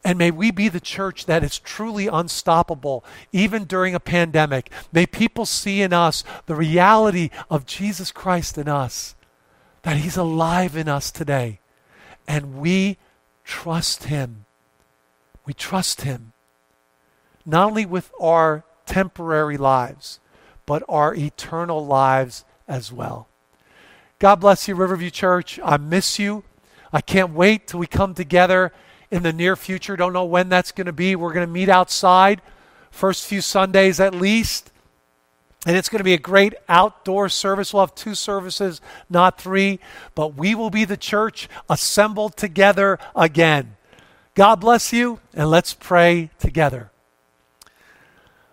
And 0.04 0.18
may 0.18 0.32
we 0.32 0.50
be 0.50 0.68
the 0.68 0.80
church 0.80 1.28
that 1.28 1.44
is 1.44 1.60
truly 1.60 2.08
unstoppable, 2.08 3.06
even 3.32 3.66
during 3.66 3.94
a 3.94 4.00
pandemic. 4.00 4.72
May 4.92 5.06
people 5.06 5.46
see 5.46 5.84
in 5.84 5.94
us 5.94 6.24
the 6.48 6.56
reality 6.56 7.30
of 7.52 7.68
Jesus 7.68 8.12
Christ 8.12 8.58
in 8.58 8.68
us, 8.68 9.16
that 9.84 9.98
He's 9.98 10.18
alive 10.18 10.76
in 10.76 10.90
us 10.90 11.12
today. 11.12 11.60
And 12.28 12.56
we 12.56 12.98
trust 13.44 14.06
Him. 14.06 14.46
We 15.46 15.54
trust 15.54 16.02
Him, 16.02 16.34
not 17.46 17.68
only 17.68 17.86
with 17.86 18.12
our 18.20 18.64
temporary 18.88 19.58
lives, 19.58 20.20
but 20.70 20.84
our 20.88 21.16
eternal 21.16 21.84
lives 21.84 22.46
as 22.68 22.92
well. 22.92 23.28
God 24.20 24.36
bless 24.36 24.68
you, 24.68 24.76
Riverview 24.76 25.10
Church. 25.10 25.60
I 25.64 25.78
miss 25.78 26.20
you. 26.20 26.44
I 26.94 27.02
can't 27.02 27.34
wait 27.34 27.66
till 27.66 27.80
we 27.80 27.88
come 27.88 28.14
together 28.14 28.72
in 29.10 29.24
the 29.24 29.34
near 29.34 29.56
future. 29.56 29.98
Don't 29.98 30.14
know 30.14 30.26
when 30.26 30.48
that's 30.48 30.72
going 30.72 30.86
to 30.86 30.94
be. 30.94 31.16
We're 31.16 31.34
going 31.34 31.48
to 31.48 31.52
meet 31.52 31.70
outside, 31.70 32.44
first 32.92 33.26
few 33.26 33.42
Sundays 33.42 34.00
at 34.00 34.14
least. 34.14 34.70
And 35.66 35.76
it's 35.76 35.90
going 35.90 36.02
to 36.02 36.04
be 36.04 36.14
a 36.14 36.20
great 36.20 36.54
outdoor 36.70 37.30
service. 37.30 37.74
We'll 37.74 37.82
have 37.82 37.96
two 37.96 38.14
services, 38.14 38.80
not 39.10 39.42
three, 39.42 39.80
but 40.14 40.36
we 40.36 40.54
will 40.54 40.70
be 40.70 40.86
the 40.86 40.98
church 40.98 41.50
assembled 41.68 42.38
together 42.38 43.00
again. 43.16 43.76
God 44.36 44.58
bless 44.58 44.94
you, 44.94 45.20
and 45.34 45.50
let's 45.50 45.74
pray 45.74 46.30
together. 46.38 46.92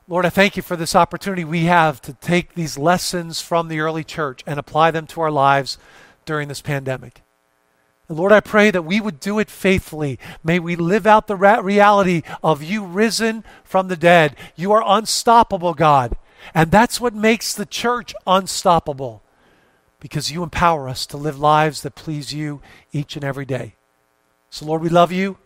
Lord, 0.09 0.25
I 0.25 0.29
thank 0.29 0.57
you 0.57 0.63
for 0.63 0.77
this 0.77 0.95
opportunity 0.95 1.45
we 1.45 1.65
have 1.65 2.01
to 2.03 2.13
take 2.13 2.55
these 2.55 2.79
lessons 2.79 3.41
from 3.41 3.67
the 3.67 3.81
early 3.81 4.05
church 4.05 4.45
and 4.47 4.57
apply 4.57 4.93
them 4.93 5.05
to 5.09 5.21
our 5.21 5.33
lives 5.33 5.79
during 6.25 6.47
this 6.47 6.63
pandemic. 6.63 7.23
And 8.09 8.17
Lord, 8.17 8.31
I 8.31 8.39
pray 8.39 8.71
that 8.71 8.85
we 8.85 9.01
would 9.01 9.19
do 9.19 9.41
it 9.41 9.51
faithfully. 9.51 10.21
May 10.45 10.61
we 10.61 10.77
live 10.77 11.09
out 11.09 11.27
the 11.27 11.35
reality 11.35 12.23
of 12.41 12.63
you 12.63 12.85
risen 12.85 13.43
from 13.65 13.89
the 13.89 13.97
dead. 13.97 14.37
You 14.55 14.71
are 14.71 14.85
unstoppable, 14.87 15.75
God. 15.75 16.17
And 16.55 16.71
that's 16.71 17.01
what 17.01 17.13
makes 17.13 17.53
the 17.53 17.67
church 17.67 18.15
unstoppable 18.29 19.25
because 19.99 20.31
you 20.31 20.45
empower 20.45 20.89
us 20.89 21.05
to 21.07 21.17
live 21.17 21.37
lives 21.37 21.83
that 21.83 21.97
please 21.97 22.33
you 22.33 22.61
each 22.93 23.17
and 23.17 23.25
every 23.25 23.45
day. 23.45 23.75
So, 24.51 24.67
Lord, 24.67 24.83
we 24.83 24.89
love 24.89 25.11
you 25.11 25.39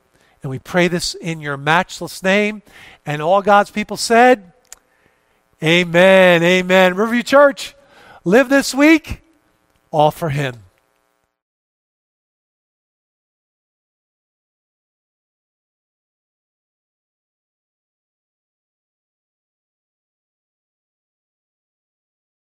and 0.43 0.51
we 0.51 0.59
pray 0.59 0.89
this 0.89 1.15
in 1.15 1.41
your 1.41 1.57
matchless 1.57 2.23
name. 2.23 2.63
And 3.05 3.21
all 3.21 3.43
God's 3.43 3.71
people 3.71 3.97
said, 3.97 4.53
Amen. 5.63 6.43
Amen. 6.43 6.95
Riverview 6.95 7.23
Church, 7.23 7.75
live 8.25 8.49
this 8.49 8.75
week 8.75 9.23
all 9.91 10.11
for 10.11 10.31
Him. 10.31 10.57